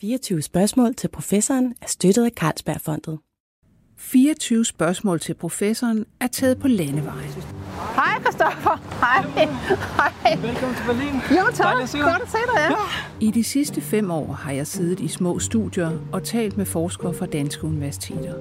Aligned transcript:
24 0.00 0.42
spørgsmål 0.42 0.94
til 0.94 1.08
professoren 1.08 1.74
er 1.82 1.86
støttet 1.86 2.24
af 2.24 2.30
Carlsbergfondet. 2.30 3.18
24 3.98 4.64
spørgsmål 4.64 5.20
til 5.20 5.34
professoren 5.34 6.06
er 6.20 6.26
taget 6.26 6.58
på 6.58 6.68
landevejen. 6.68 7.30
Hej, 7.94 8.20
Christoffer. 8.20 8.98
Hej. 9.00 9.46
Hej. 10.24 10.36
Velkommen 10.36 10.76
til 10.76 10.84
Berlin. 10.86 11.14
Jo, 11.30 11.52
tak. 11.54 11.74
Godt 11.74 11.82
at 12.22 12.28
se 12.28 12.38
dig, 12.38 12.56
ja. 12.56 12.76
I 13.20 13.30
de 13.30 13.44
sidste 13.44 13.80
fem 13.80 14.10
år 14.10 14.32
har 14.32 14.52
jeg 14.52 14.66
siddet 14.66 15.00
i 15.00 15.08
små 15.08 15.38
studier 15.38 15.90
og 16.12 16.24
talt 16.24 16.56
med 16.56 16.66
forskere 16.66 17.14
fra 17.14 17.26
danske 17.26 17.64
universiteter. 17.64 18.34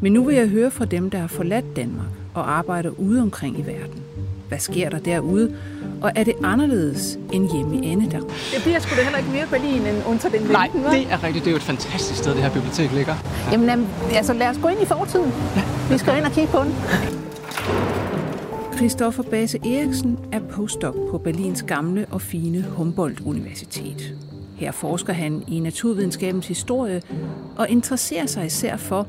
Men 0.00 0.12
nu 0.12 0.24
vil 0.24 0.36
jeg 0.36 0.48
høre 0.48 0.70
fra 0.70 0.84
dem, 0.84 1.10
der 1.10 1.18
har 1.18 1.26
forladt 1.28 1.76
Danmark 1.76 2.10
og 2.34 2.50
arbejder 2.50 2.90
ude 2.90 3.22
omkring 3.22 3.58
i 3.58 3.62
verden. 3.62 4.02
Hvad 4.48 4.58
sker 4.58 4.90
der 4.90 4.98
derude? 4.98 5.56
Og 6.02 6.12
er 6.16 6.24
det 6.24 6.34
anderledes 6.44 7.18
end 7.32 7.52
hjemme 7.52 7.76
i 7.84 7.90
Annedam? 7.90 8.22
Det 8.22 8.62
bliver 8.62 8.78
sgu 8.78 8.96
da 8.96 9.02
heller 9.02 9.18
ikke 9.18 9.30
mere 9.30 9.46
Berlin 9.50 9.86
end 9.86 9.96
unter 10.06 10.28
den 10.28 10.42
Nej, 10.42 10.70
vinden, 10.72 10.90
det 10.92 11.12
er 11.12 11.24
rigtigt. 11.24 11.44
Det 11.44 11.50
er 11.50 11.54
jo 11.54 11.56
et 11.56 11.62
fantastisk 11.62 12.18
sted, 12.18 12.32
det 12.34 12.42
her 12.42 12.50
bibliotek 12.52 12.92
ligger. 12.92 13.14
Jamen, 13.52 13.68
jamen, 13.68 13.86
altså 14.12 14.32
lad 14.32 14.48
os 14.48 14.58
gå 14.62 14.68
ind 14.68 14.82
i 14.82 14.86
fortiden. 14.86 15.32
Vi 15.90 15.98
skal 15.98 16.16
ind 16.16 16.24
og 16.24 16.32
kigge 16.32 16.50
på 16.50 16.58
den. 16.58 16.74
Christoffer 18.76 19.22
Base 19.22 19.58
Eriksen 19.58 20.18
er 20.32 20.40
postdoc 20.40 20.94
på 21.10 21.18
Berlins 21.18 21.62
gamle 21.62 22.06
og 22.10 22.20
fine 22.20 22.62
Humboldt-universitet. 22.62 24.14
Her 24.56 24.72
forsker 24.72 25.12
han 25.12 25.44
i 25.48 25.60
naturvidenskabens 25.60 26.48
historie 26.48 27.02
og 27.56 27.68
interesserer 27.68 28.26
sig 28.26 28.46
især 28.46 28.76
for, 28.76 29.06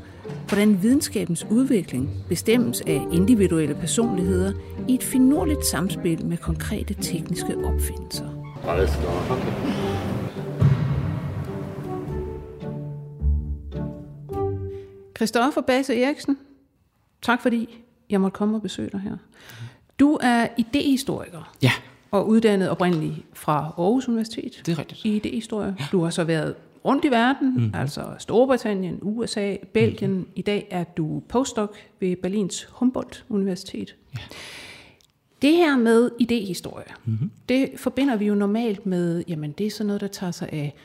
hvordan 0.48 0.81
videnskabens 0.81 1.45
udvikling 1.49 2.09
bestemmes 2.30 2.81
af 2.81 3.02
individuelle 3.12 3.76
personligheder 3.76 4.54
i 4.88 4.95
et 4.95 5.04
finurligt 5.04 5.66
samspil 5.66 6.26
med 6.26 6.38
konkrete 6.38 6.94
tekniske 6.94 7.58
opfindelser. 7.58 8.30
Alles 8.68 8.91
klar. 8.95 9.38
Okay. 9.38 9.52
Christoffer 15.18 15.62
Base 15.62 16.04
Eriksen, 16.04 16.38
tak 17.21 17.41
fordi 17.41 17.84
jeg 18.10 18.21
måtte 18.21 18.35
komme 18.35 18.57
og 18.57 18.62
besøge 18.62 18.90
dig 18.90 18.99
her. 18.99 19.18
Du 19.99 20.18
er 20.21 20.48
idehistoriker 20.57 21.55
Ja, 21.63 21.71
og 22.16 22.27
uddannet 22.27 22.70
oprindeligt 22.70 23.13
fra 23.34 23.74
Aarhus 23.77 24.08
Universitet 24.08 24.62
det 24.66 24.71
er 24.71 24.80
rigtigt. 24.80 25.05
i 25.05 25.16
idehistorie. 25.16 25.76
Du 25.91 26.04
har 26.04 26.10
så 26.10 26.24
været 26.24 26.55
rundt 26.85 27.05
i 27.05 27.12
verden, 27.12 27.54
mm. 27.57 27.72
altså 27.74 28.05
Storbritannien, 28.20 28.99
USA, 29.02 29.55
Belgien. 29.74 30.12
Mm. 30.13 30.27
I 30.35 30.41
dag 30.41 30.68
er 30.72 30.84
du 30.84 31.24
postdoc 31.30 31.76
ved 31.99 32.16
Berlins 32.16 32.63
Humboldt 32.72 33.26
Universitet. 33.30 33.96
Ja. 34.13 34.20
Det 35.41 35.52
her 35.55 35.77
med 35.77 36.10
idehistorie, 36.20 36.85
mm-hmm. 37.05 37.32
det 37.49 37.70
forbinder 37.76 38.16
vi 38.16 38.26
jo 38.26 38.35
normalt 38.35 38.85
med, 38.85 39.24
jamen 39.27 39.52
det 39.52 39.68
er 39.68 39.72
sådan 39.72 39.88
noget, 39.88 40.02
der 40.02 40.07
tager 40.07 40.32
sig 40.32 40.50
af 40.52 40.76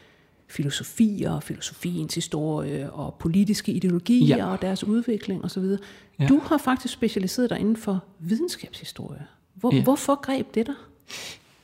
filosofier, 0.48 1.40
filosofiens 1.40 2.14
historie 2.14 2.92
og 2.92 3.14
politiske 3.14 3.72
ideologier 3.72 4.36
Ja. 4.36 4.46
og 4.52 4.62
deres 4.62 4.84
udvikling 4.84 5.44
osv. 5.44 5.62
Ja. 5.62 5.76
Ja. 6.20 6.26
Du 6.26 6.38
har 6.44 6.58
faktisk 6.58 6.94
specialiseret 6.94 7.50
dig 7.50 7.58
inden 7.58 7.76
for 7.76 8.04
videnskabshistorie. 8.18 9.26
Hvor, 9.54 9.74
Ja. 9.74 9.82
Hvorfor 9.82 10.14
greb 10.20 10.54
det 10.54 10.66
dig? 10.66 10.74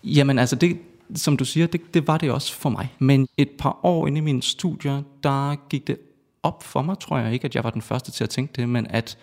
Jamen 0.05 0.39
altså, 0.39 0.57
det, 0.57 0.79
som 1.15 1.37
du 1.37 1.45
siger, 1.45 1.67
det, 1.67 1.95
det 1.95 2.07
var 2.07 2.19
det 2.19 2.31
også 2.31 2.55
for 2.55 2.71
mig. 2.71 2.95
Men 2.99 3.29
et 3.37 3.51
par 3.59 3.79
år 3.83 4.07
inde 4.07 4.19
i 4.19 4.21
mine 4.21 4.43
studier, 4.43 5.03
der 5.23 5.69
gik 5.69 5.87
det 5.87 5.99
op 6.43 6.63
for 6.63 6.83
mig, 6.83 6.99
tror 6.99 7.19
jeg 7.19 7.33
ikke, 7.33 7.45
at 7.45 7.55
jeg 7.55 7.65
var 7.65 7.71
den 7.71 7.83
første 7.83 8.11
til 8.11 8.25
at 8.25 8.31
tænke 8.31 8.53
det, 8.57 8.69
men 8.69 8.87
at 8.87 9.19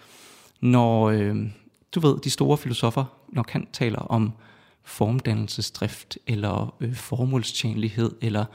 når, 0.62 1.10
øh, 1.10 1.36
du 1.96 2.00
ved, 2.00 2.18
de 2.20 2.30
store 2.30 2.58
filosofer, 2.58 3.06
når 3.30 3.44
Kant 3.44 3.70
taler 3.74 4.00
om 4.00 4.32
formdannelsesdrift, 4.84 6.18
eller 6.28 6.76
øh, 6.80 6.96
formålstjenlighed, 6.96 8.12
eller 8.22 8.46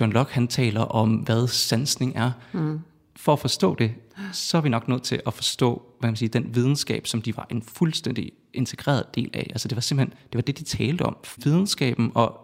John 0.00 0.12
Locke, 0.12 0.34
han 0.34 0.48
taler 0.48 0.80
om, 0.80 1.14
hvad 1.14 1.48
sansning 1.48 2.16
er. 2.16 2.32
Mm. 2.52 2.80
For 3.20 3.32
at 3.32 3.38
forstå 3.38 3.74
det, 3.74 3.94
så 4.32 4.56
er 4.56 4.60
vi 4.60 4.68
nok 4.68 4.88
nødt 4.88 5.02
til 5.02 5.22
at 5.26 5.34
forstå, 5.34 5.82
hvad 5.98 6.10
man 6.10 6.16
siger, 6.16 6.30
den 6.30 6.54
videnskab, 6.54 7.06
som 7.06 7.22
de 7.22 7.36
var 7.36 7.46
en 7.50 7.62
fuldstændig 7.62 8.32
integreret 8.54 9.14
del 9.14 9.30
af. 9.34 9.46
Altså 9.50 9.68
det 9.68 9.76
var 9.76 9.80
simpelthen, 9.80 10.18
det 10.32 10.34
var 10.34 10.40
det, 10.40 10.58
de 10.58 10.64
talte 10.64 11.02
om. 11.02 11.16
Videnskaben 11.44 12.12
og 12.14 12.40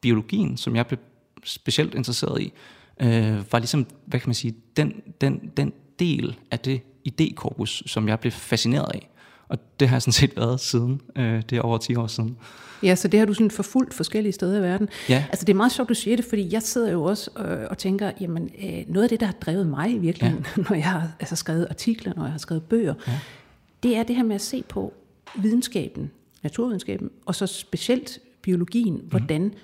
biologien, 0.00 0.56
som 0.56 0.76
jeg 0.76 0.86
blev 0.86 0.98
specielt 1.44 1.94
interesseret 1.94 2.42
i, 2.42 2.52
øh, 3.00 3.52
var 3.52 3.58
ligesom, 3.58 3.86
hvad 4.06 4.20
kan 4.20 4.28
man 4.28 4.34
sige, 4.34 4.54
den, 4.76 5.02
den, 5.20 5.52
den 5.56 5.72
del 5.98 6.38
af 6.50 6.58
det 6.58 6.80
idékorpus, 7.08 7.82
som 7.86 8.08
jeg 8.08 8.20
blev 8.20 8.32
fascineret 8.32 8.90
af. 8.94 9.09
Og 9.50 9.58
det 9.80 9.88
har 9.88 9.96
jeg 9.96 10.02
sådan 10.02 10.12
set 10.12 10.36
været 10.36 10.60
siden, 10.60 11.00
øh, 11.16 11.42
det 11.50 11.58
er 11.58 11.62
over 11.62 11.78
10 11.78 11.96
år 11.96 12.06
siden. 12.06 12.36
Ja, 12.82 12.94
så 12.94 13.08
det 13.08 13.20
har 13.20 13.26
du 13.26 13.34
sådan 13.34 13.50
forfulgt 13.50 13.94
forskellige 13.94 14.32
steder 14.32 14.58
i 14.58 14.62
verden. 14.62 14.88
Ja. 15.08 15.24
Altså 15.28 15.44
det 15.44 15.52
er 15.52 15.56
meget 15.56 15.72
sjovt, 15.72 15.88
du 15.88 15.94
siger 15.94 16.16
det, 16.16 16.24
fordi 16.24 16.52
jeg 16.52 16.62
sidder 16.62 16.90
jo 16.90 17.04
også 17.04 17.30
øh, 17.38 17.66
og 17.70 17.78
tænker, 17.78 18.10
jamen 18.20 18.50
øh, 18.62 18.84
noget 18.88 19.02
af 19.02 19.08
det, 19.08 19.20
der 19.20 19.26
har 19.26 19.32
drevet 19.32 19.66
mig 19.66 19.90
i 19.90 19.98
virkeligheden, 19.98 20.46
ja. 20.56 20.62
når 20.68 20.74
jeg 20.74 20.84
har 20.84 21.12
altså, 21.20 21.36
skrevet 21.36 21.66
artikler, 21.70 22.12
når 22.16 22.22
jeg 22.22 22.32
har 22.32 22.38
skrevet 22.38 22.62
bøger, 22.62 22.94
ja. 23.06 23.18
det 23.82 23.96
er 23.96 24.02
det 24.02 24.16
her 24.16 24.22
med 24.22 24.34
at 24.34 24.40
se 24.40 24.64
på 24.68 24.92
videnskaben, 25.34 26.10
naturvidenskaben, 26.42 27.10
og 27.26 27.34
så 27.34 27.46
specielt 27.46 28.18
biologien, 28.42 28.94
mm. 28.94 29.00
hvordan 29.00 29.54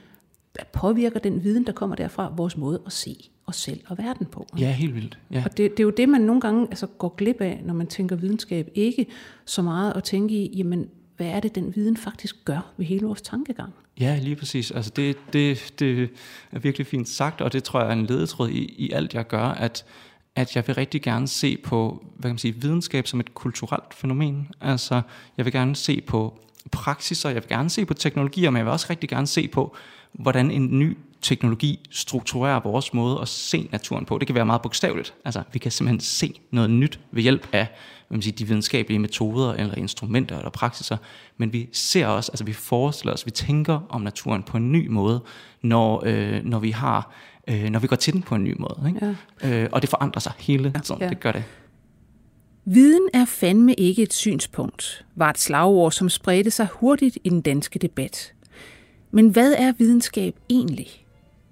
påvirker 0.72 1.18
den 1.18 1.44
viden, 1.44 1.66
der 1.66 1.72
kommer 1.72 1.96
derfra, 1.96 2.32
vores 2.36 2.56
måde 2.56 2.82
at 2.86 2.92
se 2.92 3.30
os 3.46 3.56
selv 3.56 3.80
og 3.86 3.98
verden 3.98 4.26
på. 4.26 4.46
Ja, 4.58 4.72
helt 4.72 4.94
vildt. 4.94 5.18
Ja. 5.30 5.42
Og 5.44 5.56
det, 5.56 5.70
det 5.70 5.80
er 5.80 5.84
jo 5.84 5.90
det, 5.90 6.08
man 6.08 6.20
nogle 6.20 6.40
gange 6.40 6.66
altså, 6.70 6.86
går 6.86 7.14
glip 7.16 7.40
af, 7.40 7.60
når 7.64 7.74
man 7.74 7.86
tænker 7.86 8.16
videnskab. 8.16 8.70
Ikke 8.74 9.06
så 9.44 9.62
meget 9.62 9.92
at 9.92 10.04
tænke 10.04 10.34
i, 10.34 10.56
jamen, 10.56 10.88
hvad 11.16 11.26
er 11.26 11.40
det, 11.40 11.54
den 11.54 11.76
viden 11.76 11.96
faktisk 11.96 12.44
gør 12.44 12.72
ved 12.76 12.86
hele 12.86 13.06
vores 13.06 13.22
tankegang? 13.22 13.72
Ja, 14.00 14.18
lige 14.22 14.36
præcis. 14.36 14.70
Altså 14.70 14.92
det, 14.96 15.16
det, 15.32 15.74
det 15.78 16.10
er 16.52 16.58
virkelig 16.58 16.86
fint 16.86 17.08
sagt, 17.08 17.40
og 17.40 17.52
det 17.52 17.64
tror 17.64 17.80
jeg 17.80 17.88
er 17.88 17.92
en 17.92 18.06
ledetråd 18.06 18.48
i, 18.48 18.74
i 18.78 18.92
alt, 18.92 19.14
jeg 19.14 19.26
gør, 19.26 19.44
at, 19.44 19.84
at 20.34 20.56
jeg 20.56 20.66
vil 20.66 20.74
rigtig 20.74 21.02
gerne 21.02 21.28
se 21.28 21.56
på 21.56 22.04
hvad 22.16 22.28
kan 22.28 22.34
man 22.34 22.38
sige, 22.38 22.54
videnskab 22.54 23.06
som 23.06 23.20
et 23.20 23.34
kulturelt 23.34 23.94
fænomen. 23.94 24.48
Altså, 24.60 25.02
jeg 25.36 25.44
vil 25.44 25.52
gerne 25.52 25.76
se 25.76 26.00
på 26.00 26.38
praksiser, 26.72 27.28
jeg 27.28 27.42
vil 27.42 27.48
gerne 27.48 27.70
se 27.70 27.84
på 27.84 27.94
teknologier, 27.94 28.50
men 28.50 28.56
jeg 28.56 28.64
vil 28.66 28.72
også 28.72 28.86
rigtig 28.90 29.08
gerne 29.08 29.26
se 29.26 29.48
på, 29.48 29.76
hvordan 30.18 30.50
en 30.50 30.78
ny 30.78 30.96
teknologi 31.22 31.88
strukturerer 31.90 32.60
vores 32.60 32.94
måde 32.94 33.18
at 33.22 33.28
se 33.28 33.68
naturen 33.72 34.04
på. 34.04 34.18
Det 34.18 34.26
kan 34.26 34.34
være 34.34 34.46
meget 34.46 34.62
bogstaveligt. 34.62 35.14
Altså, 35.24 35.42
vi 35.52 35.58
kan 35.58 35.70
simpelthen 35.70 36.00
se 36.00 36.40
noget 36.50 36.70
nyt 36.70 37.00
ved 37.12 37.22
hjælp 37.22 37.48
af 37.52 37.66
hvad 38.08 38.16
man 38.16 38.22
siger, 38.22 38.36
de 38.36 38.46
videnskabelige 38.46 38.98
metoder, 38.98 39.52
eller 39.52 39.74
instrumenter, 39.74 40.36
eller 40.36 40.50
praksiser. 40.50 40.96
Men 41.36 41.52
vi 41.52 41.68
ser 41.72 42.06
også, 42.06 42.32
altså 42.32 42.44
vi 42.44 42.52
forestiller 42.52 43.12
os, 43.12 43.26
vi 43.26 43.30
tænker 43.30 43.80
om 43.88 44.00
naturen 44.00 44.42
på 44.42 44.56
en 44.56 44.72
ny 44.72 44.88
måde, 44.88 45.20
når, 45.62 46.02
øh, 46.06 46.44
når 46.44 46.58
vi 46.58 46.70
har 46.70 47.12
øh, 47.48 47.70
når 47.70 47.78
vi 47.78 47.86
går 47.86 47.96
til 47.96 48.12
den 48.12 48.22
på 48.22 48.34
en 48.34 48.44
ny 48.44 48.54
måde. 48.58 48.84
Ikke? 48.88 49.16
Ja. 49.42 49.62
Øh, 49.62 49.68
og 49.72 49.82
det 49.82 49.90
forandrer 49.90 50.20
sig 50.20 50.32
hele 50.38 50.72
tiden. 50.84 51.00
Ja. 51.00 51.08
Det 51.08 51.20
gør 51.20 51.32
det. 51.32 51.44
Viden 52.64 53.08
er 53.14 53.24
fandme 53.24 53.74
ikke 53.74 54.02
et 54.02 54.12
synspunkt, 54.12 55.04
var 55.14 55.30
et 55.30 55.38
slagord, 55.38 55.92
som 55.92 56.08
spredte 56.08 56.50
sig 56.50 56.68
hurtigt 56.72 57.18
i 57.24 57.28
den 57.28 57.40
danske 57.40 57.78
debat. 57.78 58.32
Men 59.16 59.28
hvad 59.28 59.54
er 59.58 59.72
videnskab 59.78 60.34
egentlig? 60.48 61.04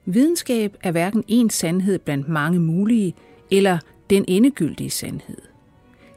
Videnskab 0.05 0.77
er 0.83 0.91
hverken 0.91 1.25
en 1.29 1.51
sandhed 1.51 1.99
blandt 1.99 2.29
mange 2.29 2.59
mulige, 2.61 3.15
eller 3.51 3.79
den 4.11 4.25
endegyldige 4.29 4.91
sandhed. 4.91 5.39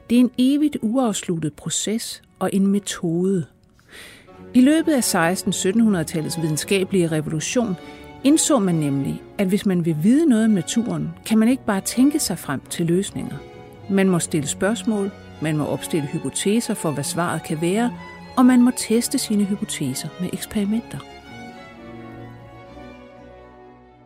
Det 0.09 0.15
er 0.15 0.19
en 0.19 0.31
evigt 0.37 0.77
uafsluttet 0.81 1.53
proces 1.53 2.21
og 2.39 2.49
en 2.53 2.67
metode. 2.67 3.45
I 4.53 4.61
løbet 4.61 4.93
af 4.93 5.15
16-1700-tallets 5.15 6.41
videnskabelige 6.41 7.07
revolution 7.07 7.75
indså 8.23 8.59
man 8.59 8.75
nemlig, 8.75 9.21
at 9.37 9.47
hvis 9.47 9.65
man 9.65 9.85
vil 9.85 9.95
vide 10.03 10.25
noget 10.25 10.45
om 10.45 10.51
naturen, 10.51 11.09
kan 11.25 11.37
man 11.37 11.49
ikke 11.49 11.65
bare 11.65 11.81
tænke 11.81 12.19
sig 12.19 12.37
frem 12.37 12.61
til 12.69 12.85
løsninger. 12.85 13.37
Man 13.89 14.09
må 14.09 14.19
stille 14.19 14.47
spørgsmål, 14.47 15.11
man 15.41 15.57
må 15.57 15.65
opstille 15.65 16.07
hypoteser 16.07 16.73
for, 16.73 16.91
hvad 16.91 17.03
svaret 17.03 17.43
kan 17.43 17.61
være, 17.61 17.93
og 18.37 18.45
man 18.45 18.61
må 18.61 18.71
teste 18.77 19.17
sine 19.17 19.43
hypoteser 19.43 20.09
med 20.19 20.29
eksperimenter. 20.33 20.99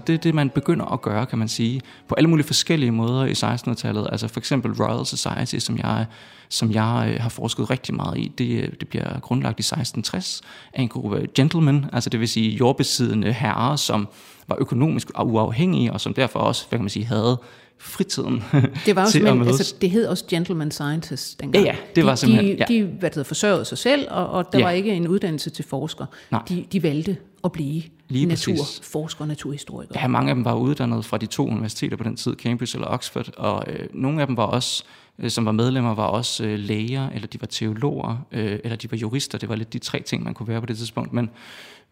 Det 0.08 0.14
er 0.14 0.18
det, 0.18 0.36
man 0.36 0.50
begynder 0.50 0.86
at 0.86 1.02
gøre, 1.02 1.26
kan 1.26 1.40
man 1.40 1.48
sige, 1.48 1.82
på 2.08 2.16
alle 2.16 2.30
mulige 2.30 2.48
forskellige 2.48 2.92
måder 2.92 3.26
i 3.26 3.32
1600-tallet. 3.32 4.08
Altså 4.12 4.28
for 4.28 4.40
eksempel 4.40 4.72
Royal 4.84 5.06
Society, 5.06 5.56
som 5.66 5.78
jeg, 5.78 6.06
som 6.50 6.72
jeg 6.72 7.12
øh, 7.14 7.22
har 7.22 7.30
forsket 7.30 7.70
rigtig 7.70 7.96
meget 7.96 8.18
i, 8.18 8.32
det, 8.38 8.64
øh, 8.64 8.70
det 8.80 8.88
bliver 8.88 9.20
grundlagt 9.20 9.60
i 9.60 9.62
1660 9.62 10.42
af 10.74 10.82
en 10.82 10.90
gruppe 10.90 11.28
gentlemen, 11.36 11.86
altså 11.94 12.10
det 12.10 12.20
vil 12.20 12.28
sige 12.28 12.50
jordbesiddende 12.50 13.34
herrer, 13.34 13.76
som 13.76 14.08
var 14.48 14.58
økonomisk 14.60 15.10
uafhængige, 15.24 15.94
og 15.94 16.02
som 16.02 16.14
derfor 16.14 16.40
også, 16.40 16.66
hvad 16.70 16.80
kan 16.80 16.84
man 16.84 16.90
sige, 16.90 17.06
havde 17.06 17.38
fritiden 17.84 18.44
Det 18.86 18.96
var 18.96 19.02
også, 19.02 19.12
til 19.12 19.24
men, 19.36 19.48
altså, 19.48 19.76
det 19.82 19.90
hed 19.90 20.06
også 20.08 20.24
gentleman 20.28 20.72
scientists 20.72 21.36
dengang. 21.36 21.66
Ja, 21.66 21.72
ja, 21.72 21.78
det 21.96 22.06
var 22.06 22.12
de, 22.12 22.18
simpelthen- 22.18 22.58
De, 22.58 22.66
ja. 22.70 22.84
de 22.84 22.84
hvad 23.00 23.10
det 23.10 23.26
forsørgede 23.28 23.66
sig 23.66 23.78
selv, 23.78 24.08
og, 24.10 24.30
og 24.30 24.54
der 24.54 24.60
Ja. 24.60 24.66
var 24.66 24.72
ikke 24.72 24.92
en 24.94 25.08
uddannelse 25.08 25.50
til 25.50 25.66
forsker. 25.66 26.06
Nej. 26.32 26.42
De, 26.50 26.66
de 26.72 26.84
valgte 26.84 27.18
at 27.44 27.52
blive 27.52 27.82
Lige 28.10 28.26
naturforskere 28.26 29.24
og 29.24 29.28
naturhistorikere. 29.28 30.00
Ja, 30.02 30.08
mange 30.08 30.30
af 30.30 30.36
dem 30.36 30.46
var 30.46 30.54
uddannet 30.56 31.06
fra 31.06 31.18
de 31.18 31.26
to 31.26 31.48
universiteter 31.48 31.98
på 31.98 32.04
den 32.04 32.16
tid, 32.16 32.36
Cambridge 32.36 32.78
eller 32.78 32.88
Oxford, 32.88 33.30
og 33.38 33.64
øh, 33.68 33.88
nogle 33.94 34.22
af 34.22 34.28
dem 34.28 34.38
var 34.38 34.44
også, 34.46 34.84
øh, 35.20 35.30
som 35.30 35.46
var 35.46 35.52
medlemmer, 35.52 35.96
var 35.96 36.06
også 36.08 36.44
øh, 36.46 36.60
læger, 36.60 37.10
eller 37.10 37.28
de 37.28 37.42
var 37.42 37.48
teologer, 37.48 38.26
øh, 38.32 38.60
eller 38.64 38.76
de 38.76 38.92
var 38.92 38.98
jurister. 38.98 39.38
Det 39.38 39.50
var 39.50 39.56
lidt 39.56 39.74
de 39.74 39.80
tre 39.80 40.02
ting, 40.02 40.24
man 40.24 40.34
kunne 40.34 40.48
være 40.48 40.60
på 40.60 40.66
det 40.66 40.78
tidspunkt. 40.78 41.14
Men, 41.14 41.30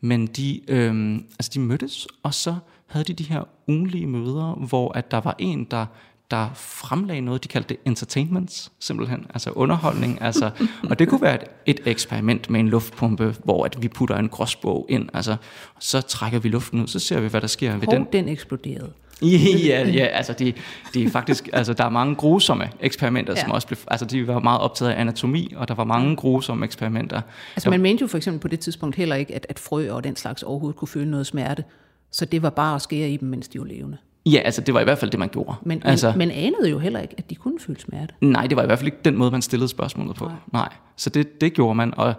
men 0.01 0.27
de, 0.27 0.61
øh, 0.67 1.15
altså 1.39 1.51
de 1.53 1.59
mødtes, 1.59 2.07
og 2.23 2.33
så 2.33 2.55
havde 2.89 3.05
de 3.05 3.13
de 3.13 3.23
her 3.23 3.43
ugenlige 3.67 4.07
møder, 4.07 4.53
hvor 4.53 4.91
at 4.97 5.11
der 5.11 5.21
var 5.21 5.35
en, 5.39 5.63
der 5.63 5.85
der 6.31 6.49
fremlagde 6.55 7.21
noget, 7.21 7.43
de 7.43 7.47
kaldte 7.47 7.69
det 7.69 7.77
entertainments, 7.85 8.71
simpelthen, 8.79 9.25
altså 9.33 9.51
underholdning. 9.51 10.21
Altså, 10.21 10.51
og 10.89 10.99
det 10.99 11.07
kunne 11.09 11.21
være 11.21 11.35
et, 11.35 11.47
et 11.65 11.79
eksperiment 11.85 12.49
med 12.49 12.59
en 12.59 12.69
luftpumpe, 12.69 13.35
hvor 13.43 13.65
at 13.65 13.81
vi 13.81 13.87
putter 13.87 14.15
en 14.15 14.29
gråsbog 14.29 14.85
ind, 14.89 15.09
altså, 15.13 15.35
så 15.79 16.01
trækker 16.01 16.39
vi 16.39 16.49
luften 16.49 16.81
ud, 16.81 16.87
så 16.87 16.99
ser 16.99 17.19
vi, 17.19 17.27
hvad 17.27 17.41
der 17.41 17.47
sker 17.47 17.77
ved 17.77 17.85
Hov, 17.85 17.95
den. 17.95 18.07
den 18.13 18.29
eksploderede. 18.29 18.91
ja, 19.21 19.89
ja, 19.89 20.05
altså 20.05 20.33
de, 20.33 20.53
de 20.93 21.03
er 21.03 21.09
faktisk, 21.09 21.49
altså 21.53 21.73
der 21.73 21.85
er 21.85 21.89
mange 21.89 22.15
grusomme 22.15 22.69
eksperimenter, 22.79 23.33
ja. 23.33 23.41
som 23.41 23.51
også 23.51 23.67
blev, 23.67 23.77
altså 23.87 24.05
de 24.05 24.27
var 24.27 24.39
meget 24.39 24.61
optaget 24.61 24.91
af 24.91 25.01
anatomi, 25.01 25.53
og 25.55 25.67
der 25.67 25.73
var 25.73 25.83
mange 25.83 26.15
grusomme 26.15 26.65
eksperimenter. 26.65 27.21
Altså 27.55 27.69
man 27.69 27.81
mente 27.81 28.01
jo 28.01 28.07
for 28.07 28.17
eksempel 28.17 28.39
på 28.39 28.47
det 28.47 28.59
tidspunkt 28.59 28.95
heller 28.95 29.15
ikke, 29.15 29.35
at, 29.35 29.45
at 29.49 29.59
frø 29.59 29.91
og 29.91 30.03
den 30.03 30.15
slags 30.15 30.43
overhovedet 30.43 30.77
kunne 30.77 30.87
føle 30.87 31.11
noget 31.11 31.27
smerte. 31.27 31.63
Så 32.11 32.25
det 32.25 32.41
var 32.41 32.49
bare 32.49 32.75
at 32.75 32.81
skære 32.81 33.09
i 33.09 33.17
dem, 33.17 33.29
mens 33.29 33.47
de 33.47 33.59
var 33.59 33.65
levende. 33.65 33.97
Ja, 34.25 34.37
altså 34.37 34.61
det 34.61 34.73
var 34.73 34.79
i 34.79 34.83
hvert 34.83 34.97
fald 34.97 35.11
det, 35.11 35.19
man 35.19 35.29
gjorde. 35.29 35.55
Men, 35.63 35.81
altså, 35.85 36.09
men, 36.09 36.17
men 36.17 36.31
anede 36.31 36.69
jo 36.69 36.79
heller 36.79 36.99
ikke, 36.99 37.15
at 37.17 37.29
de 37.29 37.35
kunne 37.35 37.59
føle 37.59 37.79
smerte. 37.79 38.13
Nej, 38.21 38.47
det 38.47 38.57
var 38.57 38.63
i 38.63 38.65
hvert 38.65 38.79
fald 38.79 38.87
ikke 38.87 38.97
den 39.05 39.17
måde, 39.17 39.31
man 39.31 39.41
stillede 39.41 39.69
spørgsmålet 39.69 40.15
på. 40.15 40.25
Nej. 40.25 40.35
Nej. 40.53 40.69
Så 40.95 41.09
det, 41.09 41.41
det 41.41 41.53
gjorde 41.53 41.75
man, 41.75 41.93
og 41.97 42.13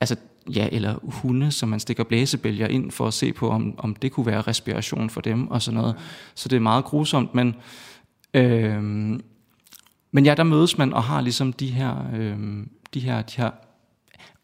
altså, 0.00 0.16
ja, 0.54 0.68
eller 0.72 0.94
hunde, 1.02 1.50
som 1.50 1.68
man 1.68 1.80
stikker 1.80 2.04
blæsebælger 2.04 2.66
ind 2.66 2.90
for 2.90 3.06
at 3.06 3.14
se 3.14 3.32
på, 3.32 3.50
om, 3.50 3.74
om 3.78 3.94
det 3.94 4.12
kunne 4.12 4.26
være 4.26 4.40
respiration 4.40 5.10
for 5.10 5.20
dem 5.20 5.48
og 5.48 5.62
sådan 5.62 5.80
noget. 5.80 5.96
Så 6.34 6.48
det 6.48 6.56
er 6.56 6.60
meget 6.60 6.84
grusomt, 6.84 7.34
men, 7.34 7.54
øhm, 8.34 9.20
men 10.12 10.26
ja, 10.26 10.34
der 10.34 10.42
mødes 10.42 10.78
man 10.78 10.92
og 10.92 11.02
har 11.02 11.20
ligesom 11.20 11.52
de 11.52 11.66
her, 11.66 11.94
øhm, 12.16 12.70
de 12.94 13.00
her, 13.00 13.22
de 13.22 13.36
her 13.36 13.50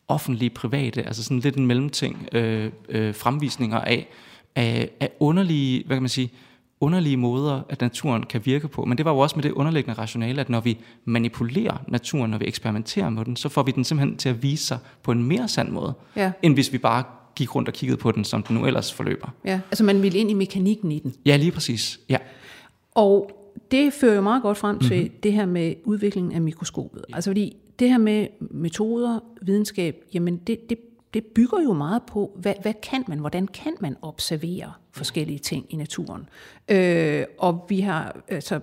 offentlige, 0.08 0.50
private, 0.50 1.02
altså 1.02 1.24
sådan 1.24 1.38
lidt 1.38 1.56
en 1.56 1.66
mellemting, 1.66 2.28
øh, 2.32 2.70
øh, 2.88 3.14
fremvisninger 3.14 3.78
af, 3.78 4.08
af, 4.56 4.90
af 5.00 5.10
underlige, 5.20 5.82
hvad 5.86 5.96
kan 5.96 6.02
man 6.02 6.08
sige, 6.08 6.30
underlige 6.80 7.16
måder, 7.16 7.60
at 7.68 7.80
naturen 7.80 8.22
kan 8.22 8.40
virke 8.44 8.68
på. 8.68 8.84
Men 8.84 8.98
det 8.98 9.04
var 9.04 9.12
jo 9.12 9.18
også 9.18 9.36
med 9.36 9.42
det 9.42 9.52
underliggende 9.52 9.98
rationale, 10.00 10.40
at 10.40 10.48
når 10.48 10.60
vi 10.60 10.78
manipulerer 11.04 11.76
naturen, 11.88 12.30
når 12.30 12.38
vi 12.38 12.44
eksperimenterer 12.46 13.10
med 13.10 13.24
den, 13.24 13.36
så 13.36 13.48
får 13.48 13.62
vi 13.62 13.70
den 13.72 13.84
simpelthen 13.84 14.16
til 14.18 14.28
at 14.28 14.42
vise 14.42 14.64
sig 14.66 14.78
på 15.02 15.12
en 15.12 15.22
mere 15.24 15.48
sand 15.48 15.68
måde, 15.70 15.92
Ja. 16.16 16.32
end 16.42 16.54
hvis 16.54 16.72
vi 16.72 16.78
bare 16.78 17.04
gik 17.36 17.54
rundt 17.54 17.68
og 17.68 17.74
kiggede 17.74 17.96
på 17.98 18.12
den, 18.12 18.24
som 18.24 18.42
den 18.42 18.56
nu 18.56 18.66
ellers 18.66 18.92
forløber. 18.92 19.28
Ja. 19.44 19.60
Altså 19.70 19.84
man 19.84 20.02
ville 20.02 20.18
ind 20.18 20.30
i 20.30 20.34
mekanikken 20.34 20.92
i 20.92 20.98
den. 20.98 21.14
Ja, 21.26 21.36
lige 21.36 21.50
præcis. 21.50 22.00
Ja. 22.08 22.16
Og 22.94 23.30
det 23.70 23.92
fører 23.92 24.14
jo 24.14 24.20
meget 24.20 24.42
godt 24.42 24.58
frem 24.58 24.78
til 24.78 24.96
Mhm. 24.96 25.02
mm-hmm. 25.04 25.20
det 25.22 25.32
her 25.32 25.46
med 25.46 25.74
udviklingen 25.84 26.32
af 26.32 26.40
mikroskopet. 26.40 27.04
Altså 27.12 27.30
fordi 27.30 27.56
det 27.78 27.88
her 27.90 27.98
med 27.98 28.26
metoder, 28.50 29.18
videnskab, 29.42 29.96
jamen 30.14 30.36
det, 30.36 30.70
det, 30.70 30.78
det 31.14 31.24
bygger 31.24 31.60
jo 31.60 31.72
meget 31.72 32.02
på, 32.02 32.36
hvad, 32.36 32.54
hvad 32.62 32.74
kan 32.82 33.04
man, 33.08 33.18
hvordan 33.18 33.46
kan 33.48 33.72
man 33.80 33.96
observere 34.02 34.72
forskellige 34.92 35.38
ting 35.38 35.66
i 35.68 35.76
naturen. 35.76 36.28
Øh, 36.68 37.24
og 37.38 37.66
vi 37.68 37.80
har, 37.80 38.16
altså, 38.28 38.60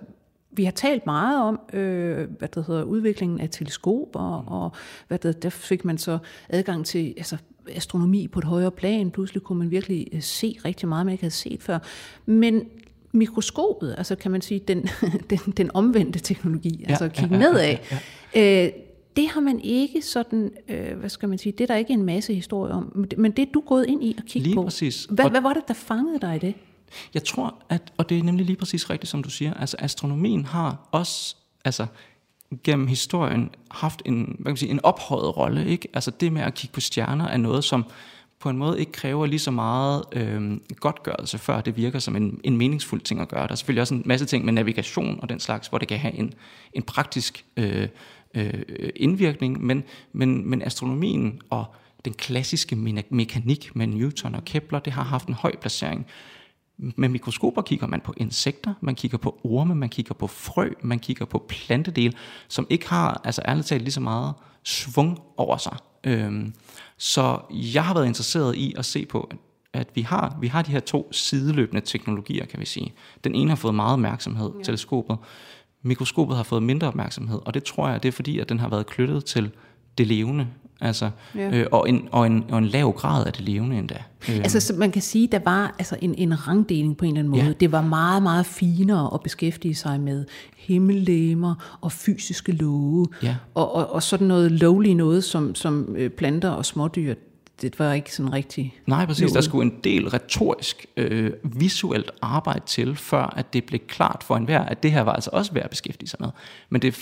vi 0.52 0.64
har 0.64 0.72
talt 0.72 1.06
meget 1.06 1.42
om, 1.42 1.60
øh, 1.74 2.30
hvad 2.38 2.48
det 2.48 2.66
hedder, 2.66 2.84
udviklingen 2.84 3.40
af 3.40 3.50
teleskoper, 3.50 4.42
Mm. 4.42 4.48
og 4.48 4.72
hvad 5.08 5.18
det, 5.20 5.44
der 5.44 5.50
fik 5.50 5.86
man 5.86 5.98
så 5.98 6.18
adgang 6.50 6.86
til 6.86 7.14
altså, 7.18 7.38
astronomi 7.76 8.28
på 8.28 8.40
et 8.40 8.46
højere 8.46 8.72
plan. 8.72 9.12
Pludselig 9.12 9.44
kunne 9.44 9.60
man 9.60 9.72
virkelig 9.72 10.08
øh, 10.12 10.22
se 10.22 10.58
rigtig 10.66 10.90
meget, 10.90 11.06
man 11.06 11.12
ikke 11.14 11.24
havde 11.24 11.34
set 11.34 11.64
før. 11.64 11.80
Men 12.26 12.64
mikroskopet, 13.12 13.96
altså 13.98 14.16
kan 14.16 14.32
man 14.32 14.42
sige, 14.42 14.60
den, 14.60 14.90
den, 15.30 15.38
den 15.38 15.72
omvendte 15.74 16.20
teknologi, 16.20 16.80
ja, 16.84 16.90
altså 16.90 17.06
at 17.06 17.14
kigge 17.14 17.36
ja, 17.36 17.42
ja, 17.42 17.48
ja, 17.48 17.52
nedad, 17.54 17.78
ja, 17.92 17.98
ja. 18.36 18.66
Øh, 18.66 18.72
det 19.18 19.28
har 19.28 19.42
man 19.42 19.60
ikke 19.60 20.02
sådan, 20.02 20.52
øh, 20.68 20.98
hvad 21.00 21.10
skal 21.10 21.30
man 21.30 21.38
sige, 21.38 21.52
det 21.52 21.62
er 21.62 21.68
der 21.68 21.76
ikke 21.76 21.94
en 21.94 22.04
masse 22.04 22.34
historie 22.34 22.74
om, 22.74 23.06
men 23.18 23.32
det- 23.32 23.48
er 23.48 23.52
du 23.54 23.64
gået 23.66 23.86
ind 23.88 24.04
i 24.04 24.16
og 24.18 24.24
kigge 24.26 24.48
Lige 24.48 24.56
på. 24.56 24.64
præcis. 24.64 25.08
Hvad, 25.10 25.26
Og- 25.26 25.32
hvad 25.32 25.42
var 25.42 25.54
det, 25.54 25.64
der 25.68 25.74
fangede 25.74 26.20
dig 26.22 26.36
i 26.36 26.40
det? 26.40 26.54
Jeg 27.14 27.24
tror, 27.24 27.56
at, 27.70 27.94
og 27.98 28.10
det 28.10 28.18
er 28.20 28.24
nemlig 28.24 28.46
lige 28.46 28.56
præcis 28.56 28.90
rigtigt, 28.90 29.10
som 29.10 29.24
du 29.24 29.30
siger, 29.30 29.54
altså 29.54 29.78
astronomien 29.80 30.46
har 30.46 30.88
også, 30.92 31.36
altså 31.66 31.86
gennem 32.64 32.88
historien 32.88 33.50
haft 33.72 34.02
en, 34.06 34.16
hvad 34.26 34.36
kan 34.36 34.44
man 34.46 34.58
sige, 34.58 34.72
en 34.72 34.80
ophøjet 34.84 35.38
rolle, 35.38 35.66
ikke? 35.68 35.88
Altså 35.94 36.12
det 36.12 36.34
med 36.34 36.42
at 36.42 36.54
kigge 36.54 36.74
på 36.74 36.80
stjerner 36.82 37.28
er 37.28 37.38
noget, 37.38 37.64
som 37.64 37.86
på 38.40 38.50
en 38.50 38.58
måde 38.58 38.80
ikke 38.80 38.92
kræver 38.92 39.26
lige 39.26 39.40
så 39.40 39.52
meget 39.52 40.04
øh, 40.14 40.58
godtgørelse, 40.80 41.38
før 41.38 41.62
det 41.62 41.78
virker 41.78 42.00
som 42.00 42.16
en, 42.16 42.40
en 42.44 42.58
meningsfuld 42.58 43.02
ting 43.02 43.20
at 43.22 43.28
gøre. 43.28 43.44
Der 43.48 43.52
er 43.52 43.56
selvfølgelig 43.56 43.82
også 43.82 43.94
en 43.94 44.04
masse 44.06 44.26
ting 44.26 44.46
med 44.46 44.54
navigation 44.54 45.20
og 45.22 45.30
den 45.30 45.40
slags, 45.40 45.68
hvor 45.68 45.78
det 45.78 45.88
kan 45.88 45.98
have 45.98 46.14
en, 46.14 46.34
en 46.74 46.84
praktisk 46.84 47.46
øh, 47.58 47.88
øh, 48.34 48.90
indvirkning, 48.96 49.66
men, 49.66 49.84
men, 50.14 50.50
men 50.50 50.62
astronomien 50.62 51.42
og 51.50 51.66
den 52.06 52.14
klassiske 52.14 52.76
me- 52.76 53.08
mekanik 53.10 53.76
med 53.76 53.88
Newton 53.88 54.36
og 54.36 54.46
Kepler, 54.46 54.80
det 54.80 54.94
har 54.94 55.04
haft 55.04 55.28
en 55.28 55.34
høj 55.34 55.56
placering. 55.62 56.06
Med 56.78 57.10
mikroskoper 57.10 57.62
kigger 57.62 57.88
man 57.88 58.02
på 58.02 58.14
insekter, 58.18 58.74
man 58.82 58.96
kigger 58.96 59.18
på 59.18 59.40
orme, 59.44 59.76
man 59.76 59.90
kigger 59.90 60.14
på 60.14 60.28
frø, 60.28 60.70
man 60.82 61.00
kigger 61.00 61.26
på 61.26 61.46
plantedele, 61.50 62.14
som 62.48 62.68
ikke 62.70 62.90
har, 62.90 63.22
altså 63.24 63.42
ærligt 63.48 63.68
talt, 63.68 63.82
lige 63.82 63.92
så 63.92 64.02
meget 64.02 64.34
svung 64.64 65.20
over 65.38 65.58
sig. 65.58 65.78
Øhm, 66.04 66.54
så 66.98 67.40
jeg 67.52 67.86
har 67.86 67.94
været 67.94 68.08
interesseret 68.08 68.56
i 68.56 68.74
at 68.78 68.86
se 68.86 69.06
på, 69.06 69.30
at 69.74 69.88
vi 69.96 70.02
har, 70.02 70.38
vi 70.42 70.48
har 70.48 70.62
de 70.62 70.72
her 70.72 70.80
to 70.80 71.12
sideløbende 71.12 71.82
teknologier, 71.82 72.46
kan 72.46 72.60
vi 72.60 72.66
sige. 72.66 72.94
Den 73.24 73.36
ene 73.36 73.50
har 73.50 73.56
fået 73.56 73.76
meget 73.76 73.94
opmærksomhed, 73.94 74.52
ja. 74.58 74.64
teleskopet. 74.64 75.18
Mikroskopet 75.88 76.36
har 76.38 76.44
fået 76.44 76.64
mindre 76.64 76.88
opmærksomhed, 76.88 77.40
og 77.46 77.54
det 77.54 77.64
tror 77.64 77.90
jeg, 77.90 78.04
det 78.04 78.10
er 78.10 78.14
fordi, 78.14 78.40
at 78.40 78.50
den 78.50 78.60
har 78.60 78.70
været 78.70 78.86
knyttet 78.88 79.26
til 79.26 79.52
det 79.98 80.08
levende, 80.08 80.48
altså, 80.82 81.10
Ja. 81.36 81.58
øh, 81.58 81.68
og, 81.72 81.90
en, 81.90 82.08
og, 82.12 82.28
en, 82.28 82.46
og 82.50 82.58
en 82.58 82.66
lav 82.66 82.92
grad 82.92 83.26
af 83.26 83.34
det 83.34 83.42
levende 83.42 83.78
endda. 83.78 84.04
Øh, 84.30 84.36
Altså, 84.38 84.60
så 84.60 84.74
man 84.74 84.92
kan 84.92 85.02
sige, 85.02 85.28
der 85.32 85.40
var 85.46 85.76
altså 85.80 85.98
en, 86.02 86.16
en 86.18 86.48
rangdeling 86.48 86.98
på 86.98 87.06
en 87.06 87.10
eller 87.12 87.20
anden 87.20 87.32
måde. 87.32 87.44
Ja. 87.44 87.52
Det 87.52 87.72
var 87.72 87.82
meget, 87.82 88.24
meget 88.24 88.46
finere 88.46 89.10
at 89.14 89.22
beskæftige 89.22 89.76
sig 89.76 90.00
med 90.00 90.26
himmellegemer 90.58 91.78
og 91.82 91.92
fysiske 91.92 92.52
love. 92.52 93.08
Ja. 93.24 93.36
Og, 93.54 93.76
og, 93.76 93.94
og 93.94 94.04
sådan 94.04 94.28
noget 94.28 94.52
lowly 94.52 94.88
noget, 94.90 95.24
som, 95.24 95.56
som 95.56 95.96
øh, 95.98 96.10
planter 96.10 96.50
og 96.50 96.66
smådyr, 96.66 97.14
det 97.62 97.80
var 97.80 97.94
ikke 97.94 98.16
sådan 98.16 98.34
rigtig... 98.34 98.80
Nej, 98.86 99.06
præcis. 99.06 99.32
Der 99.32 99.42
skulle 99.42 99.72
en 99.72 99.80
del 99.84 100.10
retorisk, 100.10 100.86
øh, 100.98 101.34
visuelt 101.44 102.12
arbejde 102.22 102.66
til, 102.66 102.96
før 102.96 103.24
at 103.24 103.54
det 103.54 103.66
blev 103.66 103.80
klart 103.80 104.24
for 104.24 104.36
enhver, 104.36 104.62
at 104.62 104.84
det 104.84 104.92
her 104.92 105.02
var 105.02 105.14
altså 105.14 105.30
også 105.34 105.54
værd 105.54 105.64
at 105.64 105.70
beskæftige 105.70 106.10
sig 106.10 106.20
med. 106.22 106.30
Men 106.70 106.82
det 106.82 106.94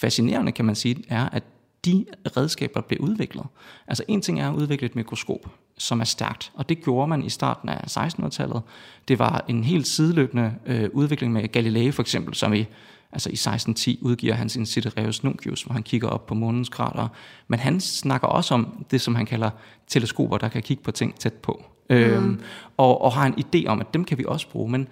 fascinerende, 0.00 0.52
kan 0.52 0.64
man 0.64 0.74
sige, 0.74 1.04
er, 1.08 1.28
at 1.28 1.42
de 1.84 2.06
redskaber 2.36 2.80
blev 2.80 3.00
udviklet. 3.00 3.46
Altså 3.86 4.04
en 4.08 4.22
ting 4.22 4.40
er 4.40 4.50
at 4.50 4.54
udvikle 4.54 4.86
et 4.86 4.96
mikroskop, 4.96 5.46
som 5.78 6.00
er 6.00 6.04
stærkt, 6.04 6.52
og 6.54 6.68
det 6.68 6.82
gjorde 6.84 7.08
man 7.08 7.22
i 7.22 7.28
starten 7.28 7.68
af 7.68 7.96
1600-tallet. 7.96 8.62
Det 9.08 9.18
var 9.18 9.44
en 9.48 9.64
helt 9.64 9.86
sideløbende 9.86 10.54
øh, 10.66 10.90
udvikling 10.92 11.32
med 11.32 11.48
Galilei 11.48 11.90
for 11.90 12.02
eksempel, 12.02 12.34
som 12.34 12.54
i 12.54 12.66
Altså 13.12 13.28
i 13.28 13.32
1610 13.32 13.98
udgiver 14.02 14.34
han 14.34 14.48
sin 14.48 14.66
Sidereus 14.66 15.24
Nuncius, 15.24 15.62
hvor 15.62 15.72
han 15.72 15.82
kigger 15.82 16.08
op 16.08 16.26
på 16.26 16.34
månens 16.34 16.68
krater. 16.68 17.08
Men 17.48 17.58
han 17.58 17.80
snakker 17.80 18.28
også 18.28 18.54
om 18.54 18.84
det, 18.90 19.00
som 19.00 19.14
han 19.14 19.26
kalder 19.26 19.50
teleskoper, 19.86 20.38
der 20.38 20.48
kan 20.48 20.62
kigge 20.62 20.82
på 20.82 20.90
ting 20.90 21.14
tæt 21.14 21.34
på. 21.34 21.64
Mm. 21.90 21.96
Øhm, 21.96 22.40
og, 22.76 23.02
og 23.02 23.12
har 23.12 23.26
en 23.26 23.34
idé 23.34 23.66
om, 23.66 23.80
at 23.80 23.94
dem 23.94 24.04
kan 24.04 24.18
vi 24.18 24.24
også 24.28 24.48
bruge. 24.48 24.70
Men 24.70 24.88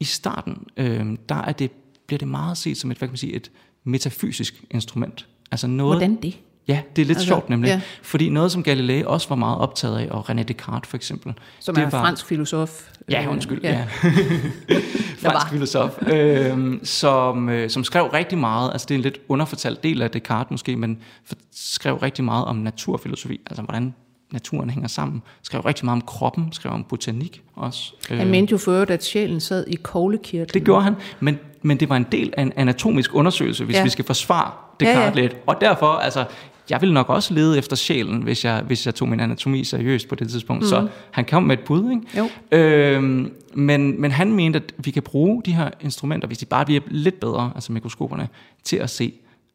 i 0.00 0.04
starten, 0.04 0.66
øhm, 0.76 1.16
der 1.16 1.34
er 1.34 1.52
det, 1.52 1.70
bliver 2.06 2.18
det 2.18 2.28
meget 2.28 2.58
set 2.58 2.76
som 2.76 2.90
et, 2.90 2.98
hvad 2.98 3.08
kan 3.08 3.12
man 3.12 3.16
sige, 3.16 3.34
et 3.34 3.50
metafysisk 3.84 4.64
instrument. 4.70 5.28
Altså 5.50 5.66
noget, 5.66 5.94
Hvordan 5.94 6.22
det? 6.22 6.38
Ja, 6.70 6.80
det 6.96 7.02
er 7.02 7.06
lidt 7.06 7.18
Altså, 7.18 7.26
sjovt 7.26 7.50
nemlig. 7.50 7.68
ja. 7.68 7.74
Ja. 7.74 7.80
Fordi 8.02 8.28
noget, 8.28 8.52
som 8.52 8.62
Galilei 8.62 9.02
også 9.06 9.28
var 9.28 9.36
meget 9.36 9.58
optaget 9.58 9.98
af, 9.98 10.08
og 10.10 10.30
René 10.30 10.42
Descartes 10.42 10.88
for 10.90 10.96
eksempel. 10.96 11.34
Som 11.60 11.74
det 11.74 11.82
er 11.82 11.86
en 11.86 11.90
fransk 11.90 12.26
filosof. 12.26 12.88
Ja, 13.10 13.22
øh, 13.24 13.30
undskyld. 13.30 13.60
Ja. 13.62 13.70
var. 15.22 15.30
Fransk 15.30 15.52
filosof, 15.52 15.90
øh, 16.06 16.78
som, 16.82 17.48
øh, 17.48 17.70
som 17.70 17.84
skrev 17.84 18.04
rigtig 18.06 18.38
meget, 18.38 18.72
altså 18.72 18.86
det 18.88 18.94
er 18.94 18.98
en 18.98 19.02
lidt 19.02 19.18
underfortalt 19.28 19.82
del 19.82 20.02
af 20.02 20.10
Descartes 20.10 20.50
måske, 20.50 20.76
men 20.76 20.98
skrev 21.54 21.96
rigtig 21.96 22.24
meget 22.24 22.44
om 22.44 22.56
naturfilosofi, 22.56 23.40
altså 23.46 23.62
hvordan 23.62 23.94
naturen 24.32 24.70
hænger 24.70 24.88
sammen. 24.88 25.22
Skrev 25.42 25.60
rigtig 25.60 25.84
meget 25.84 26.02
om 26.02 26.06
kroppen, 26.06 26.52
skrev 26.52 26.72
om 26.72 26.84
botanik 26.84 27.42
også. 27.56 27.92
Han 28.08 28.28
mente 28.28 28.52
jo 28.66 28.72
øvrigt, 28.72 28.90
at 28.90 29.04
sjælen 29.04 29.40
sad 29.40 29.64
i 29.66 29.74
koglekirtlen. 29.74 30.54
Det 30.54 30.64
gjorde 30.64 30.82
han, 30.82 30.94
men, 31.20 31.38
men 31.62 31.80
det 31.80 31.88
var 31.88 31.96
en 31.96 32.06
del 32.12 32.32
af 32.36 32.42
en 32.42 32.52
anatomisk 32.56 33.14
undersøgelse, 33.14 33.64
hvis 33.64 33.74
Ja. 33.74 33.78
ja. 33.78 33.84
vi 33.84 33.90
skal 33.90 34.04
forsvare 34.04 34.50
Ja, 34.80 34.86
ja. 34.86 34.90
Descartes 34.92 35.16
ja, 35.16 35.22
ja. 35.22 35.28
lidt. 35.28 35.36
Og 35.46 35.56
derfor, 35.60 35.86
altså, 35.86 36.24
jeg 36.70 36.80
ville 36.80 36.94
nok 36.94 37.08
også 37.08 37.34
lede 37.34 37.58
efter 37.58 37.76
sjælen, 37.76 38.22
hvis 38.22 38.44
jeg, 38.44 38.62
hvis 38.66 38.86
jeg 38.86 38.94
tog 38.94 39.08
min 39.08 39.20
anatomi 39.20 39.64
seriøst 39.64 40.08
på 40.08 40.14
det 40.14 40.30
tidspunkt. 40.30 40.62
Mm. 40.62 40.68
Så 40.68 40.88
han 41.10 41.24
kom 41.24 41.42
med 41.42 41.58
et 41.58 41.64
bud, 41.64 41.90
ikke? 41.90 42.28
Jo. 42.52 42.58
Øhm, 42.58 43.32
men, 43.54 44.00
men 44.00 44.10
han 44.10 44.32
mente, 44.32 44.56
at 44.56 44.74
vi 44.78 44.90
kan 44.90 45.02
bruge 45.02 45.42
de 45.44 45.52
her 45.52 45.70
instrumenter, 45.80 46.26
hvis 46.26 46.38
de 46.38 46.46
bare 46.46 46.64
bliver 46.64 46.80
lidt 46.86 47.20
bedre, 47.20 47.52
altså 47.54 47.72
mikroskoperne, 47.72 48.28
til 48.64 48.76
at 48.76 48.90
se 48.90 49.12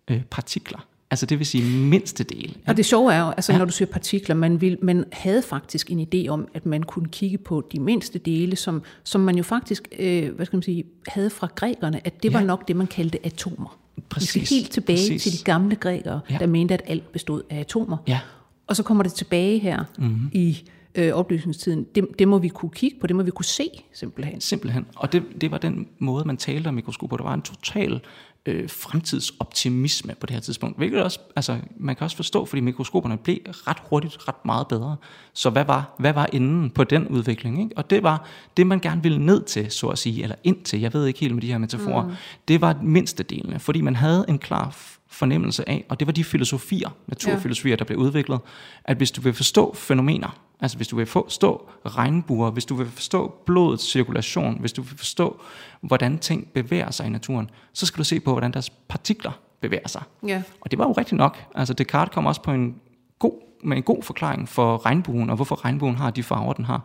øh, 0.08 0.22
partikler. 0.32 0.86
Altså 1.12 1.26
det 1.26 1.40
vil 1.40 1.48
sige 1.48 1.80
mindste 1.80 2.24
del. 2.24 2.58
Og 2.68 2.78
det 2.78 2.86
sjove 2.86 3.14
er 3.14 3.20
jo, 3.20 3.30
altså 3.30 3.52
ja. 3.52 3.58
når 3.58 3.66
du 3.66 3.72
siger 3.72 3.92
partikler, 3.92 4.36
man, 4.36 4.62
vil, 4.62 4.78
man 4.82 5.06
havde 5.12 5.42
faktisk 5.42 5.92
en 5.92 6.08
idé 6.14 6.28
om, 6.30 6.48
at 6.54 6.66
man 6.66 6.84
kunne 6.84 7.08
kigge 7.08 7.38
på 7.38 7.68
de 7.72 7.80
mindste 7.80 8.20
dele, 8.20 8.56
som, 8.56 8.82
som 9.04 9.22
man 9.22 9.36
jo 9.38 9.44
faktisk, 9.44 9.88
øh, 10.00 10.36
hvad 10.36 10.46
skal 10.46 10.58
man 10.58 10.64
sige, 10.64 10.84
havde 11.08 11.30
fra 11.30 11.48
grækerne, 11.56 12.02
at 12.08 12.24
det 12.24 12.30
ja. 12.30 12.34
var 12.34 12.40
Ja. 12.40 12.46
nok 12.46 12.68
det, 12.68 12.76
man 12.76 12.88
kaldte 12.88 13.26
atomer. 13.26 13.78
Præcis, 14.10 14.36
Vi 14.36 14.46
skal 14.46 14.58
helt 14.58 14.72
tilbage 14.72 14.98
præcis. 14.98 15.24
til 15.24 15.32
de 15.32 15.44
gamle 15.44 15.76
grækere, 15.76 16.20
ja. 16.30 16.38
Der 16.38 16.48
mente, 16.48 16.74
at 16.74 16.82
alt 16.86 17.12
bestod 17.12 17.42
af 17.50 17.60
atomer. 17.60 17.98
Ja. 18.08 18.20
Og 18.68 18.76
så 18.76 18.84
kommer 18.84 19.04
det 19.04 19.14
tilbage 19.14 19.60
her 19.60 19.84
mm-hmm. 19.98 20.30
i 20.34 20.70
øh, 20.96 21.14
oplysningstiden, 21.14 21.86
det, 21.96 22.08
det 22.20 22.28
må 22.28 22.38
vi 22.38 22.48
kunne 22.48 22.72
kigge 22.72 23.00
på, 23.02 23.08
det 23.08 23.16
må 23.16 23.24
vi 23.24 23.32
kunne 23.32 23.46
se 23.46 23.70
simpelthen. 23.94 24.42
Simpelthen. 24.42 24.86
Og 24.96 25.14
det, 25.14 25.24
det 25.42 25.52
var 25.52 25.58
den 25.58 25.88
måde, 26.00 26.26
man 26.26 26.38
talte 26.38 26.68
om 26.68 26.74
mikroskoper. 26.74 27.18
Der 27.18 27.24
var 27.24 27.34
en 27.34 27.42
total 27.42 28.02
øh, 28.46 28.70
fremtidsoptimisme 28.70 30.16
på 30.20 30.26
det 30.26 30.34
her 30.34 30.42
tidspunkt. 30.42 30.78
Hvilket 30.78 31.04
også, 31.04 31.20
altså, 31.36 31.58
man 31.78 31.96
kan 31.96 32.04
også 32.04 32.16
forstå, 32.16 32.46
fordi 32.46 32.62
mikroskoperne 32.62 33.18
blev 33.18 33.38
ret 33.48 33.78
hurtigt 33.90 34.28
ret 34.28 34.46
meget 34.46 34.68
bedre. 34.68 34.96
Så 35.34 35.50
hvad 35.50 35.66
var, 35.66 35.96
hvad 36.00 36.14
var 36.14 36.30
inden 36.34 36.70
på 36.70 36.84
den 36.84 37.08
udvikling? 37.08 37.64
Ikke? 37.64 37.78
Og 37.78 37.90
det 37.90 38.04
var 38.04 38.28
det, 38.58 38.68
man 38.68 38.80
gerne 38.80 39.04
ville 39.04 39.26
ned 39.26 39.44
til, 39.44 39.72
så 39.72 39.88
at 39.88 39.98
sige, 39.98 40.24
eller 40.24 40.36
ind 40.44 40.64
til, 40.64 40.80
jeg 40.80 40.94
ved 40.94 41.06
ikke 41.06 41.20
helt 41.20 41.34
med 41.34 41.42
de 41.42 41.48
her 41.48 41.58
metaforer, 41.58 42.04
mm. 42.04 42.14
det 42.48 42.62
var 42.62 42.80
mindste 42.84 43.24
delene, 43.24 43.60
fordi 43.60 43.82
man 43.82 43.96
havde 43.96 44.26
en 44.30 44.40
klar 44.40 44.76
fornemmelse 45.08 45.70
af, 45.70 45.86
og 45.90 46.00
det 46.00 46.08
var 46.08 46.12
de 46.12 46.24
filosofier, 46.24 46.90
naturfilosofier, 47.08 47.72
ja. 47.72 47.76
der 47.76 47.86
blev 47.86 47.98
udviklet, 47.98 48.40
at 48.84 48.98
hvis 48.98 49.12
du 49.12 49.22
vil 49.22 49.34
forstå 49.34 49.76
fænomener, 49.76 50.45
altså 50.62 50.78
hvis 50.78 50.88
du 50.88 50.96
vil 50.96 51.06
forstå 51.06 51.70
regnbuer, 51.86 52.52
hvis 52.52 52.66
du 52.66 52.76
vil 52.76 52.88
forstå 52.88 53.42
blodets 53.46 53.92
cirkulation, 53.92 54.60
hvis 54.60 54.74
du 54.74 54.82
vil 54.82 54.98
forstå, 54.98 55.42
hvordan 55.82 56.18
ting 56.20 56.48
bevæger 56.54 56.92
sig 56.92 57.06
i 57.06 57.10
naturen, 57.10 57.50
så 57.74 57.86
skal 57.86 57.98
du 57.98 58.04
se 58.04 58.20
på, 58.20 58.32
hvordan 58.32 58.54
deres 58.54 58.70
partikler 58.70 59.32
bevæger 59.62 59.88
sig. 59.88 60.04
Ja. 60.28 60.42
Og 60.62 60.72
det 60.72 60.80
var 60.80 60.86
jo 60.86 60.92
rigtigt 60.92 61.18
nok. 61.18 61.46
Altså 61.56 61.74
Descartes 61.74 62.14
kom 62.14 62.26
også 62.26 62.42
på 62.42 62.52
en 62.52 62.76
god, 63.20 63.42
med 63.64 63.78
en 63.78 63.84
god 63.84 64.04
forklaring 64.04 64.50
for 64.50 64.86
regnbuen, 64.86 65.30
og 65.30 65.36
hvorfor 65.36 65.66
regnbuen 65.66 65.96
har 65.96 66.12
de 66.12 66.24
farver, 66.24 66.54
den 66.54 66.66
har. 66.66 66.82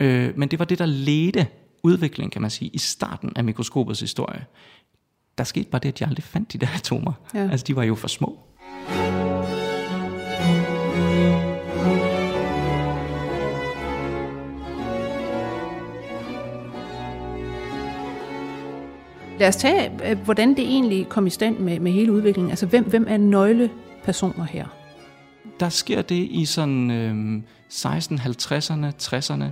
Øh, 0.00 0.38
men 0.38 0.48
det 0.48 0.58
var 0.58 0.64
det, 0.64 0.78
der 0.78 0.86
ledte 0.86 1.46
udviklingen, 1.82 2.30
kan 2.30 2.42
man 2.42 2.50
sige, 2.50 2.70
i 2.74 2.78
starten 2.78 3.32
af 3.36 3.44
mikroskopets 3.44 4.00
historie 4.00 4.46
der 5.40 5.44
skete 5.44 5.70
bare 5.70 5.80
det, 5.82 5.88
at 5.88 5.98
de 5.98 6.06
aldrig 6.06 6.24
fandt 6.24 6.52
de 6.52 6.58
der 6.58 6.66
atomer. 6.76 7.12
Ja. 7.34 7.48
Altså, 7.50 7.64
de 7.66 7.76
var 7.76 7.82
jo 7.82 7.94
for 7.94 8.08
små. 8.08 8.38
Lad 19.40 19.48
os 19.48 19.56
tage, 19.56 19.90
øh, 20.04 20.18
hvordan 20.18 20.48
det 20.48 20.64
egentlig 20.64 21.08
kom 21.08 21.26
i 21.26 21.30
stand 21.30 21.58
med, 21.58 21.80
med 21.80 21.92
hele 21.92 22.12
udviklingen. 22.12 22.50
Altså, 22.50 22.66
hvem, 22.66 22.84
hvem 22.84 23.06
er 23.08 23.16
nøglepersoner 23.16 24.44
her? 24.44 24.66
Der 25.60 25.68
sker 25.68 26.02
det 26.02 26.28
i 26.30 26.44
sådan 26.44 26.90
øh, 26.90 27.42
1650'erne, 27.72 28.86
60'erne 29.02 29.44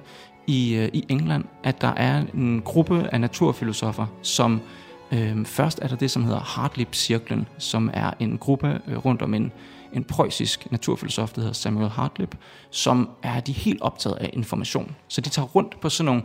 i, 0.46 0.74
øh, 0.74 0.88
i 0.92 1.04
England, 1.08 1.44
at 1.64 1.80
der 1.80 1.88
er 1.88 2.24
en 2.34 2.62
gruppe 2.64 3.08
af 3.12 3.20
naturfilosofer, 3.20 4.06
som 4.22 4.60
øh, 5.12 5.44
først 5.44 5.78
er 5.82 5.88
der 5.88 5.96
det, 5.96 6.10
som 6.10 6.24
hedder 6.24 6.40
Hartlib-cirklen, 6.40 7.48
som 7.58 7.90
er 7.92 8.10
en 8.20 8.38
gruppe 8.38 8.80
øh, 8.88 8.96
rundt 8.96 9.22
om 9.22 9.34
en, 9.34 9.52
en 9.92 10.04
preussisk 10.04 10.70
naturfilosof, 10.70 11.32
der 11.32 11.40
hedder 11.40 11.54
Samuel 11.54 11.88
Hartlib, 11.88 12.34
som 12.70 13.10
er 13.22 13.40
de 13.40 13.52
helt 13.52 13.82
optaget 13.82 14.16
af 14.16 14.30
information. 14.32 14.96
Så 15.08 15.20
de 15.20 15.28
tager 15.28 15.46
rundt 15.46 15.80
på 15.80 15.88
sådan 15.88 16.06
nogle 16.06 16.22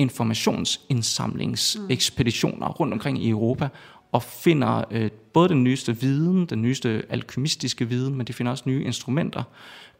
informationsindsamlingsekspeditioner 0.00 2.68
rundt 2.68 2.92
omkring 2.92 3.24
i 3.24 3.28
Europa, 3.28 3.68
og 4.12 4.22
finder 4.22 4.84
øh, 4.90 5.10
både 5.32 5.48
den 5.48 5.64
nyeste 5.64 6.00
viden, 6.00 6.46
den 6.46 6.62
nyeste 6.62 7.02
alkymistiske 7.10 7.88
viden, 7.88 8.14
men 8.14 8.26
de 8.26 8.32
finder 8.32 8.52
også 8.52 8.64
nye 8.66 8.84
instrumenter, 8.84 9.42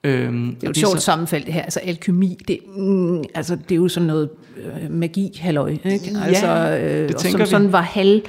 Øhm, 0.05 0.55
det 0.55 0.63
er 0.63 0.67
jo 0.67 0.71
et 0.71 0.77
sjovt 0.77 0.99
så... 0.99 1.05
sammenfald 1.05 1.45
det 1.45 1.55
her. 1.55 1.63
Altså 1.63 1.81
alkymi, 1.81 2.39
det, 2.49 2.59
mm, 2.77 3.25
altså, 3.35 3.57
det 3.57 3.73
er 3.73 3.77
jo 3.77 3.89
sådan 3.89 4.07
noget 4.07 4.31
øh, 4.57 4.91
magi, 4.91 5.39
halløj. 5.41 5.71
Ikke? 5.71 6.11
Altså, 6.25 6.79
øh, 6.83 7.09
det 7.09 7.21
som 7.21 7.41
vi. 7.41 7.47
sådan 7.47 7.73
var 7.73 7.81
halv, 7.81 8.23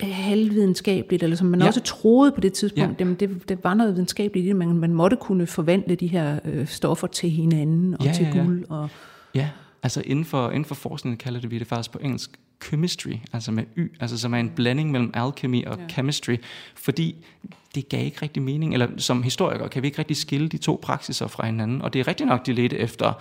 halvvidenskabeligt, 0.00 1.22
eller 1.22 1.36
som 1.36 1.46
man 1.46 1.60
ja. 1.60 1.66
også 1.66 1.80
troede 1.80 2.32
på 2.32 2.40
det 2.40 2.52
tidspunkt, 2.52 3.00
ja. 3.00 3.04
jamen 3.04 3.14
det, 3.14 3.48
det 3.48 3.64
var 3.64 3.74
noget 3.74 3.94
videnskabeligt 3.94 4.44
i 4.44 4.48
det, 4.48 4.56
man, 4.56 4.68
man 4.68 4.94
måtte 4.94 5.16
kunne 5.16 5.46
forvandle 5.46 5.94
de 5.94 6.06
her 6.06 6.38
øh, 6.44 6.66
stoffer 6.66 7.06
til 7.06 7.30
hinanden 7.30 7.96
og 8.00 8.04
ja, 8.04 8.12
til 8.12 8.26
ja, 8.32 8.38
ja. 8.38 8.44
guld. 8.44 8.64
Og, 8.68 8.88
ja, 9.34 9.48
altså 9.82 10.02
inden 10.06 10.24
for, 10.24 10.50
inden 10.50 10.64
for 10.64 10.74
forskningen 10.74 11.18
kalder 11.18 11.40
det 11.40 11.50
vi 11.50 11.58
det 11.58 11.66
faktisk 11.66 11.90
på 11.90 11.98
engelsk 12.02 12.30
chemistry, 12.64 13.12
altså 13.32 13.52
med 13.52 13.64
y, 13.76 13.92
altså 14.00 14.18
som 14.18 14.34
er 14.34 14.38
en 14.38 14.50
blanding 14.50 14.90
mellem 14.90 15.10
alchemy 15.14 15.66
og 15.66 15.78
ja. 15.78 15.88
chemistry, 15.88 16.36
fordi 16.74 17.16
det 17.74 17.88
gav 17.88 18.04
ikke 18.04 18.18
rigtig 18.22 18.42
mening, 18.42 18.72
eller 18.72 18.88
som 18.96 19.22
historikere 19.22 19.68
kan 19.68 19.82
vi 19.82 19.86
ikke 19.86 19.98
rigtig 19.98 20.16
skille 20.16 20.48
de 20.48 20.58
to 20.58 20.78
praksiser 20.82 21.26
fra 21.26 21.46
hinanden, 21.46 21.82
og 21.82 21.92
det 21.92 22.00
er 22.00 22.08
rigtigt 22.08 22.28
nok, 22.28 22.46
de 22.46 22.52
ledte 22.52 22.78
efter 22.78 23.12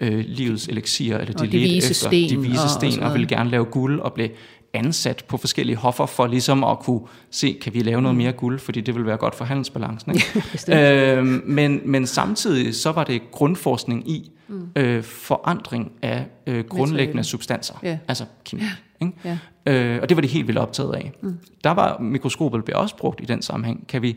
øh, 0.00 0.24
livets 0.28 0.68
elixir, 0.68 1.16
eller 1.16 1.32
de, 1.32 1.46
ledte 1.46 1.76
efter 1.76 1.94
sten 1.94 2.30
de 2.30 2.48
vise 2.48 2.68
sten, 2.68 3.00
og, 3.00 3.08
og 3.08 3.14
ville 3.14 3.28
gerne 3.28 3.50
lave 3.50 3.64
guld, 3.64 4.00
og 4.00 4.12
blev 4.12 4.28
ansat 4.72 5.24
på 5.28 5.36
forskellige 5.36 5.76
hoffer 5.76 6.06
for 6.06 6.26
ligesom 6.26 6.64
at 6.64 6.78
kunne 6.78 7.00
se, 7.30 7.58
kan 7.62 7.74
vi 7.74 7.80
lave 7.80 8.02
noget 8.02 8.14
mm. 8.14 8.22
mere 8.22 8.32
guld, 8.32 8.58
fordi 8.58 8.80
det 8.80 8.94
vil 8.94 9.06
være 9.06 9.16
godt 9.16 9.34
for 9.34 9.44
handelsbalancen. 9.44 10.12
Ikke? 10.14 11.16
øh, 11.16 11.24
men, 11.46 11.80
men 11.84 12.06
samtidig 12.06 12.74
så 12.74 12.92
var 12.92 13.04
det 13.04 13.30
grundforskning 13.30 14.10
i 14.10 14.30
mm. 14.48 14.68
øh, 14.76 15.02
forandring 15.02 15.92
af 16.02 16.26
øh, 16.46 16.64
grundlæggende 16.64 17.24
substanser, 17.24 17.74
yeah. 17.84 17.98
altså 18.08 18.24
kemi. 18.44 18.62
Ikke? 19.00 19.12
Ja. 19.24 19.38
Øh, 19.66 20.02
og 20.02 20.08
det 20.08 20.16
var 20.16 20.20
de 20.20 20.28
helt 20.28 20.46
vildt 20.46 20.58
optaget 20.58 20.94
af. 20.94 21.12
Mm. 21.22 21.38
Der 21.64 21.70
var 21.70 21.98
mikroskopet 21.98 22.64
blev 22.64 22.76
også 22.78 22.96
brugt 22.96 23.20
i 23.20 23.24
den 23.24 23.42
sammenhæng. 23.42 23.86
Kan 23.86 24.02
vi, 24.02 24.16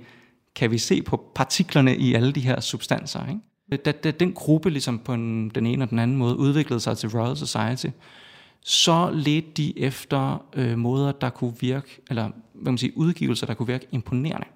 kan 0.55 0.71
vi 0.71 0.77
se 0.77 1.01
på 1.01 1.31
partiklerne 1.35 1.97
i 1.97 2.13
alle 2.13 2.31
de 2.31 2.41
her 2.41 2.59
substanser? 2.59 3.27
Ikke? 3.27 3.83
Da, 3.85 3.91
da 3.91 4.11
den 4.11 4.33
gruppe 4.33 4.69
ligesom 4.69 4.99
på 4.99 5.13
en, 5.13 5.49
den 5.49 5.65
ene 5.65 5.83
og 5.83 5.89
den 5.89 5.99
anden 5.99 6.17
måde 6.17 6.37
udviklede 6.37 6.79
sig 6.79 6.97
til 6.97 7.09
Royal 7.09 7.37
Society, 7.37 7.87
så 8.61 9.09
ledte 9.13 9.51
de 9.57 9.79
efter 9.79 10.45
øh, 10.55 10.77
måder, 10.77 11.11
der 11.11 11.29
kunne 11.29 11.53
virke, 11.59 12.01
eller 12.09 12.29
hvad 12.53 12.71
man 12.71 12.77
siger, 12.77 12.93
udgivelser, 12.95 13.47
der 13.47 13.53
kunne 13.53 13.67
virke 13.67 13.87
imponerende. 13.91 14.47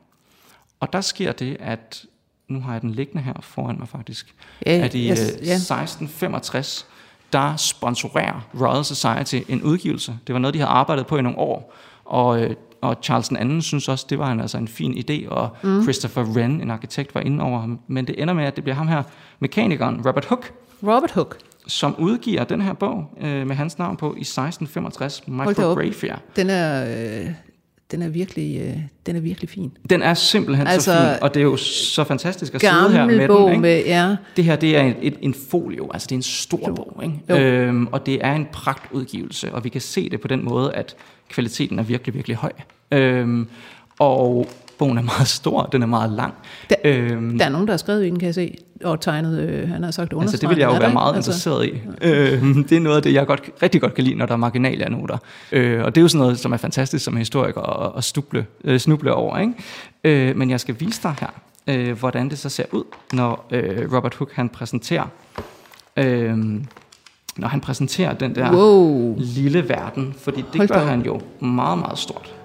Og 0.79 0.94
der 0.94 1.01
sker 1.01 1.32
det, 1.32 1.58
at 1.60 2.05
nu 2.47 2.61
har 2.61 2.73
jeg 2.73 2.81
den 2.81 2.89
liggende 2.89 3.23
her 3.23 3.33
foran 3.41 3.75
mig 3.79 3.87
faktisk, 3.87 4.35
yeah, 4.67 4.85
at 4.85 4.93
i 4.93 5.09
yes, 5.09 5.19
øh, 5.19 5.25
yeah. 5.25 5.55
1665, 5.55 6.85
der 7.33 7.55
sponsorerer 7.55 8.47
Royal 8.61 8.85
Society 8.85 9.51
en 9.51 9.63
udgivelse. 9.63 10.17
Det 10.27 10.33
var 10.33 10.39
noget, 10.39 10.53
de 10.53 10.59
har 10.59 10.67
arbejdet 10.67 11.07
på 11.07 11.17
i 11.17 11.21
nogle 11.21 11.37
år, 11.37 11.75
og, 12.05 12.41
øh, 12.41 12.55
og 12.81 12.97
Charles 13.03 13.31
II 13.31 13.61
synes 13.61 13.89
også, 13.89 14.05
det 14.09 14.19
var 14.19 14.31
en, 14.31 14.39
altså 14.39 14.57
en 14.57 14.67
fin 14.67 14.93
idé, 14.93 15.29
og 15.29 15.49
mm. 15.63 15.83
Christopher 15.83 16.23
Wren, 16.23 16.61
en 16.61 16.71
arkitekt, 16.71 17.15
var 17.15 17.21
inde 17.21 17.43
over 17.43 17.59
ham. 17.59 17.79
Men 17.87 18.07
det 18.07 18.21
ender 18.21 18.33
med, 18.33 18.45
at 18.45 18.55
det 18.55 18.63
bliver 18.63 18.75
ham 18.75 18.87
her, 18.87 19.03
mekanikeren 19.39 20.07
Robert 20.07 20.25
Hooke. 20.25 20.51
Robert 20.83 21.11
Hooke. 21.11 21.35
Som 21.67 21.95
udgiver 21.99 22.43
den 22.43 22.61
her 22.61 22.73
bog 22.73 23.05
øh, 23.21 23.47
med 23.47 23.55
hans 23.55 23.77
navn 23.77 23.97
på 23.97 24.05
i 24.05 24.21
1665, 24.21 25.27
Micrographia. 25.27 26.17
Den 26.35 26.49
er, 26.49 26.85
øh, 27.23 27.31
den 27.91 28.01
er 28.01 28.09
virkelig, 28.09 28.61
øh, 28.61 28.77
den 29.05 29.15
er 29.15 29.19
virkelig 29.19 29.49
fin. 29.49 29.71
Den 29.89 30.01
er 30.01 30.13
simpelthen 30.13 30.67
altså, 30.67 30.91
så 30.91 31.13
fin, 31.13 31.23
og 31.23 31.33
det 31.33 31.39
er 31.39 31.43
jo 31.43 31.57
så 31.57 32.03
fantastisk 32.03 32.55
at 32.55 32.61
sidde 32.61 32.91
her 32.91 33.05
med 33.05 33.27
bog 33.27 33.39
den. 33.39 33.49
Ikke? 33.49 33.61
Med, 33.61 33.83
ja. 33.85 34.15
Det 34.35 34.43
her 34.43 34.55
det 34.55 34.77
er 34.77 34.81
en, 34.81 34.95
et, 35.01 35.15
en 35.21 35.33
folio, 35.49 35.91
altså 35.93 36.05
det 36.05 36.11
er 36.11 36.19
en 36.19 36.23
stor 36.23 36.67
jo. 36.67 36.73
bog, 36.73 37.03
ikke? 37.03 37.43
Øhm, 37.43 37.87
og 37.87 38.05
det 38.05 38.25
er 38.25 38.33
en 38.33 38.47
pragtudgivelse, 38.51 39.51
og 39.53 39.63
vi 39.63 39.69
kan 39.69 39.81
se 39.81 40.09
det 40.09 40.21
på 40.21 40.27
den 40.27 40.45
måde, 40.45 40.73
at 40.73 40.95
kvaliteten 41.29 41.79
er 41.79 41.83
virkelig, 41.83 42.15
virkelig 42.15 42.37
høj. 42.37 42.51
Øhm, 42.91 43.47
og 43.99 44.47
bogen 44.77 44.98
er 44.98 45.01
meget 45.01 45.27
stor, 45.27 45.63
den 45.63 45.82
er 45.82 45.86
meget 45.88 46.12
lang. 46.12 46.34
Der, 46.70 46.75
øhm, 46.84 47.38
der 47.38 47.46
er 47.46 47.50
nogen, 47.50 47.67
der 47.67 47.74
har 47.74 47.77
skrevet 47.77 48.05
i 48.05 48.10
den, 48.10 48.20
kan 48.20 48.25
jeg 48.25 48.36
se, 48.36 48.58
og 48.84 49.01
tegnet, 49.01 49.39
øh, 49.39 49.70
han 49.70 49.84
har 49.84 49.91
sagt 49.91 50.13
Altså 50.22 50.38
det 50.38 50.50
vil 50.50 50.58
jeg 50.58 50.67
jo 50.67 50.77
være 50.77 50.94
meget 50.94 51.15
altså, 51.15 51.32
interesseret 51.32 51.65
i. 51.65 51.82
Øh, 52.01 52.55
det 52.70 52.72
er 52.72 52.79
noget 52.79 52.98
af 52.98 53.03
det, 53.03 53.13
jeg 53.13 53.27
godt, 53.27 53.41
rigtig 53.63 53.82
godt 53.82 53.94
kan 53.94 54.03
lide, 54.03 54.15
når 54.15 54.25
der 54.25 54.34
er 54.34 54.38
marginale 54.38 54.89
noter. 54.89 55.17
Øh, 55.51 55.84
og 55.84 55.96
det 55.96 56.01
er 56.01 56.03
jo 56.03 56.08
sådan 56.08 56.20
noget, 56.20 56.39
som 56.39 56.53
er 56.53 56.58
fantastisk 56.58 57.05
som 57.05 57.17
historiker 57.17 57.62
at, 57.62 57.91
at 57.98 58.03
stuble, 58.03 58.46
øh, 58.63 58.79
snuble 58.79 59.13
over. 59.13 59.38
Ikke? 59.38 59.53
Øh, 60.03 60.38
men 60.38 60.50
jeg 60.50 60.60
skal 60.60 60.75
vise 60.79 61.03
dig 61.03 61.15
her, 61.20 61.29
øh, 61.67 62.00
hvordan 62.00 62.29
det 62.29 62.39
så 62.39 62.50
ser 62.50 62.65
ud, 62.72 62.84
når 63.13 63.48
øh, 63.51 63.94
Robert 63.94 64.15
Hooke 64.15 64.36
han 64.36 64.50
præsenterer 64.50 65.08
øh, 65.98 66.38
når 67.38 67.48
han 67.48 67.62
præsenterer 67.62 68.13
den 68.13 68.36
der 68.36 68.55
wow. 68.55 69.15
lille 69.17 69.70
verden, 69.70 70.15
fordi 70.17 70.44
det 70.51 70.55
Hold 70.58 70.67
gør 70.67 70.86
han 70.86 71.01
jo 71.01 71.22
meget, 71.39 71.79
meget 71.79 71.98
stort. 71.98 72.36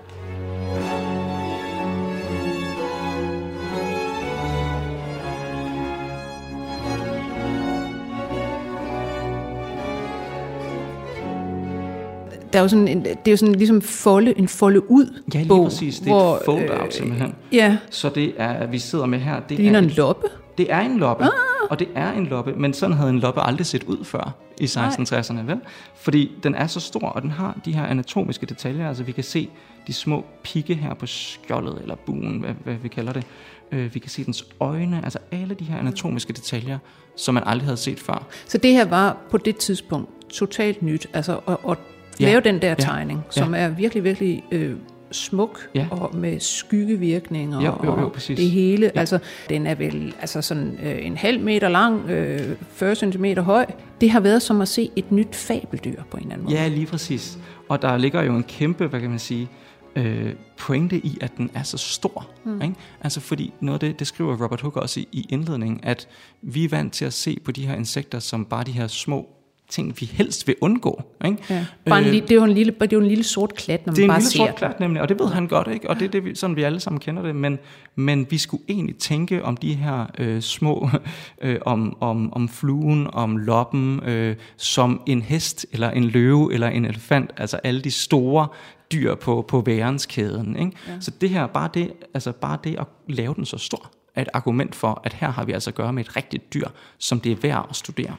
Der 12.52 12.58
er 12.58 12.62
jo 12.62 12.68
sådan 12.68 12.88
en, 12.88 13.04
det 13.04 13.16
er 13.26 13.30
jo 13.30 13.36
sådan 13.36 13.54
ligesom 13.54 13.82
folde, 13.82 14.38
en 14.38 14.48
folde 14.48 14.90
ud 14.90 15.22
Ja, 15.34 15.38
lige 15.38 15.48
bog, 15.48 15.64
præcis. 15.64 15.98
Det 15.98 16.08
er 16.08 16.14
hvor, 16.14 16.36
et 16.36 16.42
fold-out 16.44 16.86
øh, 16.86 16.92
simpelthen. 16.92 17.34
Ja. 17.52 17.76
Så 17.90 18.08
det 18.08 18.34
er, 18.36 18.66
vi 18.66 18.78
sidder 18.78 19.06
med 19.06 19.18
her. 19.18 19.40
Det, 19.40 19.48
det 19.48 19.58
ligner 19.58 19.78
er 19.78 19.82
en 19.82 19.90
loppe. 19.90 20.26
Det 20.58 20.72
er 20.72 20.80
en 20.80 20.98
loppe, 20.98 21.24
ah. 21.24 21.30
og 21.70 21.78
det 21.78 21.88
er 21.94 22.12
en 22.12 22.26
loppe, 22.26 22.52
men 22.52 22.74
sådan 22.74 22.96
havde 22.96 23.10
en 23.10 23.18
loppe 23.18 23.40
aldrig 23.40 23.66
set 23.66 23.84
ud 23.84 24.04
før 24.04 24.34
i 24.60 24.64
1660'erne, 24.64 25.40
vel? 25.46 25.60
Fordi 25.94 26.32
den 26.42 26.54
er 26.54 26.66
så 26.66 26.80
stor, 26.80 27.08
og 27.08 27.22
den 27.22 27.30
har 27.30 27.60
de 27.64 27.72
her 27.72 27.86
anatomiske 27.86 28.46
detaljer, 28.46 28.88
altså 28.88 29.02
vi 29.02 29.12
kan 29.12 29.24
se 29.24 29.48
de 29.86 29.92
små 29.92 30.24
pigge 30.42 30.74
her 30.74 30.94
på 30.94 31.06
skjoldet, 31.06 31.78
eller 31.82 31.94
buen, 31.94 32.40
hvad, 32.40 32.54
hvad 32.64 32.74
vi 32.74 32.88
kalder 32.88 33.12
det. 33.12 33.24
Øh, 33.72 33.94
vi 33.94 33.98
kan 33.98 34.10
se 34.10 34.24
dens 34.24 34.46
øjne, 34.60 35.00
altså 35.04 35.18
alle 35.30 35.54
de 35.54 35.64
her 35.64 35.78
anatomiske 35.78 36.32
detaljer, 36.32 36.78
som 37.16 37.34
man 37.34 37.42
aldrig 37.46 37.66
havde 37.66 37.76
set 37.76 38.00
før. 38.00 38.26
Så 38.46 38.58
det 38.58 38.72
her 38.72 38.84
var 38.84 39.16
på 39.30 39.38
det 39.38 39.56
tidspunkt 39.56 40.10
totalt 40.28 40.82
nyt, 40.82 41.06
altså, 41.12 41.40
og, 41.46 41.60
og 41.64 41.76
ja. 42.20 42.26
lave 42.26 42.40
den 42.40 42.62
der 42.62 42.74
tegning, 42.74 43.20
ja. 43.36 43.40
som 43.40 43.54
er 43.54 43.68
virkelig, 43.68 44.04
virkelig 44.04 44.42
øh, 44.52 44.76
smuk 45.12 45.68
Ja. 45.74 45.86
og 45.90 46.16
med 46.16 46.40
skyggevirkninger 46.40 47.60
Jo, 47.60 47.74
jo, 47.84 48.00
jo, 48.00 48.06
og 48.06 48.14
det 48.28 48.50
hele. 48.50 48.90
Ja. 48.94 49.00
Altså, 49.00 49.18
den 49.48 49.66
er 49.66 49.74
vel 49.74 50.14
altså 50.20 50.42
sådan 50.42 50.78
øh, 50.82 51.06
en 51.06 51.16
halv 51.16 51.40
meter 51.40 51.68
lang, 51.68 52.10
øh, 52.10 52.56
40 52.72 52.94
cm 52.94 53.24
høj. 53.24 53.66
Det 54.00 54.10
har 54.10 54.20
været 54.20 54.42
som 54.42 54.60
at 54.60 54.68
se 54.68 54.90
et 54.96 55.12
nyt 55.12 55.34
fabeldyr 55.36 56.02
på 56.10 56.16
en 56.16 56.22
eller 56.22 56.32
anden 56.32 56.44
måde. 56.44 56.56
Ja, 56.56 56.68
lige 56.68 56.86
præcis. 56.86 57.38
Og 57.68 57.82
der 57.82 57.96
ligger 57.96 58.22
jo 58.22 58.36
en 58.36 58.42
kæmpe, 58.42 58.86
hvad 58.86 59.00
kan 59.00 59.10
man 59.10 59.18
sige, 59.18 59.48
øh, 59.96 60.32
pointe 60.58 60.96
i, 60.96 61.18
at 61.20 61.36
den 61.36 61.50
er 61.54 61.62
så 61.62 61.78
stor. 61.78 62.26
Mm. 62.44 62.62
Ikke? 62.62 62.74
Altså 63.00 63.20
fordi 63.20 63.52
noget 63.60 63.82
af 63.82 63.88
det, 63.88 63.98
det 63.98 64.06
skriver 64.06 64.44
Robert 64.44 64.60
Hooke 64.60 64.80
også 64.80 65.00
i, 65.00 65.08
i 65.12 65.26
indledningen, 65.30 65.80
at 65.82 66.08
vi 66.42 66.64
er 66.64 66.68
vant 66.68 66.92
til 66.92 67.04
at 67.04 67.12
se 67.12 67.38
på 67.44 67.52
de 67.52 67.66
her 67.66 67.74
insekter 67.74 68.18
som 68.18 68.44
bare 68.44 68.64
de 68.64 68.72
her 68.72 68.86
små 68.86 69.28
ting, 69.70 70.00
vi 70.00 70.06
helst 70.06 70.46
vil 70.46 70.56
undgå. 70.60 71.02
Ikke? 71.24 71.38
Ja. 71.50 71.66
Bare 71.84 71.98
en, 71.98 72.06
Øh, 72.06 72.12
det 72.12 72.30
er 72.30 72.34
jo 72.34 72.44
en 72.44 72.52
lille, 72.52 72.72
det 72.80 72.92
er 72.92 72.96
jo 72.96 73.00
en 73.00 73.08
lille 73.08 73.24
sort 73.24 73.54
klat, 73.54 73.86
når 73.86 73.90
man 73.90 73.96
det 73.96 74.02
er 74.02 74.04
en 74.04 74.08
bare 74.08 74.18
lille 74.18 74.30
ser 74.30 74.38
sort 74.38 74.54
klat 74.54 74.80
nemlig, 74.80 75.02
og 75.02 75.08
det 75.08 75.18
ved 75.18 75.26
han 75.26 75.46
godt, 75.46 75.68
ikke? 75.68 75.90
Og 75.90 75.96
det 75.96 76.04
er 76.04 76.08
det, 76.08 76.24
vi, 76.24 76.34
sådan 76.34 76.56
vi 76.56 76.62
alle 76.62 76.80
sammen 76.80 77.00
kender 77.00 77.22
det. 77.22 77.36
Men, 77.36 77.58
men 77.94 78.26
vi 78.30 78.38
skulle 78.38 78.62
egentlig 78.68 78.96
tænke 78.96 79.44
om 79.44 79.56
de 79.56 79.74
her 79.74 80.06
øh, 80.18 80.40
små, 80.40 80.88
øh, 81.42 81.58
om, 81.66 81.96
om, 82.00 82.32
om 82.32 82.48
fluen, 82.48 83.06
om 83.12 83.36
loppen, 83.36 84.00
øh, 84.04 84.36
som 84.56 85.02
en 85.06 85.22
hest, 85.22 85.66
eller 85.72 85.90
en 85.90 86.04
løve, 86.04 86.54
eller 86.54 86.68
en 86.68 86.84
elefant. 86.84 87.30
Altså 87.36 87.56
alle 87.56 87.80
de 87.80 87.90
store 87.90 88.48
dyr 88.92 89.14
på, 89.14 89.44
på 89.48 89.60
værenskæden. 89.60 90.56
Ikke? 90.56 90.72
Ja. 90.88 90.92
Så 91.00 91.10
det 91.20 91.30
her, 91.30 91.46
bare 91.46 91.70
det, 91.74 91.92
altså 92.14 92.32
bare 92.32 92.58
det 92.64 92.76
at 92.78 92.86
lave 93.08 93.34
den 93.34 93.44
så 93.44 93.58
stor, 93.58 93.90
er 94.14 94.22
et 94.22 94.28
argument 94.32 94.74
for, 94.74 95.00
at 95.04 95.12
her 95.12 95.30
har 95.30 95.44
vi 95.44 95.52
altså 95.52 95.70
at 95.70 95.74
gøre 95.74 95.92
med 95.92 96.04
et 96.04 96.16
rigtigt 96.16 96.54
dyr, 96.54 96.68
som 96.98 97.20
det 97.20 97.32
er 97.32 97.36
værd 97.36 97.66
at 97.70 97.76
studere. 97.76 98.16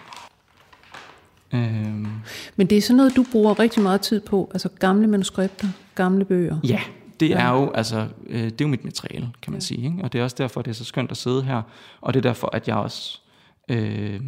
Øhm, 1.53 2.08
Men 2.55 2.67
det 2.67 2.77
er 2.77 2.81
sådan 2.81 2.98
noget, 2.98 3.15
du 3.15 3.25
bruger 3.31 3.60
rigtig 3.60 3.84
meget 3.84 4.01
tid 4.01 4.22
på. 4.22 4.51
Altså 4.53 4.70
gamle 4.79 5.08
manuskripter, 5.08 5.67
gamle 5.96 6.25
bøger. 6.25 6.58
Ja, 6.63 6.79
det 7.20 7.31
er 7.31 7.50
jo 7.50 7.72
altså 7.72 8.08
øh, 8.27 8.43
det 8.43 8.62
er 8.62 8.65
jo 8.65 8.67
mit 8.67 8.84
materiale, 8.84 9.29
kan 9.41 9.51
man 9.51 9.60
ja. 9.60 9.65
sige, 9.65 9.86
ikke? 9.86 10.03
og 10.03 10.13
det 10.13 10.20
er 10.20 10.24
også 10.24 10.36
derfor 10.39 10.62
det 10.62 10.72
er 10.72 10.75
så 10.75 10.86
skønt 10.86 11.12
at 11.12 11.17
sidde 11.17 11.43
her, 11.43 11.62
og 12.01 12.13
det 12.13 12.20
er 12.20 12.29
derfor 12.29 12.55
at 12.55 12.67
jeg 12.67 12.75
også 12.75 13.20
øh, 13.70 14.20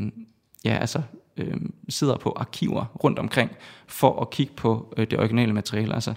ja 0.65 0.77
altså 0.77 1.01
øh, 1.38 1.56
sidder 1.89 2.18
på 2.18 2.34
arkiver 2.36 2.86
rundt 3.03 3.20
omkring 3.20 3.51
for 3.88 4.22
at 4.22 4.30
kigge 4.30 4.53
på 4.56 4.94
øh, 4.98 5.08
det 5.12 5.20
originale 5.20 5.53
materiale. 5.53 5.94
Altså 5.94 6.13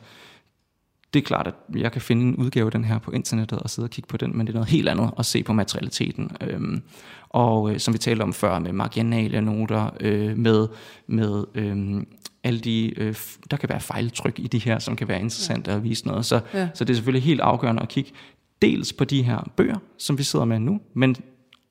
det 1.17 1.23
er 1.23 1.27
klart, 1.27 1.47
at 1.47 1.55
jeg 1.75 1.93
kan 1.93 2.01
finde 2.01 2.23
en 2.23 2.37
udgave 2.37 2.67
af 2.67 2.73
den 2.73 2.85
her 2.85 2.99
på 2.99 3.11
internettet 3.11 3.59
og 3.59 3.71
sidde 3.71 3.87
og 3.87 3.91
kigge 3.91 4.09
på 4.09 4.17
den, 4.17 4.37
men 4.37 4.47
det 4.47 4.53
er 4.53 4.55
noget 4.55 4.69
helt 4.69 4.89
andet 4.89 5.11
at 5.19 5.27
se 5.27 5.43
på 5.43 5.53
materialiteten. 5.53 6.31
Øhm, 6.41 6.83
og 7.29 7.73
øh, 7.73 7.81
som 7.81 7.95
vi 7.95 7.99
talte 7.99 8.23
om 8.23 8.33
før, 8.33 8.59
med 8.59 8.73
marginale 8.73 9.41
noter, 9.41 9.91
øh, 10.01 10.39
med, 10.39 10.69
med 11.07 11.45
øh, 11.55 12.03
alle 12.45 12.61
de, 12.61 13.01
øh, 13.01 13.17
der 13.51 13.57
kan 13.57 13.69
være 13.69 13.81
fejltryk 13.81 14.39
i 14.39 14.47
de 14.47 14.59
her, 14.59 14.79
som 14.79 14.97
kan 14.97 15.09
være 15.09 15.21
interessante 15.21 15.71
ja. 15.71 15.77
at 15.77 15.85
vise 15.85 16.07
noget. 16.07 16.27
Så, 16.27 16.41
ja. 16.55 16.69
så 16.75 16.85
det 16.85 16.91
er 16.91 16.95
selvfølgelig 16.95 17.23
helt 17.23 17.41
afgørende 17.41 17.83
at 17.83 17.89
kigge 17.89 18.11
dels 18.63 18.93
på 18.93 19.05
de 19.05 19.23
her 19.23 19.51
bøger, 19.57 19.79
som 19.99 20.19
vi 20.19 20.23
sidder 20.23 20.45
med 20.45 20.59
nu, 20.59 20.81
men 20.95 21.17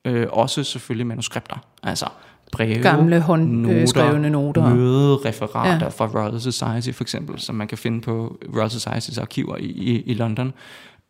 øh, 0.04 0.26
også 0.30 0.64
selvfølgelig 0.64 1.06
manuskripter. 1.06 1.56
Altså 1.82 2.06
breve, 2.52 2.82
Gamle 2.82 3.20
håndskrevne 3.20 4.30
noter. 4.30 4.74
mødereferater 4.74 5.84
Ja. 5.84 5.88
fra 5.88 6.06
Royal 6.06 6.40
Society 6.40 6.90
for 6.90 7.04
eksempel, 7.04 7.40
som 7.40 7.54
man 7.54 7.68
kan 7.68 7.78
finde 7.78 8.00
på 8.00 8.38
Royal 8.56 8.70
Societys 8.70 9.18
arkiver 9.18 9.56
i, 9.56 9.64
i, 9.64 10.00
i 10.02 10.14
London. 10.14 10.52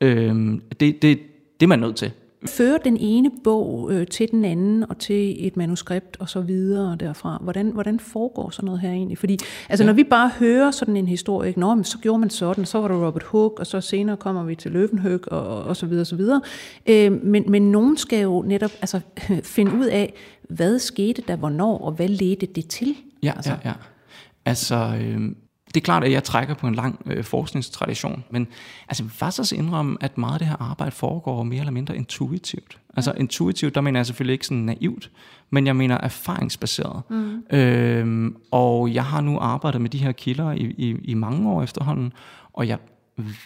Øhm, 0.01 0.63
det, 0.81 1.03
det, 1.03 1.19
det 1.61 1.67
er 1.67 1.69
man 1.69 1.79
nødt 1.79 1.97
til. 1.97 2.11
Fører 2.47 2.79
den 2.79 2.97
ene 3.01 3.31
bog 3.45 3.93
øh, 3.93 4.07
til 4.07 4.31
den 4.31 4.45
anden 4.45 4.85
og 4.91 4.99
til 4.99 5.47
et 5.47 5.57
manuskript 5.57 6.17
og 6.21 6.29
så 6.29 6.41
videre 6.41 6.97
derfra? 7.01 7.39
Hvordan, 7.43 7.71
hvordan 7.71 8.01
foregår 8.01 8.51
sådan 8.51 8.67
noget 8.67 8.81
her 8.81 8.91
egentlig? 8.91 9.19
Fordi 9.19 9.39
altså, 9.69 9.85
ja. 9.85 9.87
når 9.87 9.93
vi 9.95 10.05
bare 10.05 10.31
hører 10.39 10.71
sådan 10.71 10.97
en 10.97 11.09
historie? 11.09 11.55
Nå, 11.57 11.75
men 11.75 11.85
så 11.85 11.99
gjorde 11.99 12.19
man 12.19 12.31
sådan, 12.31 12.65
så 12.65 12.81
var 12.81 12.89
der 12.89 13.07
Robert 13.07 13.23
Hooke, 13.23 13.61
og 13.61 13.67
så 13.67 13.81
senere 13.81 14.17
kommer 14.17 14.45
vi 14.45 14.55
til 14.55 14.71
Løvenhøg 14.73 15.33
og, 15.33 15.63
og 15.65 15.77
så 15.77 15.87
videre 15.87 16.03
og 16.03 16.07
så 16.07 16.17
videre. 16.17 16.41
Øh, 16.87 17.13
men, 17.25 17.45
men 17.49 17.73
nogen 17.73 17.97
skal 17.97 18.23
jo 18.23 18.43
netop 18.47 18.71
altså, 18.81 19.01
finde 19.57 19.73
ud 19.79 19.87
af, 19.87 20.15
hvad 20.49 20.79
skete 20.79 21.23
der 21.29 21.37
hvornår, 21.37 21.79
og 21.79 21.93
hvad 21.93 22.09
ledte 22.09 22.47
det 22.47 22.69
til? 22.69 22.95
Ja, 23.23 23.33
altså. 23.37 23.51
ja, 23.51 23.69
ja. 23.69 23.75
Altså, 24.45 24.99
øh, 25.01 25.21
det 25.67 25.81
er 25.81 25.85
klart, 25.85 26.05
at 26.05 26.13
jeg 26.13 26.25
trækker 26.25 26.55
på 26.55 26.67
en 26.67 26.75
lang 26.75 27.01
øh, 27.07 27.25
forskningstradition, 27.25 28.25
men 28.31 28.49
altså, 28.89 29.05
faktisk 29.09 29.53
indrømme, 29.53 29.97
at 30.01 30.19
meget 30.19 30.33
af 30.33 30.39
det 30.39 30.49
her 30.49 30.63
arbejde 30.63 30.93
foregår 30.93 31.43
mere 31.43 31.61
eller 31.61 31.73
mindre 31.73 31.97
intuitivt. 31.97 32.79
Altså 32.97 33.13
intuitivt, 33.17 33.75
der 33.75 33.81
mener 33.81 34.01
jeg 34.01 34.07
selvfølgelig 34.07 34.33
ikke 34.33 34.47
sådan 34.47 34.63
naivt, 34.63 35.11
men 35.51 35.67
jeg 35.67 35.77
mener 35.77 35.99
erfaringsbaseret. 35.99 37.03
Mm. 37.11 37.57
Øh, 37.57 38.33
og 38.51 38.95
jeg 38.95 39.05
har 39.05 39.21
nu 39.21 39.39
arbejdet 39.39 39.81
med 39.81 39.91
de 39.91 39.99
her 39.99 40.13
kilder 40.13 40.53
i, 40.53 40.75
i, 40.79 40.97
i 41.05 41.15
mange 41.15 41.51
år 41.51 41.63
efterhånden, 41.63 42.13
og 42.53 42.69
jeg 42.69 42.79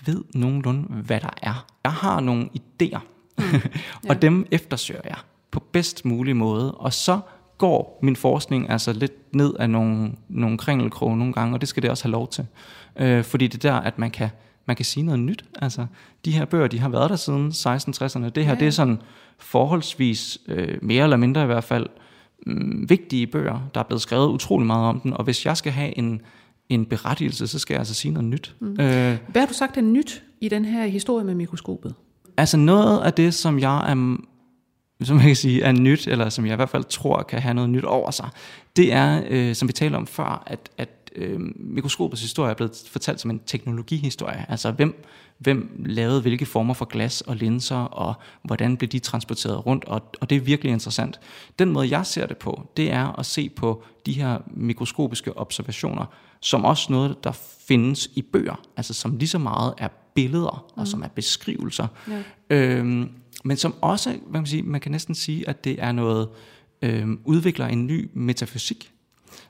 ved 0.06 0.24
nogenlunde, 0.34 0.82
hvad 0.82 1.20
der 1.20 1.30
er. 1.42 1.66
Jeg 1.84 1.92
har 1.92 2.20
nogle 2.20 2.48
idéer, 2.56 3.00
mm. 3.38 3.44
og 4.08 4.22
dem 4.22 4.46
eftersøger 4.50 5.00
jeg 5.04 5.16
på 5.50 5.60
bedst 5.72 6.04
mulig 6.04 6.36
måde, 6.36 6.72
og 6.72 6.92
så 6.92 7.20
går 7.58 7.98
min 8.02 8.16
forskning 8.16 8.70
altså 8.70 8.92
lidt 8.92 9.34
ned 9.34 9.54
af 9.58 9.70
nogle, 9.70 10.12
nogle 10.28 10.58
kringelkroge 10.58 11.16
nogle 11.16 11.32
gange, 11.32 11.54
og 11.54 11.60
det 11.60 11.68
skal 11.68 11.82
det 11.82 11.90
også 11.90 12.04
have 12.04 12.12
lov 12.12 12.28
til. 12.28 12.46
Øh, 12.96 13.24
fordi 13.24 13.46
det 13.46 13.64
er 13.64 13.72
der, 13.72 13.80
at 13.80 13.98
man 13.98 14.10
kan, 14.10 14.28
man 14.66 14.76
kan 14.76 14.84
sige 14.84 15.04
noget 15.04 15.20
nyt. 15.20 15.44
Altså, 15.62 15.86
de 16.24 16.32
her 16.32 16.44
bøger, 16.44 16.66
de 16.66 16.78
har 16.78 16.88
været 16.88 17.10
der 17.10 17.16
siden 17.16 17.48
1660'erne. 17.48 18.28
Det 18.28 18.44
her, 18.44 18.52
ja. 18.52 18.58
det 18.58 18.66
er 18.66 18.70
sådan 18.70 18.98
forholdsvis, 19.38 20.38
øh, 20.48 20.78
mere 20.82 21.04
eller 21.04 21.16
mindre 21.16 21.42
i 21.42 21.46
hvert 21.46 21.64
fald, 21.64 21.86
øh, 22.46 22.90
vigtige 22.90 23.26
bøger. 23.26 23.70
Der 23.74 23.80
er 23.80 23.84
blevet 23.84 24.02
skrevet 24.02 24.28
utrolig 24.28 24.66
meget 24.66 24.88
om 24.88 25.00
den, 25.00 25.12
og 25.12 25.24
hvis 25.24 25.46
jeg 25.46 25.56
skal 25.56 25.72
have 25.72 25.98
en, 25.98 26.20
en 26.68 26.86
berettigelse, 26.86 27.46
så 27.46 27.58
skal 27.58 27.74
jeg 27.74 27.80
altså 27.80 27.94
sige 27.94 28.12
noget 28.12 28.28
nyt. 28.28 28.54
Mm. 28.60 28.70
Øh, 28.70 29.18
Hvad 29.28 29.42
har 29.42 29.46
du 29.46 29.54
sagt 29.54 29.76
er 29.76 29.82
nyt 29.82 30.22
i 30.40 30.48
den 30.48 30.64
her 30.64 30.86
historie 30.86 31.24
med 31.24 31.34
mikroskopet? 31.34 31.94
Altså 32.36 32.56
noget 32.56 33.00
af 33.00 33.12
det, 33.12 33.34
som 33.34 33.58
jeg 33.58 33.90
er, 33.90 34.16
som 35.02 35.16
man 35.16 35.26
kan 35.26 35.36
sige, 35.36 35.62
er 35.62 35.72
nyt, 35.72 36.06
eller 36.06 36.28
som 36.28 36.46
jeg 36.46 36.52
i 36.52 36.56
hvert 36.56 36.68
fald 36.68 36.84
tror 36.84 37.22
kan 37.22 37.42
have 37.42 37.54
noget 37.54 37.70
nyt 37.70 37.84
over 37.84 38.10
sig, 38.10 38.28
det 38.76 38.92
er, 38.92 39.22
øh, 39.28 39.54
som 39.54 39.68
vi 39.68 39.72
talte 39.72 39.96
om 39.96 40.06
før, 40.06 40.42
at, 40.46 40.70
at 40.78 40.88
øh, 41.16 41.40
mikroskopets 41.56 42.22
historie 42.22 42.50
er 42.50 42.54
blevet 42.54 42.82
fortalt 42.90 43.20
som 43.20 43.30
en 43.30 43.40
teknologihistorie. 43.46 44.46
Altså 44.48 44.70
hvem, 44.70 45.04
hvem 45.38 45.82
lavede 45.86 46.20
hvilke 46.20 46.46
former 46.46 46.74
for 46.74 46.84
glas 46.84 47.20
og 47.20 47.36
linser, 47.36 47.76
og 47.76 48.14
hvordan 48.42 48.76
blev 48.76 48.88
de 48.88 48.98
transporteret 48.98 49.66
rundt, 49.66 49.84
og, 49.84 50.02
og 50.20 50.30
det 50.30 50.36
er 50.36 50.40
virkelig 50.40 50.72
interessant. 50.72 51.20
Den 51.58 51.72
måde, 51.72 51.90
jeg 51.90 52.06
ser 52.06 52.26
det 52.26 52.36
på, 52.36 52.68
det 52.76 52.92
er 52.92 53.18
at 53.18 53.26
se 53.26 53.48
på 53.48 53.82
de 54.06 54.12
her 54.12 54.38
mikroskopiske 54.46 55.38
observationer, 55.38 56.06
som 56.40 56.64
også 56.64 56.92
noget, 56.92 57.24
der 57.24 57.32
findes 57.68 58.10
i 58.14 58.22
bøger, 58.22 58.60
altså 58.76 58.94
som 58.94 59.16
lige 59.16 59.28
så 59.28 59.38
meget 59.38 59.74
er 59.78 59.88
billeder, 60.20 60.64
og 60.76 60.86
som 60.86 61.02
er 61.02 61.08
beskrivelser. 61.08 61.86
Ja. 62.08 62.22
Øhm, 62.50 63.08
men 63.44 63.56
som 63.56 63.74
også, 63.80 64.10
hvad 64.26 64.40
man, 64.40 64.46
sige, 64.46 64.62
man 64.62 64.80
kan 64.80 64.92
næsten 64.92 65.14
sige, 65.14 65.48
at 65.48 65.64
det 65.64 65.82
er 65.82 65.92
noget, 65.92 66.28
øhm, 66.82 67.20
udvikler 67.24 67.66
en 67.66 67.86
ny 67.86 68.10
metafysik. 68.14 68.92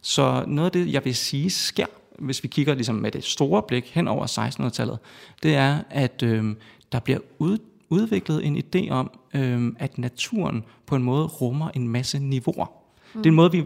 Så 0.00 0.44
noget 0.46 0.66
af 0.66 0.72
det, 0.72 0.92
jeg 0.92 1.04
vil 1.04 1.14
sige, 1.14 1.50
sker, 1.50 1.86
hvis 2.18 2.42
vi 2.42 2.48
kigger 2.48 2.74
ligesom 2.74 2.94
med 2.94 3.10
det 3.10 3.24
store 3.24 3.62
blik 3.62 3.90
hen 3.94 4.08
over 4.08 4.26
1600-tallet, 4.26 4.98
det 5.42 5.54
er, 5.54 5.78
at 5.90 6.22
øhm, 6.22 6.56
der 6.92 7.00
bliver 7.00 7.18
ud, 7.38 7.58
udviklet 7.88 8.46
en 8.46 8.56
idé 8.56 8.90
om, 8.90 9.10
øhm, 9.34 9.76
at 9.78 9.98
naturen 9.98 10.64
på 10.86 10.96
en 10.96 11.02
måde 11.02 11.26
rummer 11.26 11.70
en 11.74 11.88
masse 11.88 12.18
niveauer. 12.18 12.79
Mm. 13.14 13.22
Det 13.22 13.26
er 13.26 13.30
en 13.30 13.36
måde, 13.36 13.52
vi 13.52 13.64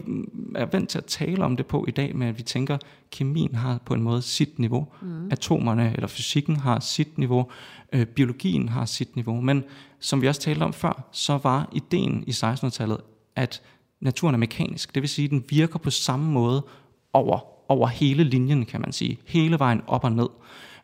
er 0.55 0.67
vant 0.67 0.89
til 0.89 0.99
at 0.99 1.05
tale 1.05 1.45
om 1.45 1.57
det 1.57 1.67
på 1.67 1.85
i 1.89 1.91
dag, 1.91 2.17
med 2.17 2.27
at 2.27 2.39
vi 2.39 2.43
tænker, 2.43 2.75
at 2.75 2.83
kemien 3.11 3.55
har 3.55 3.81
på 3.85 3.95
en 3.95 4.03
måde 4.03 4.23
sit 4.23 4.59
niveau, 4.59 4.87
mm. 5.03 5.29
atomerne 5.31 5.93
eller 5.95 6.07
fysikken 6.07 6.57
har 6.57 6.81
sit 6.81 7.19
niveau, 7.19 7.51
øh, 7.93 8.07
biologien 8.07 8.69
har 8.69 8.85
sit 8.85 9.17
niveau. 9.17 9.41
Men 9.41 9.65
som 10.01 10.23
vi 10.23 10.29
også 10.29 10.41
talte 10.41 10.63
om 10.63 10.73
før, 10.73 11.09
så 11.13 11.39
var 11.43 11.69
ideen 11.73 12.25
i 12.27 12.31
1600-tallet, 12.31 12.99
at 13.37 13.63
naturen 14.01 14.35
er 14.35 14.39
mekanisk. 14.39 14.95
Det 14.95 15.03
vil 15.03 15.11
sige, 15.11 15.25
at 15.25 15.31
den 15.31 15.45
virker 15.49 15.79
på 15.79 15.91
samme 15.91 16.31
måde 16.31 16.67
over, 17.13 17.39
over 17.71 17.87
hele 17.87 18.25
linjen, 18.25 18.65
kan 18.65 18.81
man 18.81 18.93
sige. 18.93 19.19
Hele 19.27 19.59
vejen 19.59 19.83
op 19.87 20.05
og 20.05 20.13
ned. 20.13 20.29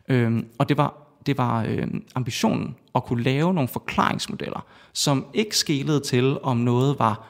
Øhm, 0.09 0.45
og 0.57 0.69
det 0.69 0.77
var 0.77 1.01
det 1.25 1.37
var 1.37 1.63
øh, 1.63 1.87
ambitionen 2.15 2.75
at 2.95 3.03
kunne 3.03 3.23
lave 3.23 3.53
nogle 3.53 3.67
forklaringsmodeller, 3.67 4.65
som 4.93 5.25
ikke 5.33 5.57
skelede 5.57 5.99
til, 5.99 6.37
om 6.43 6.57
noget 6.57 6.99
var 6.99 7.27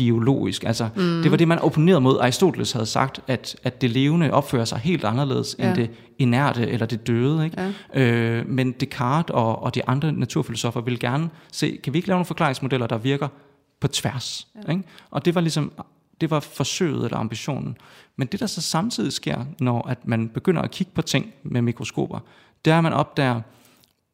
biologisk. 0.00 0.64
Altså, 0.64 0.88
mm. 0.96 1.22
Det 1.22 1.30
var 1.30 1.36
det, 1.36 1.48
man 1.48 1.58
opponerede 1.58 2.00
mod. 2.00 2.18
Aristoteles 2.20 2.72
havde 2.72 2.86
sagt, 2.86 3.20
at, 3.26 3.56
at 3.62 3.80
det 3.80 3.90
levende 3.90 4.32
opfører 4.32 4.64
sig 4.64 4.78
helt 4.78 5.04
anderledes 5.04 5.56
ja. 5.58 5.68
end 5.68 5.76
det 5.76 5.90
inerte 6.18 6.68
eller 6.68 6.86
det 6.86 7.06
døde. 7.06 7.44
Ikke? 7.44 7.72
Ja. 7.94 8.00
Øh, 8.02 8.48
men 8.48 8.72
Descartes 8.72 9.34
og, 9.34 9.62
og 9.62 9.74
de 9.74 9.88
andre 9.88 10.12
naturfilosofer 10.12 10.80
ville 10.80 10.98
gerne 10.98 11.30
se, 11.52 11.78
kan 11.82 11.92
vi 11.92 11.98
ikke 11.98 12.08
lave 12.08 12.14
nogle 12.14 12.26
forklaringsmodeller, 12.26 12.86
der 12.86 12.98
virker 12.98 13.28
på 13.80 13.88
tværs? 13.88 14.46
Ja. 14.66 14.72
Ikke? 14.72 14.84
Og 15.10 15.24
det 15.24 15.34
var 15.34 15.40
ligesom 15.40 15.72
det 16.20 16.30
var 16.30 16.40
forsøget 16.40 17.04
eller 17.04 17.16
ambitionen. 17.16 17.76
Men 18.16 18.28
det, 18.28 18.40
der 18.40 18.46
så 18.46 18.60
samtidig 18.60 19.12
sker, 19.12 19.44
når 19.60 19.88
at 19.88 19.98
man 20.08 20.28
begynder 20.28 20.62
at 20.62 20.70
kigge 20.70 20.92
på 20.94 21.02
ting 21.02 21.32
med 21.42 21.62
mikroskoper, 21.62 22.18
det 22.64 22.70
er, 22.70 22.78
at 22.78 22.84
man 22.84 22.92
opdager, 22.92 23.40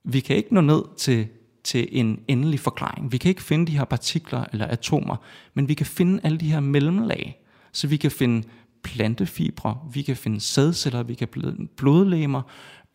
vi 0.05 0.20
kan 0.20 0.37
ikke 0.37 0.55
nå 0.55 0.61
ned 0.61 0.83
til 0.96 1.27
til 1.66 1.88
en 1.92 2.20
endelig 2.29 2.61
forklaring. 2.61 3.12
Vi 3.12 3.18
kan 3.18 3.29
ikke 3.29 3.42
finde 3.42 3.66
de 3.66 3.79
her 3.79 3.85
partikler 3.85 4.44
eller 4.52 4.66
atomer, 4.66 5.16
men 5.55 5.68
vi 5.68 5.74
kan 5.74 5.87
finde 5.87 6.20
alle 6.24 6.38
de 6.38 6.50
her 6.50 6.61
mellemlag. 6.61 7.42
Så 7.72 7.87
vi 7.87 7.96
kan 7.96 8.11
finde 8.11 8.48
plantefibre, 8.83 9.79
vi 9.92 10.02
kan 10.02 10.16
finde 10.16 10.40
sædceller, 10.40 11.02
vi 11.02 11.14
kan 11.14 11.29
finde 11.35 11.68
blodlegemer, 11.76 12.42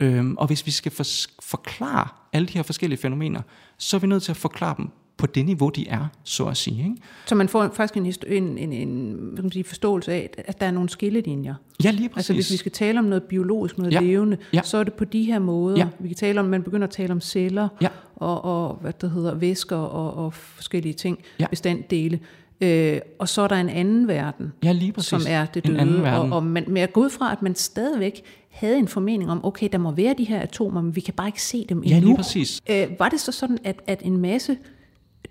øhm, 0.00 0.36
og 0.36 0.46
hvis 0.46 0.66
vi 0.66 0.70
skal 0.70 0.92
for, 0.92 1.04
forklare 1.42 2.08
alle 2.32 2.46
de 2.46 2.52
her 2.52 2.62
forskellige 2.62 3.00
fænomener, 3.00 3.42
så 3.78 3.96
er 3.96 4.00
vi 4.00 4.06
nødt 4.06 4.22
til 4.22 4.32
at 4.32 4.36
forklare 4.36 4.74
dem 4.78 4.90
på 5.22 5.26
det 5.26 5.46
niveau, 5.46 5.68
de 5.68 5.88
er, 5.88 6.06
så 6.24 6.44
at 6.44 6.56
sige. 6.56 6.78
Ikke? 6.84 6.96
Så 7.26 7.34
man 7.34 7.48
får 7.48 7.70
faktisk 7.74 7.96
en, 7.96 8.06
en, 8.26 8.58
en, 8.58 8.72
en 8.72 9.12
hvad 9.32 9.42
man 9.42 9.52
sige, 9.52 9.64
forståelse 9.64 10.12
af, 10.12 10.30
at 10.38 10.60
der 10.60 10.66
er 10.66 10.70
nogle 10.70 10.88
skillelinjer. 10.88 11.54
Ja, 11.84 11.90
lige 11.90 12.08
præcis. 12.08 12.16
Altså 12.16 12.32
hvis 12.32 12.52
vi 12.52 12.56
skal 12.56 12.72
tale 12.72 12.98
om 12.98 13.04
noget 13.04 13.22
biologisk, 13.22 13.78
noget 13.78 13.92
Ja. 13.92 14.00
levende, 14.00 14.36
Ja. 14.54 14.60
så 14.64 14.78
er 14.78 14.84
det 14.84 14.92
på 14.92 15.04
de 15.04 15.22
her 15.24 15.38
måder. 15.38 15.76
Ja. 15.78 15.88
Vi 15.98 16.08
kan 16.08 16.16
tale 16.16 16.40
om, 16.40 16.46
man 16.46 16.62
begynder 16.62 16.86
at 16.86 16.92
tale 16.92 17.12
om 17.12 17.20
celler 17.20 17.68
Ja. 17.82 17.88
og, 18.16 18.44
og 18.44 18.78
hvad 18.80 18.92
det 19.00 19.10
hedder, 19.10 19.34
væsker 19.34 19.76
og, 19.76 20.24
og 20.24 20.34
forskellige 20.34 20.92
ting, 20.92 21.18
Ja. 21.40 21.46
bestanddele. 21.50 22.20
Øh, 22.60 22.98
og 23.18 23.28
så 23.28 23.42
er 23.42 23.48
der 23.48 23.56
en 23.56 23.68
anden 23.68 24.08
verden, 24.08 24.52
Ja, 24.64 24.72
lige 24.72 24.92
præcis. 24.92 25.08
som 25.08 25.20
er 25.28 25.46
det 25.46 25.66
døde. 25.66 26.04
Og, 26.18 26.30
og 26.32 26.42
man, 26.44 26.64
men 26.68 26.76
jeg 26.76 26.92
går 26.92 27.00
ud 27.00 27.10
fra, 27.10 27.32
at 27.32 27.42
man 27.42 27.54
stadigvæk 27.54 28.22
havde 28.50 28.78
en 28.78 28.88
formening 28.88 29.30
om, 29.30 29.44
okay, 29.44 29.68
der 29.72 29.78
må 29.78 29.90
være 29.90 30.14
de 30.18 30.24
her 30.24 30.40
atomer, 30.40 30.80
men 30.80 30.96
vi 30.96 31.00
kan 31.00 31.14
bare 31.14 31.28
ikke 31.28 31.42
se 31.42 31.66
dem 31.68 31.82
Ja, 31.84 31.94
endnu. 31.96 32.06
lige 32.08 32.16
præcis. 32.16 32.60
Øh, 32.70 32.86
var 32.98 33.08
det 33.08 33.20
så 33.20 33.32
sådan, 33.32 33.58
at, 33.64 33.80
at 33.86 34.00
en 34.04 34.16
masse 34.16 34.56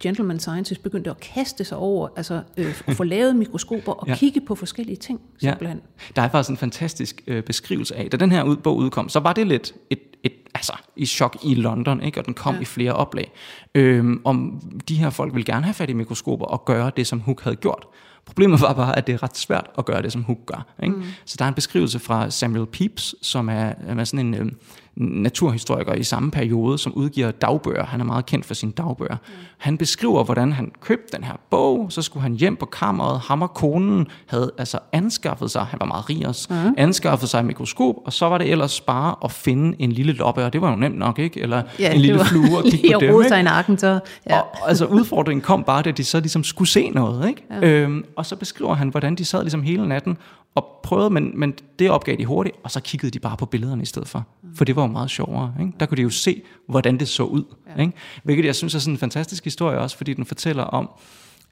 gentleman 0.02 0.40
scientists 0.40 0.78
begyndte 0.84 1.10
at 1.10 1.20
kaste 1.20 1.64
sig 1.64 1.78
over, 1.78 2.08
altså 2.16 2.42
øh, 2.58 2.74
at 2.88 2.96
få 2.96 3.04
lavet 3.04 3.36
mikroskoper 3.36 3.92
og 3.92 4.08
Ja. 4.08 4.12
ja. 4.12 4.18
kigge 4.18 4.42
på 4.42 4.56
forskellige 4.56 4.96
ting, 4.98 5.22
Ja. 5.44 5.50
simpelthen? 5.50 5.82
Der 6.16 6.22
er 6.22 6.30
faktisk 6.30 6.50
en 6.52 6.58
fantastisk 6.58 7.22
øh, 7.28 7.44
beskrivelse 7.44 7.96
af, 7.96 8.10
da 8.10 8.18
den 8.18 8.32
her 8.32 8.44
ud- 8.44 8.58
bog 8.58 8.76
udkom, 8.78 9.10
så 9.10 9.20
var 9.20 9.34
det 9.34 9.48
lidt 9.48 9.74
et, 9.90 10.00
et 10.24 10.32
altså, 10.56 10.74
i 10.96 11.06
chok 11.06 11.38
i 11.44 11.56
London, 11.56 12.04
ikke? 12.04 12.20
og 12.20 12.26
den 12.26 12.34
kom 12.34 12.56
ja. 12.56 12.62
I 12.62 12.66
flere 12.66 12.94
oplag. 12.94 13.32
Øhm, 13.76 14.22
om 14.24 14.62
de 14.88 14.96
her 14.96 15.10
folk 15.10 15.34
ville 15.34 15.46
gerne 15.46 15.66
have 15.66 15.74
fat 15.74 15.90
i 15.90 15.94
mikroskoper 15.94 16.46
og 16.46 16.66
gøre 16.66 16.92
det, 16.98 17.08
som 17.08 17.20
Hooke 17.20 17.44
havde 17.44 17.56
gjort. 17.56 17.88
Problemet 18.26 18.62
var 18.62 18.74
bare, 18.74 18.98
at 18.98 19.08
det 19.08 19.14
er 19.14 19.24
ret 19.24 19.38
svært 19.38 19.68
at 19.78 19.86
gøre 19.86 20.02
det, 20.02 20.12
som 20.12 20.24
Hooke 20.24 20.46
gør. 20.46 20.66
Ikke? 20.84 20.96
Mm. 20.96 21.04
Så 21.26 21.36
der 21.40 21.46
er 21.46 21.50
en 21.50 21.54
beskrivelse 21.54 22.00
fra 22.00 22.30
Samuel 22.30 22.66
Pepys, 22.66 23.16
som 23.22 23.50
er, 23.50 23.74
er 23.88 24.04
sådan 24.04 24.26
en 24.26 24.34
øh, 24.34 24.52
naturhistoriker 24.96 25.94
i 25.94 26.04
samme 26.04 26.32
periode, 26.32 26.78
som 26.78 26.94
udgiver 26.94 27.32
dagbøger. 27.32 27.86
Han 27.86 28.00
er 28.00 28.06
meget 28.06 28.26
kendt 28.26 28.46
for 28.46 28.54
sine 28.54 28.72
dagbøger. 28.72 29.16
Mm. 29.16 29.34
Han 29.58 29.78
beskriver, 29.78 30.24
hvordan 30.24 30.52
han 30.52 30.72
købte 30.82 31.18
den 31.18 31.24
her 31.24 31.34
bog, 31.50 31.92
så 31.92 32.02
skulle 32.02 32.24
han 32.24 32.34
hjem 32.34 32.56
på 32.56 32.66
kammeret. 32.66 33.20
Ham 33.20 33.42
og 33.42 33.54
konen 33.54 34.08
havde 34.26 34.52
altså 34.58 34.80
anskaffet 34.92 35.52
sig, 35.52 35.66
han 35.66 35.80
var 35.80 35.86
meget 35.86 36.10
rig 36.10 36.28
også, 36.28 36.48
mm. 36.50 36.74
anskaffet 36.78 37.30
sig 37.30 37.40
et 37.40 37.46
mikroskop, 37.46 37.96
og 38.06 38.14
så 38.14 38.30
var 38.30 38.38
det 38.38 38.52
ellers 38.52 38.82
bare 38.82 39.16
at 39.24 39.32
finde 39.32 39.82
en 39.82 39.92
lille 39.92 40.14
loppe, 40.14 40.41
og 40.46 40.54
det 40.54 40.62
var 40.62 40.70
jo 40.70 40.76
nemt 40.76 40.98
nok, 40.98 41.20
ikke? 41.20 41.40
Eller 41.40 41.64
en 41.80 42.02
lille 42.02 42.26
flue 42.26 42.58
og 42.58 42.64
kigge 42.64 42.90
på 42.94 42.98
at 42.98 43.02
dem. 43.02 43.24
ikke? 43.24 43.40
i 43.40 43.44
nakken, 43.44 43.78
så... 43.78 44.00
Ja. 44.30 44.40
Og, 44.40 44.70
altså 44.70 44.86
udfordringen 44.86 45.42
kom 45.42 45.64
bare, 45.64 45.82
da 45.82 45.92
de 45.92 46.04
så 46.04 46.20
ligesom 46.20 46.44
skulle 46.44 46.70
se 46.70 46.90
noget. 46.90 47.30
Ikke? 47.30 47.44
Ja. 47.52 47.68
Øhm, 47.68 48.06
og 48.16 48.26
så 48.26 48.36
beskriver 48.36 48.74
han, 48.74 48.90
hvordan 48.90 49.16
de 49.16 49.26
sad 49.26 49.42
ligesom 49.42 49.64
hele 49.64 49.88
natten 49.88 50.18
og 50.56 50.80
prøvede, 50.84 51.10
men, 51.10 51.40
men 51.40 51.54
det 51.80 51.90
opgav 51.90 52.16
de 52.16 52.26
hurtigt, 52.26 52.56
og 52.64 52.72
så 52.72 52.82
kiggede 52.82 53.12
de 53.12 53.20
bare 53.20 53.38
på 53.38 53.46
billederne 53.46 53.82
i 53.82 53.86
stedet 53.86 54.08
for. 54.08 54.28
For 54.56 54.66
det 54.66 54.76
var 54.76 54.82
jo 54.82 54.88
meget 54.88 55.10
sjovere. 55.10 55.54
Ikke? 55.60 55.74
Der 55.80 55.86
kunne 55.86 55.98
de 55.98 56.02
jo 56.02 56.10
se, 56.10 56.42
hvordan 56.68 56.98
det 56.98 57.08
så 57.08 57.24
ud. 57.24 57.44
Ja. 57.78 57.82
Ikke? 57.82 57.94
Hvilket 58.24 58.46
jeg 58.46 58.56
synes 58.56 58.76
er 58.76 58.80
sådan 58.80 58.94
en 58.94 58.98
fantastisk 58.98 59.44
historie 59.44 59.80
også, 59.80 59.98
fordi 59.98 60.14
den 60.14 60.26
fortæller 60.26 60.64
om, 60.64 60.90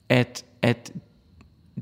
at, 0.08 0.44
at 0.62 0.92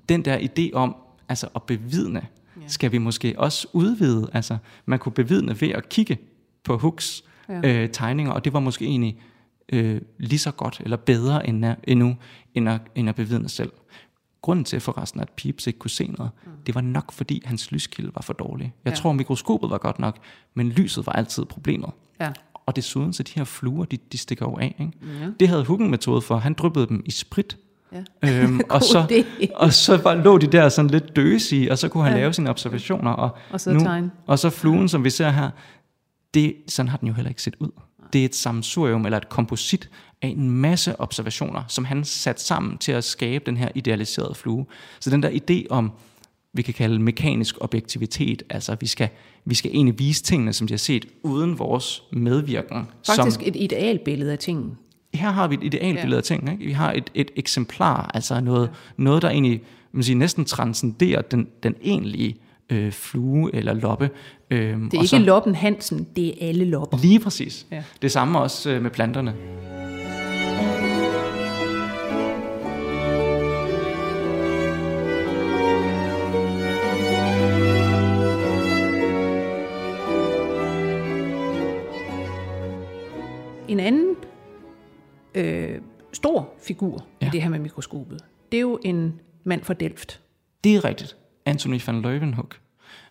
den 0.09 0.25
der 0.25 0.39
idé 0.39 0.75
om 0.75 0.97
altså 1.29 1.49
at 1.55 1.63
bevidne, 1.63 2.23
ja. 2.57 2.63
skal 2.67 2.93
vi 2.93 2.99
måske 2.99 3.35
også 3.39 3.69
udvide. 3.73 4.29
Altså, 4.33 4.57
man 4.87 4.99
kunne 4.99 5.13
bevidne 5.13 5.61
ved 5.61 5.69
at 5.69 5.89
kigge 5.89 6.19
på 6.69 6.77
Hooks 6.77 7.25
ja. 7.49 7.83
øh, 7.83 7.89
tegninger, 7.89 8.33
og 8.33 8.45
det 8.45 8.53
var 8.53 8.61
måske 8.61 8.85
egentlig 8.85 9.19
øh, 9.73 10.01
lige 10.19 10.39
så 10.39 10.51
godt 10.51 10.81
eller 10.85 10.97
bedre 10.97 11.49
end, 11.49 11.65
endnu, 11.85 12.17
end 12.55 12.69
at, 12.69 12.81
end 12.95 13.09
at 13.09 13.15
bevidne 13.15 13.49
selv. 13.49 13.73
Grunden 14.43 14.65
til 14.65 14.81
forresten, 14.81 15.21
at 15.21 15.29
Pepys 15.29 15.67
ikke 15.67 15.79
kunne 15.79 15.91
se 15.91 16.07
noget, 16.07 16.31
mm. 16.45 16.51
det 16.67 16.75
var 16.75 16.81
nok 16.81 17.13
fordi 17.13 17.43
hans 17.45 17.73
lyskilde 17.73 18.11
var 18.15 18.23
for 18.23 18.33
dårlig. 18.33 18.75
Jeg 18.85 18.91
ja. 18.91 18.97
tror, 18.97 19.13
mikroskopet 19.13 19.71
var 19.71 19.79
godt 19.79 19.99
nok, 19.99 20.17
men 20.55 20.69
lyset 20.69 21.07
var 21.07 21.13
altid 21.13 21.45
problemet. 21.45 21.91
Ja. 22.21 22.33
Og 22.67 22.77
desuden, 22.77 23.13
så 23.13 23.23
de 23.23 23.33
her 23.35 23.45
fluer, 23.45 23.85
de, 23.85 23.99
de 24.13 24.19
stikker 24.19 24.47
jo 24.47 24.57
af. 24.57 24.75
Ikke? 24.81 24.93
Ja. 25.21 25.31
Det 25.41 25.49
havde 25.49 25.65
Hooken 25.65 25.91
metode 25.91 26.23
for. 26.23 26.37
Han 26.37 26.55
dryppede 26.55 26.87
dem 26.87 27.03
i 27.05 27.11
sprit. 27.11 27.57
Ja. 27.93 28.43
Øhm, 28.43 28.61
og, 28.71 28.83
så, 28.83 29.07
idé. 29.11 29.55
og 29.55 29.73
så 29.73 29.97
var, 29.97 30.15
lå 30.15 30.39
de 30.39 30.47
der 30.47 30.69
sådan 30.69 30.91
lidt 30.91 31.17
døsige, 31.17 31.73
og 31.73 31.79
så 31.79 31.89
kunne 31.89 32.05
han 32.05 32.13
ja. 32.13 32.19
lave 32.19 32.33
sine 32.33 32.51
observationer. 32.51 33.11
Og, 33.11 33.37
Og 33.51 33.61
så 33.61 33.79
tegne. 33.79 34.11
og 34.27 34.39
så 34.39 34.51
fluen, 34.51 34.89
som 34.89 35.05
vi 35.05 35.11
ser 35.11 35.31
her, 35.31 35.51
det, 36.39 36.57
sådan 36.69 36.89
har 36.89 36.97
den 36.97 37.09
jo 37.09 37.15
heller 37.15 37.29
ikke 37.29 37.43
set 37.43 37.57
ud. 37.61 37.71
Det 38.13 38.21
er 38.21 38.25
et 38.25 38.35
sammensurium 38.35 39.05
eller 39.05 39.19
et 39.19 39.29
komposit 39.29 39.91
af 40.23 40.29
en 40.29 40.51
masse 40.51 41.01
observationer, 41.01 41.63
som 41.69 41.85
han 41.85 42.05
sat 42.05 42.41
sammen 42.41 42.79
til 42.79 42.93
at 42.93 43.05
skabe 43.05 43.47
den 43.47 43.57
her 43.57 43.69
idealiserede 43.75 44.35
flue. 44.35 44.67
Så 45.01 45.11
den 45.11 45.23
der 45.23 45.31
idé 45.31 45.67
om, 45.71 45.93
vi 46.53 46.63
kan 46.63 46.75
kalde 46.75 46.99
mekanisk 46.99 47.57
objektivitet, 47.61 48.43
altså 48.51 48.77
vi 48.81 48.87
skal, 48.87 49.09
vi 49.45 49.55
skal 49.55 49.71
egentlig 49.75 49.99
vise 49.99 50.23
tingene, 50.23 50.53
som 50.53 50.67
de 50.67 50.73
har 50.73 50.79
set, 50.79 51.07
uden 51.23 51.59
vores 51.59 52.03
medvirken. 52.13 52.87
Faktisk 53.07 53.35
som, 53.35 53.43
et 53.47 53.57
idealbillede 53.57 54.33
af 54.33 54.39
tingene. 54.39 54.71
her 55.15 55.31
har 55.31 55.49
vi 55.49 55.55
et 55.55 55.65
idealbillede 55.65 56.13
ja. 56.13 56.17
af 56.17 56.23
ting. 56.23 56.51
Ikke? 56.53 56.65
Vi 56.65 56.73
har 56.73 56.93
et, 56.93 57.11
et 57.15 57.31
eksemplar, 57.37 58.11
altså 58.15 58.41
noget, 58.41 58.67
ja. 58.67 59.03
noget 59.03 59.23
der 59.23 59.29
egentlig 59.31 59.63
man 59.93 60.03
siger, 60.03 60.17
næsten 60.17 60.45
transcenderer 60.45 61.23
den, 61.23 61.49
den 61.63 61.75
egentlige 61.83 62.37
øh, 62.71 62.93
flue 62.93 63.55
eller 63.55 63.75
loppe. 63.75 64.11
Øhm, 64.51 64.91
Det 64.91 64.97
er 64.97 65.01
ikke 65.01 65.09
så- 65.09 65.19
loppen 65.19 65.55
Hansen, 65.55 66.07
det 66.17 66.29
er 66.45 66.49
alle 66.49 66.65
lopper. 66.65 66.99
Lige 66.99 67.21
præcis. 67.21 67.67
Ja. 67.71 67.83
Det 68.03 68.13
samme 68.13 68.39
også 68.39 68.71
øh, 68.71 68.83
med 68.83 68.91
planterne. 68.91 69.35
En 83.69 83.81
anden 83.81 84.17
øh, 85.35 85.79
stor 86.13 86.49
figur. 86.63 87.05
Ja. 87.23 87.27
i 87.27 87.31
det 87.31 87.43
her 87.43 87.49
med 87.51 87.59
mikroskopet, 87.59 88.21
det 88.53 88.59
er 88.59 88.61
jo 88.63 88.79
en 88.85 89.21
mand 89.45 89.63
fra 89.65 89.75
Delft. 89.75 90.21
Det 90.65 90.77
er 90.77 90.85
rigtigt. 90.85 91.17
Anthony 91.47 91.81
van 91.87 92.03
Leeuwenhoek, 92.03 92.59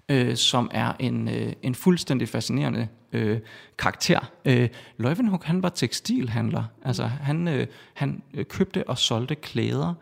øh, 0.10 0.36
som 0.36 0.70
er 0.74 0.94
en, 1.00 1.28
øh, 1.28 1.54
en 1.62 1.76
fuldstændig 1.76 2.30
fascinerende 2.30 2.88
øh, 3.14 3.40
karakter. 3.78 4.32
Øh, 4.46 4.70
Leeuwenhoek, 4.98 5.44
han 5.44 5.64
var 5.64 5.70
tekstilhandler. 5.70 6.64
Altså, 6.86 7.04
han, 7.04 7.48
øh, 7.48 7.68
han 7.94 8.24
øh, 8.34 8.46
købte 8.46 8.90
og 8.90 8.98
solgte 8.98 9.36
klæder, 9.36 9.94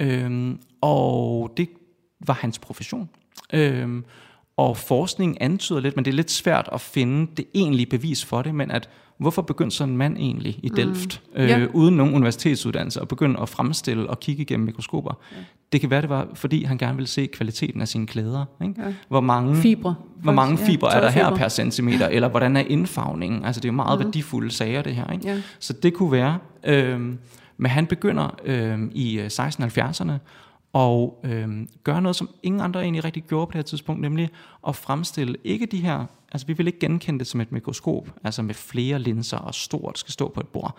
øh, 0.00 0.54
og 0.80 1.52
det 1.56 1.68
var 2.20 2.34
hans 2.34 2.58
profession. 2.58 3.10
Øh, 3.52 4.02
og 4.58 4.76
forskningen 4.76 5.36
antyder 5.40 5.80
lidt, 5.80 5.96
men 5.96 6.04
det 6.04 6.10
er 6.10 6.14
lidt 6.14 6.30
svært 6.30 6.68
at 6.72 6.80
finde 6.80 7.30
det 7.36 7.44
egentlige 7.54 7.86
bevis 7.86 8.24
for 8.24 8.42
det, 8.42 8.54
men 8.54 8.70
at 8.70 8.88
hvorfor 9.18 9.42
begyndte 9.42 9.76
sådan 9.76 9.92
en 9.92 9.98
mand 9.98 10.16
egentlig 10.16 10.60
i 10.62 10.68
Delft, 10.68 11.22
mm. 11.34 11.40
øh, 11.40 11.48
Ja. 11.48 11.66
uden 11.74 11.96
nogen 11.96 12.14
universitetsuddannelse, 12.14 13.00
og 13.00 13.08
begynde 13.08 13.40
at 13.40 13.48
fremstille 13.48 14.10
og 14.10 14.20
kigge 14.20 14.42
igennem 14.42 14.66
mikroskoper? 14.66 15.18
Ja. 15.32 15.36
Det 15.72 15.80
kan 15.80 15.90
være, 15.90 16.02
det 16.02 16.08
var, 16.08 16.28
fordi 16.34 16.64
han 16.64 16.78
gerne 16.78 16.96
ville 16.96 17.08
se 17.08 17.26
kvaliteten 17.26 17.80
af 17.80 17.88
sine 17.88 18.06
klæder. 18.06 18.44
Ikke? 18.62 18.74
Ja. 18.82 18.94
Hvor 19.08 19.20
mange, 19.20 19.56
Fibre, 19.56 19.94
hvor 20.22 20.32
mange 20.32 20.56
faktisk. 20.56 20.68
Ja, 20.68 20.74
fibre 20.74 20.94
er 20.94 21.00
der 21.00 21.10
her 21.10 21.36
per 21.36 21.48
centimeter, 21.48 22.06
eller 22.08 22.28
hvordan 22.28 22.56
er 22.56 22.60
indfarvningen? 22.68 23.44
Altså 23.44 23.60
det 23.60 23.68
er 23.68 23.72
jo 23.72 23.76
meget 23.76 23.98
mm. 23.98 24.04
værdifulde 24.04 24.50
sager, 24.50 24.82
det 24.82 24.94
her. 24.94 25.12
Ikke? 25.12 25.28
Ja. 25.28 25.42
Så 25.58 25.72
det 25.72 25.94
kunne 25.94 26.12
være. 26.12 26.38
Øh, 26.64 27.00
men 27.56 27.70
han 27.70 27.86
begynder 27.86 28.36
øh, 28.44 28.78
i 28.92 29.18
øh, 29.18 29.26
1670'erne 29.26 30.12
og 30.72 31.20
øh, 31.24 31.66
gøre 31.84 32.02
noget, 32.02 32.16
som 32.16 32.30
ingen 32.42 32.60
andre 32.60 32.82
egentlig 32.82 33.04
rigtig 33.04 33.22
gjorde 33.22 33.46
på 33.46 33.52
det 33.52 33.58
her 33.58 33.62
tidspunkt, 33.62 34.00
nemlig 34.00 34.30
at 34.68 34.76
fremstille 34.76 35.36
ikke 35.44 35.66
de 35.66 35.80
her, 35.80 36.06
altså 36.32 36.46
vi 36.46 36.52
vil 36.52 36.66
ikke 36.66 36.78
genkende 36.78 37.18
det 37.18 37.26
som 37.26 37.40
et 37.40 37.52
mikroskop, 37.52 38.10
altså 38.24 38.42
med 38.42 38.54
flere 38.54 38.98
linser 38.98 39.36
og 39.36 39.54
stort 39.54 39.98
skal 39.98 40.12
stå 40.12 40.28
på 40.34 40.40
et 40.40 40.48
bord. 40.48 40.78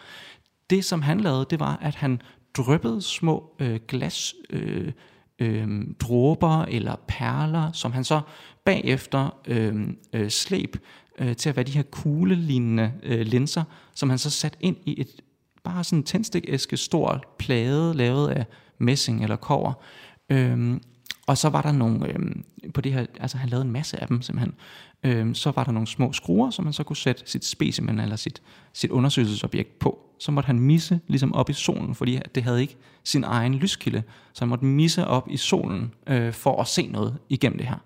Det, 0.69 0.85
som 0.85 1.01
han 1.01 1.19
lavede, 1.19 1.45
det 1.49 1.59
var, 1.59 1.77
at 1.81 1.95
han 1.95 2.21
dryppede 2.57 3.01
små 3.01 3.55
øh, 3.59 3.79
glas 3.87 4.33
øh, 4.49 4.91
øh, 5.39 5.67
dråber 5.99 6.61
eller 6.61 6.95
perler, 7.07 7.71
som 7.71 7.91
han 7.91 8.03
så 8.03 8.21
bagefter 8.65 9.29
øh, 9.47 9.87
øh, 10.13 10.29
slæb 10.29 10.77
øh, 11.19 11.35
til 11.35 11.49
at 11.49 11.55
være 11.55 11.65
de 11.65 11.71
her 11.71 11.83
kuglelignende 11.83 12.93
øh, 13.03 13.21
linser, 13.21 13.63
som 13.95 14.09
han 14.09 14.17
så 14.17 14.29
satte 14.29 14.57
ind 14.61 14.77
i 14.85 15.01
et 15.01 15.21
bare 15.63 15.83
sådan 15.83 16.03
tændstikæske 16.03 16.77
stor 16.77 17.23
plade 17.37 17.93
lavet 17.93 18.29
af 18.29 18.45
messing 18.79 19.23
eller 19.23 19.35
kover. 19.35 19.73
Øhm, 20.29 20.81
og 21.27 21.37
så 21.37 21.49
var 21.49 21.61
der 21.61 21.71
nogle, 21.71 22.07
øhm, 22.07 22.43
på 22.73 22.81
det 22.81 22.93
her, 22.93 23.05
altså 23.19 23.37
han 23.37 23.49
lavede 23.49 23.65
en 23.65 23.71
masse 23.71 24.01
af 24.01 24.07
dem 24.07 24.21
simpelthen, 24.21 24.53
øhm, 25.03 25.35
så 25.35 25.51
var 25.51 25.63
der 25.63 25.71
nogle 25.71 25.87
små 25.87 26.13
skruer, 26.13 26.49
som 26.49 26.65
man 26.65 26.73
så 26.73 26.83
kunne 26.83 26.97
sætte 26.97 27.23
sit 27.25 27.45
specimen 27.45 27.99
eller 27.99 28.15
sit, 28.15 28.41
sit 28.73 28.91
undersøgelsesobjekt 28.91 29.79
på. 29.79 29.99
Så 30.19 30.31
måtte 30.31 30.47
han 30.47 30.59
misse 30.59 30.99
ligesom 31.07 31.33
op 31.33 31.49
i 31.49 31.53
solen, 31.53 31.95
fordi 31.95 32.19
det 32.35 32.43
havde 32.43 32.61
ikke 32.61 32.77
sin 33.03 33.23
egen 33.23 33.53
lyskilde, 33.53 34.03
så 34.33 34.41
han 34.41 34.49
måtte 34.49 34.65
misse 34.65 35.07
op 35.07 35.27
i 35.29 35.37
solen 35.37 35.93
øh, 36.07 36.33
for 36.33 36.61
at 36.61 36.67
se 36.67 36.87
noget 36.87 37.17
igennem 37.29 37.57
det 37.57 37.67
her. 37.67 37.77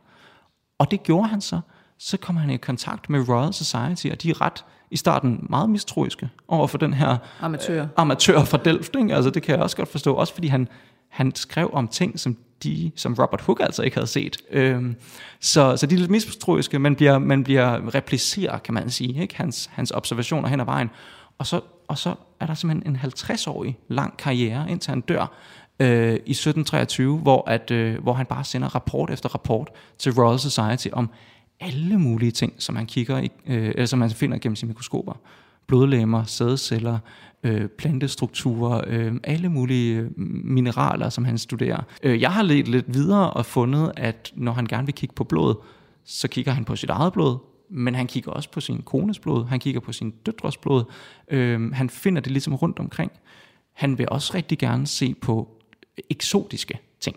Og 0.79 0.91
det 0.91 1.03
gjorde 1.03 1.27
han 1.27 1.41
så. 1.41 1.59
Så 1.97 2.17
kom 2.17 2.35
han 2.35 2.49
i 2.49 2.57
kontakt 2.57 3.09
med 3.09 3.29
Royal 3.29 3.53
Society, 3.53 4.07
og 4.07 4.21
de 4.21 4.29
er 4.29 4.41
ret 4.41 4.65
i 4.93 4.97
starten 4.97 5.45
meget 5.49 5.69
mistroiske 5.69 6.29
over 6.47 6.67
for 6.67 6.77
den 6.77 6.93
her 6.93 7.17
Amatør. 7.41 7.87
amatør 7.97 8.43
fra 8.43 8.57
Delft. 8.57 8.95
Ikke? 8.95 9.15
Altså, 9.15 9.29
det 9.29 9.43
kan 9.43 9.55
jeg 9.55 9.63
også 9.63 9.77
godt 9.77 9.89
forstå, 9.89 10.13
også 10.13 10.33
fordi 10.33 10.47
han, 10.47 10.67
han 11.09 11.35
skrev 11.35 11.69
om 11.73 11.87
ting, 11.87 12.19
som 12.19 12.37
de, 12.63 12.91
som 12.95 13.13
Robert 13.13 13.41
Hooke 13.41 13.63
altså 13.63 13.81
ikke 13.81 13.97
havde 13.97 14.07
set. 14.07 14.37
Øhm, 14.51 14.95
så, 15.39 15.77
så 15.77 15.85
de 15.85 15.95
er 15.95 15.99
lidt 15.99 16.11
mistroiske, 16.11 16.79
men 16.79 16.95
bliver, 16.95 17.19
man 17.19 17.43
bliver 17.43 17.95
repliceret, 17.95 18.63
kan 18.63 18.73
man 18.73 18.89
sige, 18.89 19.21
ikke? 19.21 19.37
Hans, 19.37 19.69
hans 19.73 19.91
observationer 19.91 20.49
hen 20.49 20.59
ad 20.59 20.65
vejen. 20.65 20.89
Og 21.37 21.47
så, 21.47 21.61
og 21.87 21.97
så 21.97 22.15
er 22.39 22.45
der 22.45 22.53
simpelthen 22.53 22.95
en 22.95 22.99
50-årig 23.03 23.77
lang 23.87 24.17
karriere, 24.17 24.71
indtil 24.71 24.89
han 24.89 25.01
dør, 25.01 25.33
øh, 25.79 26.13
i 26.13 26.31
1723, 26.31 27.17
hvor, 27.17 27.49
at, 27.49 27.71
øh, 27.71 28.03
hvor 28.03 28.13
han 28.13 28.25
bare 28.25 28.43
sender 28.43 28.75
rapport 28.75 29.09
efter 29.09 29.29
rapport 29.29 29.69
til 29.97 30.13
Royal 30.13 30.39
Society 30.39 30.87
om 30.93 31.09
alle 31.63 31.99
mulige 31.99 32.31
ting, 32.31 32.53
som 32.57 32.75
han 32.75 32.85
kigger 32.85 33.17
i, 33.17 33.31
øh, 33.47 33.67
eller 33.67 33.85
som 33.85 34.01
han 34.01 34.09
finder 34.09 34.37
gennem 34.37 34.55
sine 34.55 34.67
mikroskoper. 34.67 35.13
Blodlemmer, 35.67 36.23
sædceller, 36.23 36.99
øh, 37.43 37.67
plantestrukturer, 37.67 38.81
øh, 38.87 39.13
alle 39.23 39.49
mulige 39.49 39.99
øh, 39.99 40.11
mineraler, 40.43 41.09
som 41.09 41.25
han 41.25 41.37
studerer. 41.37 41.83
Øh, 42.03 42.21
jeg 42.21 42.31
har 42.31 42.43
let 42.43 42.67
lidt 42.67 42.93
videre 42.93 43.29
og 43.29 43.45
fundet, 43.45 43.91
at 43.97 44.31
når 44.35 44.51
han 44.51 44.65
gerne 44.65 44.85
vil 44.85 44.95
kigge 44.95 45.15
på 45.15 45.23
blod, 45.23 45.55
så 46.05 46.27
kigger 46.27 46.51
han 46.51 46.65
på 46.65 46.75
sit 46.75 46.89
eget 46.89 47.13
blod, 47.13 47.37
men 47.69 47.95
han 47.95 48.07
kigger 48.07 48.31
også 48.31 48.51
på 48.51 48.61
sin 48.61 48.81
kones 48.81 49.19
blod, 49.19 49.45
han 49.45 49.59
kigger 49.59 49.79
på 49.79 49.91
sin 49.91 50.11
døtres 50.25 50.57
blod. 50.57 50.83
Øh, 51.27 51.71
han 51.71 51.89
finder 51.89 52.21
det 52.21 52.31
ligesom 52.31 52.55
rundt 52.55 52.79
omkring. 52.79 53.11
Han 53.73 53.97
vil 53.97 54.09
også 54.09 54.33
rigtig 54.33 54.57
gerne 54.57 54.87
se 54.87 55.13
på 55.13 55.49
eksotiske 56.09 56.79
ting. 56.99 57.15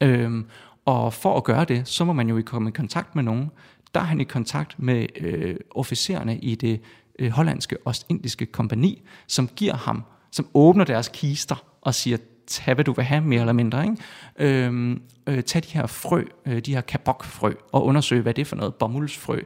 Øh, 0.00 0.44
og 0.84 1.12
for 1.12 1.36
at 1.36 1.44
gøre 1.44 1.64
det, 1.64 1.88
så 1.88 2.04
må 2.04 2.12
man 2.12 2.28
jo 2.28 2.42
komme 2.46 2.68
i 2.68 2.72
kontakt 2.72 3.14
med 3.14 3.22
nogen. 3.22 3.50
Der 3.96 4.02
er 4.02 4.06
han 4.06 4.20
i 4.20 4.24
kontakt 4.24 4.78
med 4.78 5.06
øh, 5.20 5.56
officererne 5.70 6.38
i 6.38 6.54
det 6.54 6.80
øh, 7.18 7.30
hollandske 7.30 7.76
Ostindiske 7.84 8.46
kompani, 8.46 9.02
som 9.26 9.48
giver 9.56 9.76
ham, 9.76 10.04
som 10.32 10.46
åbner 10.54 10.84
deres 10.84 11.10
kister 11.12 11.64
og 11.80 11.94
siger, 11.94 12.16
tag 12.46 12.74
hvad 12.74 12.84
du 12.84 12.92
vil 12.92 13.04
have, 13.04 13.20
mere 13.20 13.40
eller 13.40 13.52
mindre. 13.52 13.84
Ikke? 13.84 13.96
Øhm, 14.38 15.02
øh, 15.26 15.42
tag 15.42 15.62
de 15.62 15.68
her 15.68 15.86
frø, 15.86 16.24
øh, 16.46 16.58
de 16.58 16.74
her 16.74 16.80
kabokfrø, 16.80 17.52
og 17.72 17.84
undersøg, 17.84 18.20
hvad 18.20 18.34
det 18.34 18.42
er 18.42 18.46
for 18.46 18.56
noget. 18.56 18.74
Bomuldsfrø, 18.74 19.40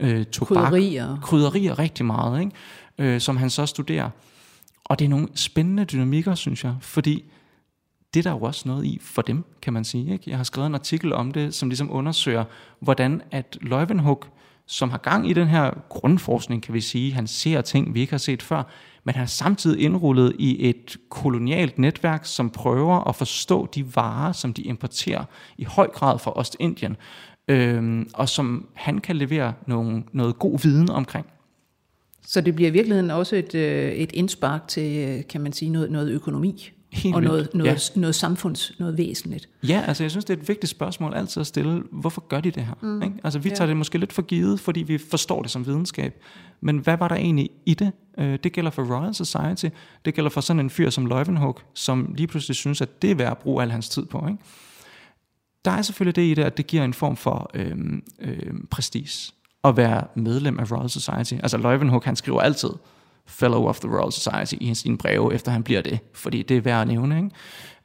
øh, 0.00 0.24
tobak, 0.26 0.56
Krydderier. 0.72 1.18
krydderier 1.22 1.78
rigtig 1.78 2.06
meget, 2.06 2.40
ikke? 2.40 2.52
Øh, 2.98 3.20
som 3.20 3.36
han 3.36 3.50
så 3.50 3.66
studerer. 3.66 4.10
Og 4.84 4.98
det 4.98 5.04
er 5.04 5.08
nogle 5.08 5.28
spændende 5.34 5.84
dynamikker, 5.84 6.34
synes 6.34 6.64
jeg, 6.64 6.74
fordi 6.80 7.24
det 8.14 8.20
er 8.20 8.30
der 8.30 8.38
jo 8.38 8.42
også 8.42 8.68
noget 8.68 8.84
i 8.84 8.98
for 9.02 9.22
dem, 9.22 9.44
kan 9.62 9.72
man 9.72 9.84
sige. 9.84 10.12
Ikke? 10.12 10.30
Jeg 10.30 10.36
har 10.36 10.44
skrevet 10.44 10.66
en 10.66 10.74
artikel 10.74 11.12
om 11.12 11.32
det, 11.32 11.54
som 11.54 11.68
ligesom 11.68 11.92
undersøger, 11.92 12.44
hvordan 12.80 13.22
at 13.30 13.58
Leuwenhoek, 13.60 14.28
som 14.66 14.90
har 14.90 14.98
gang 14.98 15.30
i 15.30 15.32
den 15.32 15.48
her 15.48 15.70
grundforskning, 15.88 16.62
kan 16.62 16.74
vi 16.74 16.80
sige, 16.80 17.12
han 17.12 17.26
ser 17.26 17.60
ting, 17.60 17.94
vi 17.94 18.00
ikke 18.00 18.12
har 18.12 18.18
set 18.18 18.42
før, 18.42 18.62
men 19.04 19.14
han 19.14 19.22
er 19.22 19.26
samtidig 19.26 19.82
indrullet 19.82 20.36
i 20.38 20.68
et 20.68 20.96
kolonialt 21.08 21.78
netværk, 21.78 22.24
som 22.24 22.50
prøver 22.50 23.08
at 23.08 23.16
forstå 23.16 23.68
de 23.74 23.96
varer, 23.96 24.32
som 24.32 24.54
de 24.54 24.62
importerer 24.62 25.24
i 25.58 25.64
høj 25.64 25.88
grad 25.88 26.18
fra 26.18 26.38
Ostindien, 26.38 26.96
øhm, 27.48 28.08
og 28.14 28.28
som 28.28 28.68
han 28.74 28.98
kan 28.98 29.16
levere 29.16 29.54
nogle, 29.66 30.02
noget 30.12 30.38
god 30.38 30.58
viden 30.62 30.90
omkring. 30.90 31.26
Så 32.22 32.40
det 32.40 32.54
bliver 32.54 32.70
i 32.70 32.72
virkeligheden 32.72 33.10
også 33.10 33.36
et, 33.36 33.54
øh, 33.54 33.92
et 33.92 34.12
indspark 34.12 34.68
til, 34.68 35.08
øh, 35.08 35.26
kan 35.28 35.40
man 35.40 35.52
sige, 35.52 35.70
noget, 35.70 35.90
noget 35.90 36.10
økonomi. 36.10 36.70
Helt 36.92 37.14
og 37.14 37.20
vildt, 37.20 37.32
noget, 37.32 37.54
noget, 37.54 37.90
ja. 37.96 38.00
noget 38.00 38.14
samfunds, 38.14 38.72
noget 38.78 38.98
væsentligt. 38.98 39.48
Ja, 39.68 39.84
altså 39.86 40.04
jeg 40.04 40.10
synes, 40.10 40.24
det 40.24 40.36
er 40.36 40.42
et 40.42 40.48
vigtigt 40.48 40.70
spørgsmål 40.70 41.14
altid 41.14 41.40
at 41.40 41.46
stille. 41.46 41.82
Hvorfor 41.92 42.20
gør 42.28 42.40
de 42.40 42.50
det 42.50 42.64
her? 42.66 42.74
Mm. 42.82 43.02
Ikke? 43.02 43.14
Altså 43.24 43.38
vi 43.38 43.48
tager 43.50 43.62
Ja. 43.64 43.68
det 43.68 43.76
måske 43.76 43.98
lidt 43.98 44.12
for 44.12 44.22
givet, 44.22 44.60
fordi 44.60 44.82
vi 44.82 44.98
forstår 44.98 45.42
det 45.42 45.50
som 45.50 45.66
videnskab. 45.66 46.22
Men 46.60 46.78
hvad 46.78 46.96
var 46.96 47.08
der 47.08 47.14
egentlig 47.16 47.50
i 47.66 47.74
det? 47.74 47.92
Øh, 48.18 48.38
Det 48.44 48.52
gælder 48.52 48.70
for 48.70 48.96
Royal 48.96 49.14
Society. 49.14 49.66
Det 50.04 50.14
gælder 50.14 50.30
for 50.30 50.40
sådan 50.40 50.60
en 50.60 50.70
fyr 50.70 50.90
som 50.90 51.06
Leuwenhoek, 51.06 51.64
som 51.74 52.14
lige 52.16 52.26
pludselig 52.26 52.56
synes, 52.56 52.80
at 52.80 53.02
det 53.02 53.10
er 53.10 53.14
værd 53.14 53.30
at 53.30 53.38
bruge 53.38 53.62
al 53.62 53.70
hans 53.70 53.88
tid 53.88 54.06
på. 54.06 54.26
Ikke? 54.28 54.38
Der 55.64 55.70
er 55.70 55.82
selvfølgelig 55.82 56.16
det 56.16 56.22
i 56.22 56.34
det, 56.34 56.42
at 56.42 56.56
det 56.56 56.66
giver 56.66 56.84
en 56.84 56.94
form 56.94 57.16
for 57.16 57.50
øhm, 57.54 58.02
øhm, 58.20 58.66
prestige 58.70 59.32
at 59.64 59.76
være 59.76 60.04
medlem 60.16 60.58
af 60.58 60.72
Royal 60.72 60.90
Society. 60.90 61.34
Altså 61.42 61.56
Leuwenhoek, 61.58 62.04
han 62.04 62.16
skriver 62.16 62.40
altid 62.40 62.70
Fellow 63.30 63.68
of 63.68 63.80
the 63.80 63.88
Royal 63.88 64.12
Society 64.12 64.54
i 64.60 64.74
sine 64.74 64.98
breve, 64.98 65.34
efter 65.34 65.52
han 65.52 65.62
bliver 65.62 65.80
det, 65.80 65.98
fordi 66.14 66.42
det 66.42 66.56
er 66.56 66.60
værd 66.60 66.80
at 66.80 66.88
nævne. 66.88 67.16
Ikke? 67.16 67.30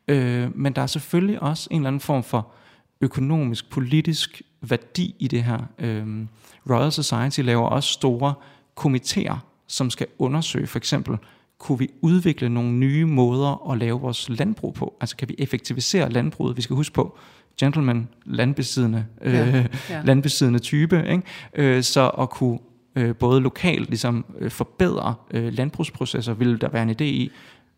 Øh, 0.08 0.58
men 0.58 0.74
der 0.74 0.82
er 0.82 0.88
selvfølgelig 0.88 1.42
også 1.42 1.68
en 1.72 1.78
eller 1.78 1.88
anden 1.88 2.00
form 2.00 2.24
for 2.24 2.52
økonomisk, 3.02 3.70
politisk 3.70 4.42
værdi 4.62 5.16
i 5.20 5.28
det 5.28 5.44
her. 5.44 5.60
Øh, 5.80 6.08
Royal 6.70 6.92
Society 6.92 7.40
laver 7.40 7.68
også 7.68 7.90
store 7.90 8.34
komitéer, 8.80 9.36
som 9.68 9.90
skal 9.90 10.08
undersøge 10.20 10.68
for 10.68 10.78
eksempel, 10.78 11.18
kunne 11.58 11.80
vi 11.80 11.90
udvikle 12.02 12.50
nogle 12.50 12.72
nye 12.72 13.06
måder 13.06 13.72
at 13.72 13.78
lave 13.78 14.02
vores 14.02 14.30
landbrug 14.30 14.74
på? 14.74 14.98
Altså 15.02 15.16
kan 15.16 15.30
vi 15.30 15.36
effektivisere 15.38 16.10
landbruget? 16.10 16.58
Vi 16.58 16.62
skal 16.62 16.76
huske 16.76 16.94
på, 16.94 17.18
gentleman, 17.60 18.08
landbesiddende, 18.26 19.06
øh, 19.22 19.34
ja. 19.34 19.66
ja. 19.90 20.02
landbesiddende 20.04 20.60
type. 20.60 21.06
Ikke? 21.10 21.24
Øh, 21.54 21.84
så 21.84 22.10
at 22.10 22.30
kunne 22.30 22.60
øh, 22.96 23.16
både 23.16 23.42
lokalt 23.42 23.90
ligesom, 23.90 24.26
øh, 24.40 24.52
forbedre 24.52 25.14
øh, 25.32 25.54
landbrugsprocesser, 25.54 26.34
ville 26.34 26.58
der 26.58 26.70
være 26.70 26.84
en 26.84 26.90
idé 26.90 27.04
i. 27.04 27.32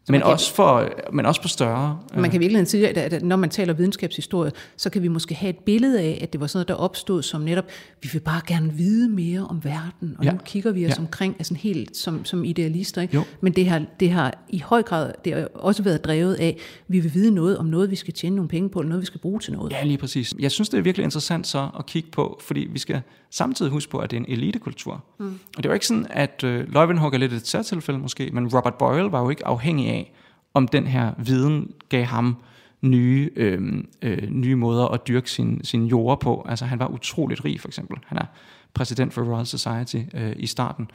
Men 0.10 0.22
kan- 0.22 0.32
også, 0.32 0.54
for, 0.54 0.90
men 1.14 1.26
også 1.26 1.42
på 1.42 1.48
større. 1.48 2.00
øh, 2.16 2.22
Man 2.22 2.30
kan 2.32 2.38
i 2.38 2.40
virkeligheden 2.40 2.66
sige, 2.66 2.90
at, 2.90 3.14
at 3.14 3.24
når 3.24 3.36
man 3.36 3.50
taler 3.50 3.74
videnskabshistorie, 3.74 4.52
så 4.78 4.90
kan 4.90 5.04
vi 5.04 5.08
måske 5.08 5.36
have 5.36 5.50
et 5.50 5.58
billede 5.58 6.02
af, 6.02 6.20
at 6.22 6.34
det 6.34 6.42
var 6.42 6.48
sådan 6.48 6.58
noget, 6.58 6.68
der 6.68 6.74
opstod 6.74 7.22
som 7.24 7.42
netop, 7.42 7.66
vi 8.04 8.10
vil 8.14 8.20
bare 8.20 8.42
gerne 8.48 8.74
vide 8.74 9.10
mere 9.10 9.48
om 9.50 9.64
verden, 9.64 10.16
og 10.20 10.26
ja. 10.26 10.32
Nu 10.32 10.38
kigger 10.46 10.72
vi 10.72 10.86
os 10.86 10.90
ja. 10.90 10.94
Ja. 10.98 11.02
omkring 11.02 11.36
altså 11.40 11.54
helt 11.56 11.98
som, 11.98 12.26
som 12.26 12.44
idealister. 12.46 13.02
Ikke? 13.02 13.16
Jo. 13.16 13.24
Men 13.42 13.54
det 13.54 13.68
har, 13.70 13.82
det 14.00 14.12
har 14.12 14.46
i 14.50 14.60
høj 14.60 14.82
grad 14.84 15.12
det 15.26 15.34
har 15.34 15.48
også 15.54 15.84
været 15.84 16.04
drevet 16.06 16.36
af, 16.36 16.58
vi 16.88 17.00
vil 17.00 17.14
vide 17.14 17.32
noget 17.36 17.58
om 17.58 17.66
noget, 17.66 17.92
vi 17.92 17.96
skal 17.96 18.14
tjene 18.14 18.36
nogle 18.36 18.50
penge 18.50 18.70
på, 18.70 18.80
eller 18.80 18.90
noget, 18.90 19.02
vi 19.02 19.06
skal 19.06 19.20
bruge 19.20 19.40
til 19.40 19.54
noget. 19.54 19.72
Ja, 19.72 19.84
lige 19.84 19.98
præcis. 19.98 20.36
Jeg 20.40 20.52
synes, 20.52 20.70
det 20.70 20.78
er 20.78 20.82
virkelig 20.82 21.04
interessant 21.04 21.48
så 21.48 21.70
at 21.80 21.86
kigge 21.86 22.10
på, 22.12 22.40
fordi 22.44 22.68
vi 22.72 22.80
skal 22.80 23.02
samtidig 23.30 23.72
huske 23.72 23.92
på, 23.92 23.98
at 23.98 24.12
det 24.12 24.18
er 24.18 24.22
en 24.22 24.32
elitekultur. 24.32 25.04
Mm. 25.20 25.40
Og 25.58 25.58
det 25.58 25.66
er 25.66 25.70
jo 25.70 25.74
ikke 25.74 25.88
sådan, 25.88 26.08
at 26.10 26.44
øh, 26.44 26.74
Leuwenhoek 26.74 27.14
er 27.14 27.18
lidt 27.18 27.34
et 27.34 27.48
særtilfælde 27.48 28.00
måske, 28.00 28.30
men 28.34 28.48
Robert 28.48 28.76
Boyle 28.76 29.12
var 29.12 29.22
jo 29.22 29.30
ikke 29.30 29.48
afhængig 29.48 29.90
af, 29.90 30.14
om 30.54 30.68
den 30.68 30.88
her 30.88 31.14
viden 31.18 31.72
gav 31.90 32.04
ham 32.04 32.38
nye, 32.82 33.30
øh, 33.36 33.84
øh, 34.02 34.30
nye 34.30 34.56
måder 34.56 34.86
at 34.86 35.08
dyrke 35.08 35.32
sin, 35.32 35.64
sin 35.64 35.86
jord 35.86 36.20
på. 36.20 36.46
Altså 36.50 36.66
han 36.66 36.80
var 36.80 36.88
utroligt 36.88 37.46
rig 37.46 37.62
for 37.62 37.68
eksempel. 37.68 37.98
Han 38.06 38.18
er 38.18 38.26
præsident 38.74 39.14
for 39.14 39.22
Royal 39.22 39.46
Society 39.46 39.98
øh, 40.14 40.34
i 40.36 40.48
starten. 40.48 40.92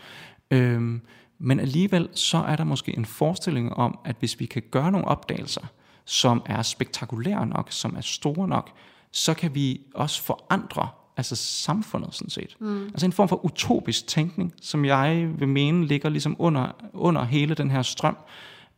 Øh, 0.51 1.01
men 1.39 1.61
alligevel 1.61 2.09
så 2.15 2.39
er 2.39 2.57
der 2.57 2.65
måske 2.65 2.97
en 2.97 3.05
forestilling 3.05 3.73
om, 3.73 3.99
at 4.05 4.17
hvis 4.19 4.41
vi 4.41 4.47
kan 4.47 4.63
gøre 4.71 4.93
nogle 4.93 5.09
opdagelser, 5.09 5.67
som 6.05 6.43
er 6.47 6.63
spektakulære 6.63 7.47
nok, 7.47 7.67
som 7.71 7.97
er 7.97 8.01
store 8.01 8.49
nok, 8.49 8.71
så 9.13 9.35
kan 9.35 9.55
vi 9.55 9.81
også 9.95 10.23
forandre 10.23 10.89
altså 11.17 11.37
samfundet 11.37 12.15
sådan 12.15 12.31
set. 12.31 12.57
Mm. 12.61 12.85
Altså 12.85 13.07
en 13.07 13.13
form 13.13 13.29
for 13.29 13.45
utopisk 13.45 14.07
tænkning, 14.07 14.53
som 14.63 14.85
jeg 14.85 15.29
vil 15.39 15.49
mene 15.49 15.87
ligger 15.87 16.09
ligesom 16.09 16.37
under, 16.39 16.67
under 16.93 17.25
hele 17.25 17.55
den 17.55 17.71
her 17.71 17.83
strøm. 17.83 18.17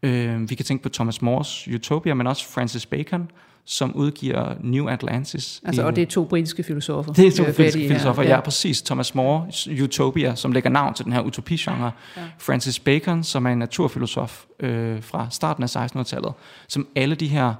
Øh, 0.02 0.50
vi 0.50 0.54
kan 0.54 0.64
tænke 0.64 0.82
på 0.82 0.88
Thomas 0.88 1.18
More's 1.18 1.74
Utopia, 1.74 2.14
men 2.14 2.26
også 2.26 2.48
Francis 2.48 2.86
Bacon, 2.86 3.30
som 3.64 3.94
udgiver 3.96 4.54
New 4.60 4.88
Atlantis. 4.88 5.60
Altså, 5.64 5.82
i- 5.82 5.84
og 5.84 5.96
det 5.96 6.02
er 6.02 6.06
to 6.06 6.24
britiske 6.24 6.62
filosofer. 6.62 7.12
det 7.12 7.26
er 7.26 7.30
to 7.30 7.42
i 7.42 7.52
britiske 7.52 7.88
filosofer, 7.88 8.22
ja. 8.22 8.28
ja, 8.34 8.40
præcis. 8.40 8.82
Thomas 8.82 9.14
More, 9.14 9.46
Utopia, 9.84 10.34
som 10.34 10.52
lægger 10.52 10.70
navn 10.70 10.94
til 10.94 11.04
den 11.04 11.12
her 11.12 11.20
utopigenre. 11.20 11.90
Ja. 12.16 12.22
Francis 12.38 12.78
Bacon, 12.78 13.22
som 13.24 13.46
er 13.46 13.50
en 13.50 13.58
naturfilosof 13.58 14.44
øh, 14.60 15.02
fra 15.02 15.26
starten 15.30 15.62
af 15.62 15.76
1600-tallet, 15.76 16.32
som 16.68 16.86
alle 16.96 17.14
de 17.14 17.26
her 17.28 17.54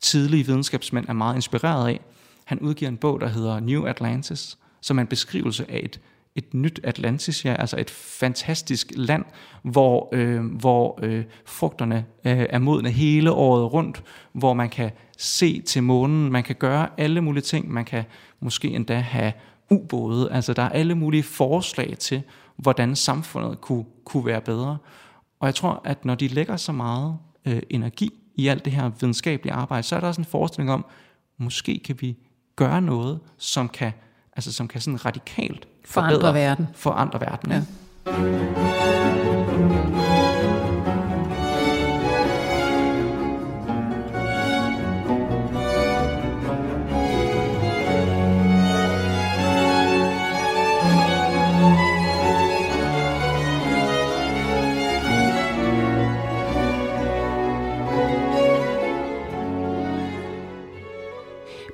tidlige 0.00 0.46
videnskabsmænd 0.46 1.08
er 1.08 1.12
meget 1.12 1.34
inspireret 1.34 1.88
af. 1.88 2.00
Han 2.48 2.60
udgiver 2.60 2.88
en 2.88 2.96
bog, 2.96 3.20
der 3.20 3.28
hedder 3.28 3.60
New 3.60 3.84
Atlantis, 3.84 4.58
som 4.80 4.98
er 4.98 5.00
en 5.00 5.06
beskrivelse 5.06 5.70
af 5.70 5.80
et, 5.84 6.00
et 6.34 6.54
nyt 6.54 6.80
Atlantis, 6.84 7.44
ja, 7.44 7.54
altså 7.54 7.76
et 7.76 7.90
fantastisk 7.90 8.92
land, 8.96 9.24
hvor, 9.62 10.08
øh, 10.12 10.44
hvor 10.44 10.98
øh, 11.02 11.24
frugterne 11.46 12.04
øh, 12.24 12.46
er 12.50 12.58
modne 12.58 12.90
hele 12.90 13.32
året 13.32 13.72
rundt, 13.72 14.02
hvor 14.32 14.54
man 14.54 14.68
kan 14.68 14.90
se 15.18 15.60
til 15.60 15.82
månen, 15.82 16.32
man 16.32 16.42
kan 16.42 16.56
gøre 16.56 16.88
alle 16.98 17.20
mulige 17.20 17.42
ting, 17.42 17.72
man 17.72 17.84
kan 17.84 18.04
måske 18.40 18.68
endda 18.68 18.98
have 18.98 19.32
ubåde, 19.70 20.32
altså 20.32 20.52
der 20.52 20.62
er 20.62 20.68
alle 20.68 20.94
mulige 20.94 21.22
forslag 21.22 21.96
til, 21.98 22.22
hvordan 22.56 22.96
samfundet 22.96 23.60
kunne, 23.60 23.84
kunne 24.04 24.26
være 24.26 24.40
bedre. 24.40 24.78
Og 25.40 25.46
jeg 25.46 25.54
tror, 25.54 25.80
at 25.84 26.04
når 26.04 26.14
de 26.14 26.28
lægger 26.28 26.56
så 26.56 26.72
meget 26.72 27.18
øh, 27.44 27.62
energi 27.70 28.10
i 28.34 28.48
alt 28.48 28.64
det 28.64 28.72
her 28.72 28.88
videnskabelige 29.00 29.52
arbejde, 29.52 29.82
så 29.82 29.96
er 29.96 30.00
der 30.00 30.08
også 30.08 30.20
en 30.20 30.24
forestilling 30.24 30.70
om, 30.72 30.86
måske 31.38 31.80
kan 31.84 31.96
vi 32.00 32.16
gøre 32.58 32.80
noget, 32.80 33.20
som 33.38 33.68
kan, 33.68 33.92
altså, 34.36 34.52
som 34.52 34.68
kan 34.68 34.80
sådan 34.80 35.04
radikalt 35.04 35.68
Forandre 35.84 36.14
forbedre- 36.14 36.34
verden. 36.34 36.68
Forandre 36.74 37.20
verden. 37.20 37.52
Ja. 37.52 37.62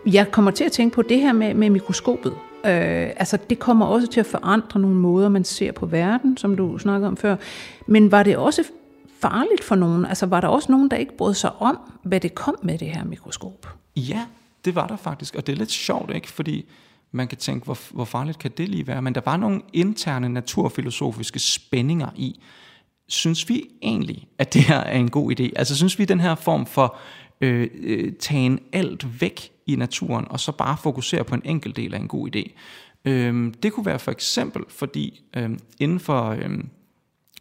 Jeg 0.07 0.31
kommer 0.33 0.51
til 0.51 0.65
at 0.65 0.73
tænke 0.73 0.95
på 0.95 1.03
det 1.03 1.21
her 1.21 1.33
med, 1.33 1.55
med 1.55 1.71
mikroskopet. 1.71 2.33
Øh, 2.67 3.11
altså 3.17 3.39
det 3.51 3.59
kommer 3.59 3.87
også 3.87 4.07
til 4.07 4.21
at 4.21 4.27
forandre 4.27 4.81
nogle 4.81 4.97
måder, 4.97 5.29
man 5.29 5.45
ser 5.45 5.73
på 5.73 5.87
verden, 5.87 6.37
som 6.37 6.57
du 6.57 6.79
snakkede 6.79 7.09
om 7.09 7.17
før. 7.17 7.37
Men 7.87 8.13
var 8.13 8.23
det 8.23 8.37
også 8.37 8.65
farligt 9.21 9.65
for 9.65 9.75
nogen? 9.75 10.07
Altså 10.07 10.27
var 10.27 10.41
der 10.41 10.49
også 10.49 10.73
nogen, 10.73 10.91
der 10.91 10.97
ikke 10.97 11.17
brød 11.17 11.35
sig 11.35 11.53
om, 11.59 11.79
hvad 12.03 12.21
det 12.21 12.35
kom 12.35 12.57
med 12.63 12.79
det 12.79 12.89
her 12.89 13.05
mikroskop? 13.05 13.69
Ja, 13.97 14.27
det 14.65 14.75
var 14.75 14.87
der 14.87 14.97
faktisk, 14.97 15.35
og 15.35 15.47
det 15.47 15.53
er 15.53 15.57
lidt 15.57 15.71
sjovt, 15.71 16.15
ikke? 16.15 16.31
Fordi 16.31 16.65
man 17.13 17.29
kan 17.29 17.39
tænke, 17.39 17.65
hvor, 17.65 17.79
hvor 17.91 18.05
farligt 18.05 18.39
kan 18.39 18.51
det 18.59 18.69
lige 18.69 18.87
være? 18.87 19.03
Men 19.03 19.15
der 19.15 19.21
var 19.25 19.37
nogle 19.37 19.61
interne 19.73 20.29
naturfilosofiske 20.29 21.39
spændinger 21.39 22.09
i, 22.17 22.41
synes 23.09 23.49
vi 23.49 23.65
egentlig, 23.83 24.29
at 24.39 24.55
det 24.55 24.63
her 24.63 24.79
er 24.79 24.99
en 24.99 25.11
god 25.11 25.41
idé? 25.41 25.51
Altså 25.57 25.77
synes 25.77 25.99
vi, 25.99 26.05
den 26.05 26.21
her 26.21 26.35
form 26.35 26.67
for 26.67 26.97
øh, 27.45 27.69
øh, 27.75 28.13
tagen 28.13 28.59
alt 28.73 29.21
væk 29.21 29.51
i 29.67 29.77
naturen, 29.77 30.27
og 30.31 30.41
så 30.41 30.53
bare 30.53 30.77
fokusere 30.83 31.25
på 31.25 31.35
en 31.35 31.43
enkelt 31.45 31.77
del 31.77 31.95
af 31.95 31.99
en 31.99 32.09
god 32.09 32.37
idé? 32.37 32.53
Øh, 33.05 33.55
det 33.63 33.73
kunne 33.73 33.87
være 33.87 33.99
for 33.99 34.11
eksempel, 34.11 34.63
fordi 34.69 35.25
øh, 35.37 35.51
inden 35.81 36.01
for 36.01 36.29
øh, 36.29 36.51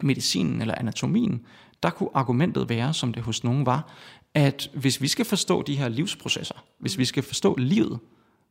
medicinen 0.02 0.60
eller 0.60 0.74
anatomien, 0.74 1.40
der 1.82 1.90
kunne 1.90 2.08
argumentet 2.14 2.68
være, 2.68 2.94
som 2.94 3.12
det 3.12 3.22
hos 3.22 3.44
nogen 3.44 3.66
var, 3.66 3.92
at 4.34 4.70
hvis 4.74 5.02
vi 5.02 5.08
skal 5.08 5.24
forstå 5.24 5.62
de 5.62 5.76
her 5.76 5.88
livsprocesser, 5.88 6.64
hvis 6.78 6.98
vi 6.98 7.04
skal 7.04 7.22
forstå 7.22 7.54
livet, 7.58 7.98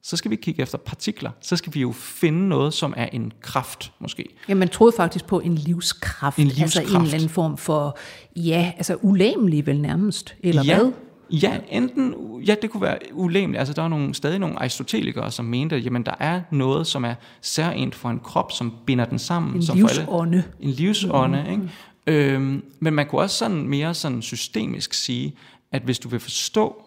så 0.03 0.17
skal 0.17 0.31
vi 0.31 0.35
kigge 0.35 0.61
efter 0.61 0.77
partikler. 0.77 1.31
Så 1.41 1.55
skal 1.55 1.73
vi 1.73 1.81
jo 1.81 1.91
finde 1.91 2.49
noget, 2.49 2.73
som 2.73 2.93
er 2.97 3.05
en 3.05 3.31
kraft, 3.41 3.91
måske. 3.99 4.35
Ja, 4.49 4.53
man 4.53 4.69
troede 4.69 4.95
faktisk 4.95 5.25
på 5.25 5.39
en 5.39 5.55
livskraft. 5.55 6.37
En 6.37 6.47
livskraft. 6.47 6.77
Altså 6.77 6.95
en 6.95 7.01
eller 7.01 7.13
anden 7.13 7.29
form 7.29 7.57
for, 7.57 7.97
ja, 8.35 8.73
altså 8.77 8.95
ulæmelig 9.01 9.65
vel 9.65 9.81
nærmest, 9.81 10.35
eller 10.43 10.63
ja, 10.63 10.75
hvad? 10.75 10.91
Ja, 11.33 11.57
enten, 11.69 12.15
ja, 12.45 12.55
det 12.61 12.69
kunne 12.69 12.81
være 12.81 12.97
ulæmeligt. 13.11 13.59
Altså, 13.59 13.73
der 13.73 13.83
er 13.83 13.87
nogle, 13.87 14.15
stadig 14.15 14.39
nogle 14.39 14.59
aristotelikere, 14.59 15.31
som 15.31 15.45
mente, 15.45 15.75
at 15.75 15.85
jamen, 15.85 16.03
der 16.03 16.13
er 16.19 16.41
noget, 16.51 16.87
som 16.87 17.05
er 17.05 17.13
særligt 17.41 17.95
for 17.95 18.09
en 18.09 18.19
krop, 18.19 18.51
som 18.51 18.73
binder 18.85 19.05
den 19.05 19.19
sammen. 19.19 19.55
En 19.55 19.63
som 19.63 19.77
livsånde. 19.77 20.05
For 20.05 20.21
alle, 20.23 20.43
en 20.59 20.69
livsånde, 20.69 21.43
mm. 21.47 21.51
ikke? 21.51 22.33
Øhm, 22.33 22.63
men 22.79 22.93
man 22.93 23.07
kunne 23.07 23.21
også 23.21 23.37
sådan 23.37 23.67
mere 23.67 23.93
sådan 23.93 24.21
systemisk 24.21 24.93
sige, 24.93 25.35
at 25.71 25.81
hvis 25.81 25.99
du 25.99 26.09
vil 26.09 26.19
forstå 26.19 26.85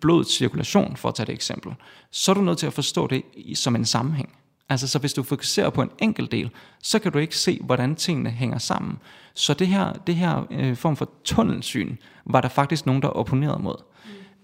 blodets 0.00 0.36
cirkulation, 0.36 0.96
for 0.96 1.08
at 1.08 1.14
tage 1.14 1.26
det 1.26 1.32
eksempel, 1.32 1.72
så 2.10 2.32
er 2.32 2.34
du 2.34 2.40
nødt 2.40 2.58
til 2.58 2.66
at 2.66 2.72
forstå 2.72 3.06
det 3.06 3.22
som 3.54 3.76
en 3.76 3.84
sammenhæng. 3.84 4.28
Altså, 4.70 4.88
så 4.88 4.98
hvis 4.98 5.12
du 5.12 5.22
fokuserer 5.22 5.70
på 5.70 5.82
en 5.82 5.90
enkelt 5.98 6.32
del, 6.32 6.50
så 6.82 6.98
kan 6.98 7.12
du 7.12 7.18
ikke 7.18 7.36
se, 7.36 7.60
hvordan 7.64 7.94
tingene 7.94 8.30
hænger 8.30 8.58
sammen. 8.58 8.98
Så 9.34 9.54
det 9.54 9.66
her, 9.66 9.92
det 9.92 10.14
her 10.16 10.46
øh, 10.50 10.76
form 10.76 10.96
for 10.96 11.10
tunnelsyn, 11.24 11.96
var 12.24 12.40
der 12.40 12.48
faktisk 12.48 12.86
nogen, 12.86 13.02
der 13.02 13.08
opponerede 13.08 13.62
mod. 13.62 13.76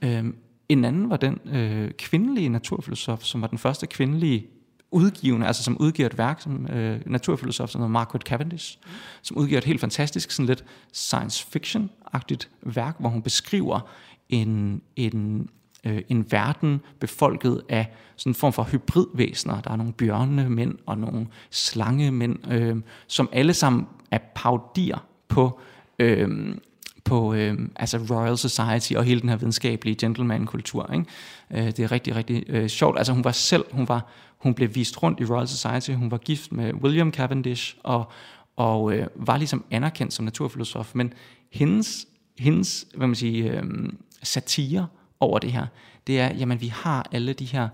Mm. 0.03 0.09
Øhm, 0.09 0.37
en 0.69 0.85
anden 0.85 1.11
var 1.11 1.17
den 1.17 1.39
øh, 1.45 1.91
kvindelige 1.91 2.49
naturfilosof, 2.49 3.23
som 3.23 3.41
var 3.41 3.47
den 3.47 3.59
første 3.59 3.87
kvindelige 3.87 4.47
udgivende, 4.91 5.47
altså 5.47 5.63
som 5.63 5.77
udgiver 5.81 6.09
et 6.09 6.19
værk 6.19 6.41
som 6.41 6.67
øh, 6.67 7.01
naturfilosof, 7.07 7.69
som 7.69 7.81
hedder 7.81 7.93
Margaret 7.93 8.23
Cavendish, 8.23 8.79
mm. 8.85 8.91
som 9.23 9.37
udgiver 9.37 9.59
et 9.59 9.65
helt 9.65 9.81
fantastisk, 9.81 10.31
sådan 10.31 10.47
lidt 10.47 10.65
science 10.93 11.47
fiction-agtigt 11.47 12.49
værk, 12.63 12.97
hvor 12.99 13.09
hun 13.09 13.23
beskriver 13.23 13.81
en, 14.29 14.83
en, 14.97 15.49
øh, 15.87 16.03
en 16.09 16.33
verden 16.33 16.81
befolket 17.01 17.63
af 17.69 17.95
sådan 18.17 18.31
en 18.31 18.35
form 18.35 18.53
for 18.53 18.63
hybridvæsener. 18.63 19.61
Der 19.61 19.71
er 19.71 19.77
nogle 19.77 19.93
bjørnemænd 19.93 20.75
og 20.87 20.99
nogle 20.99 21.27
slangemænd, 21.51 22.53
øh, 22.53 22.77
som 23.07 23.29
alle 23.33 23.55
sammen 23.55 23.87
er 24.11 24.19
paudier 24.35 25.07
på, 25.29 25.61
øh, 25.99 26.57
på 27.05 27.35
øh, 27.35 27.59
altså 27.77 27.99
Royal 28.11 28.39
Society 28.39 28.93
og 28.93 29.05
hele 29.05 29.21
den 29.21 29.29
her 29.29 29.37
videnskabelige 29.37 29.97
gentleman-kultur. 29.97 30.93
Ikke? 30.93 31.05
Øh, 31.51 31.67
det 31.67 31.81
er 31.81 31.93
rigtig, 31.93 32.17
rigtig 32.17 32.45
øh, 32.49 32.69
sjovt. 32.69 32.99
Altså 32.99 33.13
hun 33.13 33.25
var 33.25 33.33
selv, 33.33 33.65
hun, 33.73 33.89
var, 33.89 34.07
hun 34.39 34.55
blev 34.55 34.75
vist 34.75 35.03
rundt 35.03 35.21
i 35.21 35.25
Royal 35.25 35.49
Society, 35.49 35.91
hun 35.91 36.11
var 36.11 36.19
gift 36.19 36.53
med 36.53 36.75
William 36.75 37.13
Cavendish, 37.13 37.77
og, 37.83 38.11
og 38.57 38.95
øh, 38.97 39.07
var 39.15 39.37
ligesom 39.37 39.65
anerkendt 39.71 40.13
som 40.13 40.25
naturfilosof, 40.25 40.95
men 40.95 41.13
hendes, 41.53 42.07
hendes 42.39 42.87
hvad 42.95 43.07
man 43.07 43.17
siger, 43.17 43.63
øh, 43.63 43.93
satire 44.23 44.87
over 45.21 45.39
det 45.39 45.53
her, 45.53 45.67
det 46.07 46.21
er, 46.21 46.35
jamen 46.35 46.61
vi 46.61 46.67
har 46.67 47.09
alle 47.13 47.33
de 47.33 47.45
her 47.45 47.69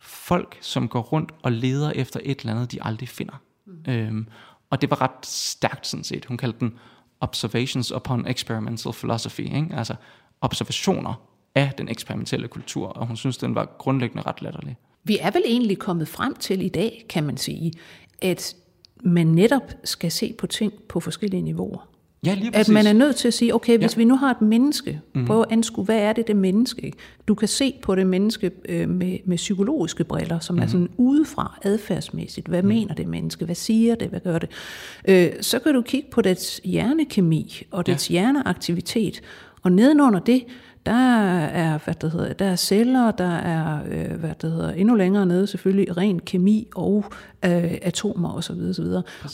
folk, 0.00 0.58
som 0.60 0.88
går 0.88 1.00
rundt 1.00 1.32
og 1.42 1.52
leder 1.52 1.90
efter 1.90 2.20
et 2.22 2.40
eller 2.40 2.52
andet, 2.52 2.72
de 2.72 2.82
aldrig 2.82 3.08
finder. 3.08 3.34
Mm. 3.66 3.92
Øhm, 3.92 4.26
og 4.70 4.80
det 4.80 4.90
var 4.90 5.00
ret 5.00 5.26
stærkt 5.26 5.86
sådan 5.86 6.04
set. 6.04 6.24
Hun 6.24 6.36
kaldte 6.36 6.60
den 6.60 6.78
Observations 7.20 7.92
upon 7.92 8.26
Experimental 8.26 8.92
Philosophy, 8.92 9.40
ikke? 9.40 9.68
altså 9.72 9.94
observationer 10.40 11.14
af 11.54 11.72
den 11.78 11.88
eksperimentelle 11.88 12.48
kultur, 12.48 12.88
og 12.88 13.06
hun 13.06 13.16
synes, 13.16 13.36
den 13.36 13.54
var 13.54 13.76
grundlæggende 13.78 14.22
ret 14.22 14.42
latterlig. 14.42 14.76
Vi 15.04 15.18
er 15.20 15.30
vel 15.30 15.42
egentlig 15.46 15.78
kommet 15.78 16.08
frem 16.08 16.34
til 16.34 16.62
i 16.62 16.68
dag, 16.68 17.06
kan 17.08 17.24
man 17.24 17.36
sige, 17.36 17.72
at 18.22 18.56
man 19.04 19.26
netop 19.26 19.72
skal 19.84 20.10
se 20.10 20.34
på 20.38 20.46
ting 20.46 20.72
på 20.88 21.00
forskellige 21.00 21.42
niveauer. 21.42 21.88
Ja, 22.26 22.34
lige 22.34 22.46
At 22.46 22.52
præcis. 22.52 22.72
man 22.72 22.86
er 22.86 22.92
nødt 22.92 23.16
til 23.16 23.28
at 23.28 23.34
sige, 23.34 23.54
okay, 23.54 23.78
hvis 23.78 23.96
Ja. 23.96 23.98
vi 23.98 24.04
nu 24.04 24.16
har 24.16 24.30
et 24.30 24.40
menneske, 24.42 24.90
Mhm. 24.90 25.00
mm-hmm. 25.14 25.26
prøv 25.26 25.40
at 25.40 25.46
anskue, 25.50 25.84
hvad 25.84 25.98
er 25.98 26.12
det 26.12 26.26
det 26.26 26.36
menneske? 26.36 26.92
Du 27.28 27.34
kan 27.34 27.48
se 27.48 27.74
på 27.82 27.94
det 27.94 28.06
menneske 28.06 28.50
øh, 28.68 28.88
med, 28.88 29.18
med 29.24 29.36
psykologiske 29.36 30.04
briller, 30.04 30.38
som 30.38 30.54
mm-hmm. 30.54 30.62
er 30.64 30.68
sådan 30.68 30.88
udefra 30.96 31.58
adfærdsmæssigt. 31.62 32.48
Hvad 32.48 32.62
mm. 32.62 32.68
mener 32.68 32.94
det 32.94 33.06
menneske? 33.08 33.44
Hvad 33.44 33.54
siger 33.54 33.94
det? 33.94 34.08
Hvad 34.08 34.20
gør 34.20 34.38
det? 34.38 34.48
Øh, 35.08 35.28
så 35.40 35.58
kan 35.58 35.74
du 35.74 35.82
kigge 35.82 36.08
på 36.10 36.22
dets 36.22 36.60
hjernekemi 36.64 37.62
og 37.70 37.86
dets 37.86 38.10
ja. 38.10 38.12
hjerneaktivitet, 38.12 39.20
og 39.62 39.72
nedenunder 39.72 40.20
det, 40.20 40.44
der 40.86 41.18
er, 41.44 41.78
hvad 41.84 41.94
det 41.94 42.12
hedder, 42.12 42.32
der 42.32 42.44
er 42.44 42.56
celler, 42.56 43.10
der 43.10 43.30
er, 43.30 43.80
øh, 43.90 44.20
hvad 44.20 44.34
det 44.42 44.50
hedder, 44.50 44.72
endnu 44.72 44.94
længere 44.94 45.26
nede 45.26 45.46
selvfølgelig, 45.46 45.96
ren 45.96 46.18
kemi 46.18 46.68
og 46.74 47.04
øh, 47.44 47.78
atomer 47.82 48.34
osv. 48.34 48.52
osv. 48.70 48.84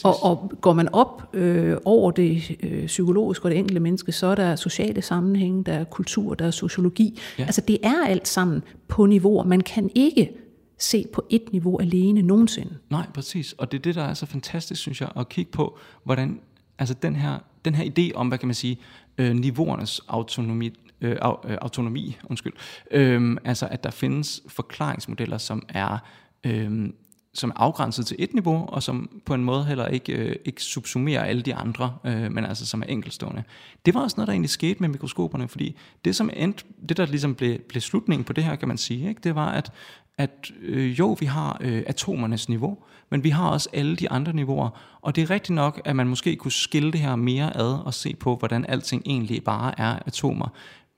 Og, 0.05 0.23
og 0.23 0.53
går 0.61 0.73
man 0.73 0.89
op 0.93 1.35
øh, 1.35 1.77
over 1.85 2.11
det 2.11 2.57
øh, 2.63 2.87
psykologiske 2.87 3.45
og 3.45 3.51
det 3.51 3.59
enkelte 3.59 3.81
menneske, 3.81 4.13
så 4.13 4.27
er 4.27 4.35
der 4.35 4.57
sociale 4.57 5.03
sammenhænge, 5.03 5.65
der 5.65 5.73
er 5.73 5.85
kultur, 5.85 6.35
der 6.35 6.47
er 6.47 6.51
sociologi. 6.51 7.21
Ja. 7.39 7.45
Altså 7.45 7.61
det 7.61 7.79
er 7.83 8.07
alt 8.07 8.29
sammen 8.29 8.63
på 8.89 9.07
niveauer. 9.07 9.45
Man 9.45 9.61
kan 9.61 9.91
ikke 9.95 10.31
se 10.79 11.05
på 11.13 11.25
et 11.31 11.43
niveau 11.53 11.81
alene 11.81 12.23
nogensinde. 12.23 12.75
Nej, 12.91 13.07
præcis. 13.15 13.53
Og 13.53 13.73
det 13.73 13.79
er 13.79 13.83
det, 13.83 13.95
der 13.95 14.03
er 14.03 14.15
så 14.15 14.27
fantastisk, 14.27 14.81
synes 14.81 15.01
jeg, 15.01 15.09
at 15.17 15.29
kigge 15.29 15.51
på, 15.51 15.79
hvordan 16.05 16.41
altså 16.79 16.95
den 16.95 17.17
her, 17.17 17.39
den 17.65 17.75
her 17.75 17.85
idé 17.85 18.15
om, 18.15 18.29
hvad 18.29 18.39
kan 18.39 18.49
man 18.49 18.55
sige, 18.55 18.79
øh, 19.19 19.35
niveauernes 19.37 20.01
autonomi, 20.09 20.71
Øh, 21.01 21.11
øh, 21.11 21.57
autonomi 21.61 22.17
undskyld, 22.31 22.53
Øhm, 22.91 23.39
altså 23.45 23.67
at 23.71 23.85
der 23.85 23.91
findes 23.91 24.43
forklaringsmodeller, 24.49 25.39
som 25.39 25.63
er, 25.69 25.99
øhm, 26.45 26.95
som 27.35 27.51
er 27.51 27.55
afgrænset 27.57 28.07
til 28.07 28.17
et 28.19 28.35
niveau, 28.35 28.67
og 28.69 28.83
som 28.83 29.21
på 29.27 29.35
en 29.35 29.45
måde 29.45 29.65
heller 29.65 29.87
ikke, 29.87 30.13
øh, 30.13 30.37
ikke 30.45 30.63
subsumerer 30.63 31.25
alle 31.25 31.43
de 31.43 31.55
andre, 31.55 31.95
øh, 32.05 32.33
men 32.33 32.45
altså 32.45 32.67
som 32.67 32.83
er 32.83 32.87
enkelstående. 32.87 33.43
Det 33.87 33.95
var 33.95 34.01
også 34.01 34.15
noget, 34.17 34.27
der 34.27 34.33
egentlig 34.33 34.51
skete 34.51 34.81
med 34.81 34.89
mikroskoperne, 34.89 35.49
fordi 35.49 35.77
det, 36.05 36.17
som 36.17 36.31
endte, 36.37 36.65
det 36.89 36.97
der 36.97 37.07
ligesom 37.07 37.35
blev, 37.35 37.59
blev 37.59 37.81
slutningen 37.81 38.25
på 38.25 38.33
det 38.33 38.45
her, 38.45 38.57
kan 38.57 38.69
man 38.69 38.79
sige, 38.79 39.09
ikke, 39.09 39.21
det 39.25 39.35
var, 39.35 39.51
at 39.51 39.73
at 40.21 40.51
øh, 40.63 40.99
jo, 40.99 41.17
vi 41.21 41.27
har 41.27 41.59
øh, 41.61 41.83
atomernes 41.87 42.49
niveau, 42.49 42.79
men 43.11 43.25
vi 43.25 43.31
har 43.31 43.49
også 43.49 43.69
alle 43.73 43.97
de 43.97 44.11
andre 44.11 44.33
niveauer. 44.33 44.71
Og 45.01 45.17
det 45.17 45.23
er 45.23 45.31
rigtigt 45.31 45.55
nok, 45.55 45.81
at 45.85 45.97
man 45.97 46.09
måske 46.09 46.37
kunne 46.37 46.53
skille 46.53 46.93
det 46.93 47.01
her 47.01 47.17
mere 47.17 47.57
ad 47.57 47.79
og 47.85 47.95
se 47.95 48.17
på, 48.21 48.37
hvordan 48.37 48.67
alting 48.69 49.03
egentlig 49.07 49.45
bare 49.45 49.81
er 49.81 49.99
atomer. 50.07 50.49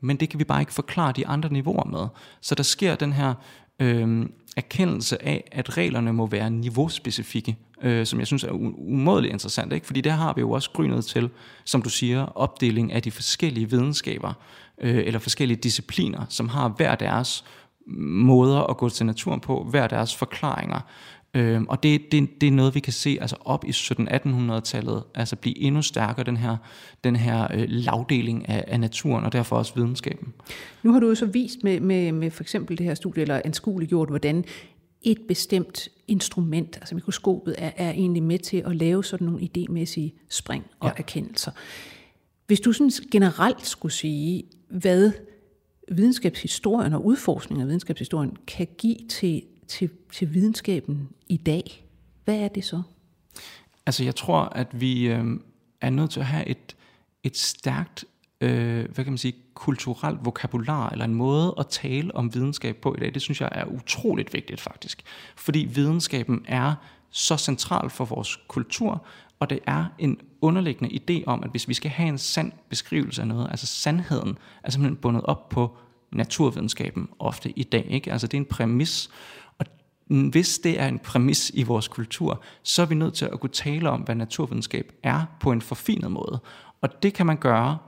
Men 0.03 0.17
det 0.17 0.29
kan 0.29 0.38
vi 0.38 0.45
bare 0.45 0.61
ikke 0.61 0.73
forklare 0.73 1.12
de 1.12 1.27
andre 1.27 1.53
niveauer 1.53 1.85
med. 1.85 2.09
Så 2.41 2.55
der 2.55 2.62
sker 2.62 2.95
den 2.95 3.12
her 3.12 3.35
øh, 3.79 4.27
erkendelse 4.57 5.25
af, 5.25 5.49
at 5.53 5.79
reglerne 5.79 6.12
må 6.12 6.27
være 6.27 6.51
niveauspecifikke, 6.51 7.57
øh, 7.83 8.07
som 8.07 8.19
jeg 8.19 8.27
synes 8.27 8.45
er 8.45 8.51
umådeligt 8.51 9.33
interessant. 9.33 9.73
Ikke? 9.73 9.87
Fordi 9.87 10.01
der 10.01 10.11
har 10.11 10.33
vi 10.35 10.41
jo 10.41 10.51
også 10.51 10.71
grynet 10.71 11.05
til, 11.05 11.31
som 11.65 11.83
du 11.83 11.91
siger, 11.91 12.25
opdeling 12.25 12.93
af 12.93 13.03
de 13.03 13.11
forskellige 13.11 13.71
videnskaber, 13.71 14.33
øh, 14.81 15.07
eller 15.07 15.19
forskellige 15.19 15.59
discipliner, 15.59 16.25
som 16.29 16.49
har 16.49 16.69
hver 16.69 16.95
deres 16.95 17.45
måder 17.87 18.61
at 18.61 18.77
gå 18.77 18.88
til 18.88 19.07
naturen 19.07 19.41
på, 19.41 19.67
hver 19.71 19.87
deres 19.87 20.17
forklaringer. 20.17 20.81
Øhm, 21.35 21.66
og 21.68 21.83
det, 21.83 22.12
det, 22.12 22.40
det 22.40 22.47
er 22.47 22.51
noget, 22.53 22.75
vi 22.75 22.81
kan 22.81 22.92
se 22.92 23.18
altså 23.21 23.37
op 23.45 23.64
i 23.64 23.71
1700-1800-tallet, 23.71 25.03
altså 25.14 25.37
blive 25.37 25.59
endnu 25.59 25.83
stærkere, 25.83 26.25
den 26.25 26.37
her, 26.37 26.57
den 27.05 27.16
her 27.16 27.47
øh, 27.55 27.64
lavdeling 27.68 28.49
af, 28.49 28.64
af 28.68 28.81
naturen, 28.81 29.25
og 29.25 29.33
derfor 29.33 29.57
også 29.57 29.75
videnskaben. 29.75 30.33
Nu 30.83 30.92
har 30.92 31.01
du 31.01 31.09
jo 31.09 31.14
så 31.14 31.27
vist 31.27 31.64
med, 31.64 31.81
med, 31.81 32.12
med 32.12 32.31
for 32.31 32.42
eksempel 32.42 32.79
det 32.79 32.87
her 32.87 32.94
studie, 32.94 33.23
eller 33.23 33.40
anskueliggjort, 33.44 34.09
hvordan 34.09 34.44
et 35.02 35.19
bestemt 35.29 35.88
instrument, 36.09 36.77
altså 36.77 36.94
mikroskopet, 36.94 37.54
er, 37.59 37.71
er 37.77 37.90
egentlig 37.90 38.23
med 38.23 38.38
til 38.38 38.63
at 38.67 38.77
lave 38.77 39.04
sådan 39.04 39.27
nogle 39.27 39.48
idémæssige 39.59 40.27
spring 40.31 40.65
og 40.81 40.88
Ja. 40.88 40.92
erkendelser. 40.96 41.50
Hvis 42.46 42.61
du 42.61 42.73
sådan 42.73 42.90
generelt 43.13 43.67
skulle 43.67 43.92
sige, 43.92 44.42
hvad 44.71 45.13
videnskabshistorien 45.92 46.92
og 46.92 47.07
udforskning 47.07 47.61
af 47.63 47.67
videnskabshistorien 47.67 48.37
kan 48.46 48.67
give 48.79 48.96
til, 49.09 49.42
til, 49.73 49.90
til 50.12 50.35
videnskaben 50.35 51.08
i 51.29 51.37
dag, 51.37 51.85
hvad 52.25 52.38
er 52.38 52.48
det 52.48 52.64
så? 52.64 52.83
Altså 53.87 54.04
jeg 54.04 54.14
tror, 54.14 54.40
at 54.40 54.81
vi 54.81 55.08
øh, 55.08 55.25
er 55.81 55.90
nødt 55.90 56.10
til 56.10 56.20
at 56.20 56.27
have 56.27 56.46
et, 56.46 56.77
et 57.23 57.37
stærkt 57.37 58.04
øh, 58.40 58.88
hvad 58.94 59.04
kan 59.04 59.12
man 59.12 59.18
sige, 59.18 59.35
kulturelt 59.54 60.25
vokabular, 60.25 60.90
eller 60.90 61.04
en 61.04 61.14
måde 61.14 61.54
at 61.58 61.66
tale 61.66 62.16
om 62.16 62.35
videnskab 62.35 62.77
på 62.77 62.94
i 62.94 63.00
dag, 63.00 63.14
det 63.14 63.23
synes 63.23 63.40
jeg 63.40 63.48
er 63.52 63.64
utroligt 63.64 64.35
vigtigt 64.35 64.60
faktisk. 64.60 65.02
Fordi 65.37 65.58
videnskaben 65.58 66.44
er 66.48 66.75
så 67.10 67.37
central 67.37 67.90
for 67.90 68.04
vores 68.04 68.38
kultur, 68.48 69.06
og 69.38 69.50
det 69.50 69.58
er 69.66 69.85
en 69.98 70.20
underliggende 70.40 71.00
idé 71.00 71.25
om, 71.27 71.42
at 71.42 71.50
hvis 71.50 71.68
vi 71.68 71.75
skal 71.75 71.90
have 71.90 72.08
en 72.08 72.18
sand 72.18 72.52
beskrivelse 72.68 73.23
af 73.23 73.29
noget, 73.29 73.48
altså 73.50 73.66
sandheden, 73.66 74.38
er 74.62 74.70
simpelthen 74.70 74.96
bundet 74.96 75.23
op 75.23 75.48
på 75.48 75.77
naturvidenskaben 76.12 77.08
ofte 77.18 77.50
i 77.58 77.62
dag. 77.62 77.87
Ikke? 77.90 78.12
Altså 78.12 78.27
det 78.27 78.35
er 78.35 78.40
en 78.40 78.46
præmis, 78.46 79.10
hvis 80.21 80.58
det 80.58 80.81
er 80.81 80.88
en 80.88 80.98
præmis 80.98 81.50
i 81.54 81.63
vores 81.63 81.88
kultur, 81.88 82.42
så 82.63 82.83
er 82.83 82.87
vi 82.87 82.94
nødt 82.94 83.15
til 83.15 83.25
at 83.33 83.40
kunne 83.40 83.50
tale 83.50 83.90
om, 83.90 84.00
hvad 84.00 84.15
naturvidenskab 84.15 84.92
er 85.02 85.23
på 85.40 85.52
en 85.52 85.63
forfinet 85.63 86.10
måde. 86.10 86.40
Og 86.81 87.02
det 87.02 87.15
kan 87.15 87.27
man 87.27 87.37
gøre, 87.37 87.79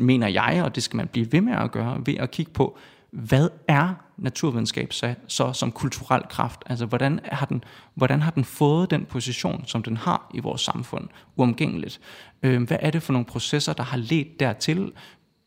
mener 0.00 0.28
jeg, 0.28 0.62
og 0.64 0.74
det 0.74 0.82
skal 0.82 0.96
man 0.96 1.08
blive 1.08 1.32
ved 1.32 1.40
med 1.40 1.52
at 1.52 1.70
gøre, 1.72 2.02
ved 2.06 2.14
at 2.14 2.30
kigge 2.30 2.52
på, 2.52 2.78
hvad 3.10 3.48
er 3.68 3.94
naturvidenskab 4.16 4.92
så, 4.92 5.14
så 5.28 5.52
som 5.52 5.72
kulturel 5.72 6.22
kraft? 6.28 6.62
Altså, 6.66 6.86
hvordan 6.86 7.20
har, 7.24 7.46
den, 7.46 7.64
hvordan 7.94 8.22
har 8.22 8.30
den 8.30 8.44
fået 8.44 8.90
den 8.90 9.04
position, 9.04 9.64
som 9.66 9.82
den 9.82 9.96
har 9.96 10.30
i 10.34 10.40
vores 10.40 10.60
samfund, 10.60 11.08
uomgængeligt? 11.36 12.00
Øh, 12.42 12.62
hvad 12.62 12.76
er 12.80 12.90
det 12.90 13.02
for 13.02 13.12
nogle 13.12 13.26
processer, 13.26 13.72
der 13.72 13.82
har 13.82 13.96
ledt 13.96 14.40
dertil? 14.40 14.92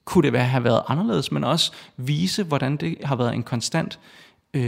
Kunne 0.05 0.23
det 0.23 0.33
være, 0.33 0.45
have 0.45 0.63
været 0.63 0.83
anderledes, 0.87 1.31
men 1.31 1.43
også 1.43 1.71
vise, 1.97 2.43
hvordan 2.43 2.77
det 2.77 2.97
har 3.03 3.15
været 3.15 3.33
en 3.33 3.43
konstant 3.43 3.99
øh, 4.03 4.26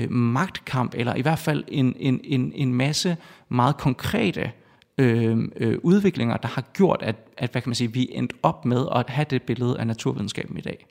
magtkamp, 0.09 0.93
eller 0.97 1.15
i 1.15 1.21
hvert 1.21 1.39
fald 1.39 1.63
en, 1.67 1.95
en, 1.99 2.21
en, 2.23 2.51
en 2.55 2.73
masse 2.73 3.17
meget 3.49 3.77
konkrete 3.77 4.51
øh, 4.97 5.37
øh, 5.55 5.77
udviklinger, 5.83 6.37
der 6.37 6.47
har 6.47 6.61
gjort, 6.73 7.01
at, 7.01 7.15
at 7.37 7.51
hvad 7.51 7.61
kan 7.61 7.69
man 7.69 7.75
sige, 7.75 7.93
vi 7.93 8.09
er 8.11 8.17
endt 8.17 8.33
op 8.43 8.65
med 8.65 8.85
at 8.95 9.09
have 9.09 9.25
det 9.29 9.43
billede 9.43 9.79
af 9.79 9.87
naturvidenskaben 9.87 10.57
i 10.57 10.61
dag. 10.61 10.87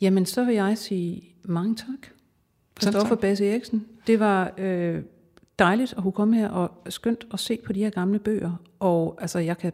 Jamen, 0.00 0.26
så 0.26 0.44
vil 0.44 0.54
jeg 0.54 0.78
sige 0.78 1.22
mange 1.44 1.76
tak. 1.76 2.08
Christoffer 2.80 3.16
Basse 3.16 3.50
Eriksen. 3.50 3.86
Det 4.06 4.20
var 4.20 4.52
øh, 4.58 5.02
dejligt 5.58 5.94
at 5.96 6.02
kunne 6.02 6.12
komme 6.12 6.36
her 6.36 6.48
og 6.48 6.70
skønt 6.88 7.26
at 7.32 7.40
se 7.40 7.58
på 7.66 7.72
de 7.72 7.80
her 7.80 7.90
gamle 7.90 8.18
bøger. 8.18 8.52
Og 8.80 9.18
altså, 9.20 9.38
jeg 9.38 9.58
kan 9.58 9.72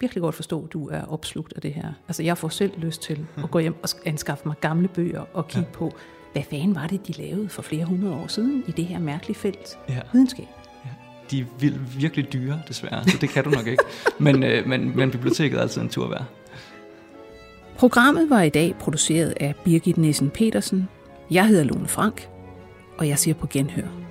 virkelig 0.00 0.22
godt 0.22 0.34
forstå, 0.34 0.64
at 0.64 0.72
du 0.72 0.88
er 0.88 1.02
opslugt 1.02 1.52
af 1.56 1.62
det 1.62 1.72
her. 1.72 1.92
Altså, 2.08 2.22
jeg 2.22 2.38
får 2.38 2.48
selv 2.48 2.72
lyst 2.78 3.02
til 3.02 3.26
at 3.36 3.50
gå 3.50 3.58
hjem 3.58 3.74
og 3.82 3.88
anskaffe 4.04 4.48
mig 4.48 4.56
gamle 4.60 4.88
bøger 4.88 5.24
og 5.32 5.48
kigge 5.48 5.68
ja. 5.72 5.76
på, 5.76 5.92
hvad 6.34 6.42
fanden 6.50 6.74
var 6.74 6.86
det, 6.86 7.06
de 7.06 7.12
lavede 7.12 7.48
for 7.48 7.62
flere 7.62 7.84
hundrede 7.84 8.14
år 8.14 8.26
siden 8.26 8.64
i 8.66 8.70
det 8.70 8.84
her 8.84 8.98
mærkelige 8.98 9.36
felt 9.36 9.78
ja. 9.88 10.00
videnskab. 10.12 10.46
Ja. 10.84 10.90
De 11.30 11.40
er 11.40 11.98
virkelig 11.98 12.32
dyre, 12.32 12.62
desværre, 12.68 13.04
så 13.08 13.18
det 13.20 13.28
kan 13.28 13.44
du 13.44 13.50
nok 13.50 13.66
ikke. 13.66 13.82
Men, 14.18 14.42
øh, 14.42 14.66
men, 14.68 14.96
men 14.96 15.10
biblioteket 15.10 15.56
er 15.56 15.62
altid 15.62 15.82
en 15.82 15.88
tur 15.88 16.08
værd. 16.08 16.24
Programmet 17.76 18.30
var 18.30 18.42
i 18.42 18.48
dag 18.48 18.74
produceret 18.80 19.34
af 19.40 19.54
Birgit 19.64 19.96
Nissen 19.96 20.30
Petersen. 20.30 20.88
Jeg 21.30 21.46
hedder 21.46 21.64
Lone 21.64 21.88
Frank, 21.88 22.28
og 22.98 23.08
jeg 23.08 23.18
siger 23.18 23.34
på 23.34 23.46
genhør. 23.46 24.03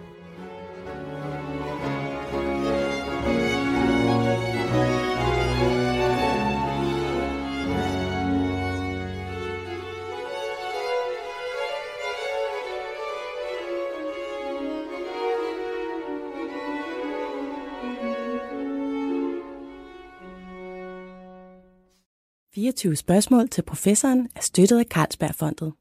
»24 22.63 22.95
spørgsmål 22.95 23.49
til 23.49 23.61
professoren 23.61 24.29
er 24.35 24.41
støttet 24.41 24.79
af 24.79 24.85
Carlsbergfondet. 24.85 25.73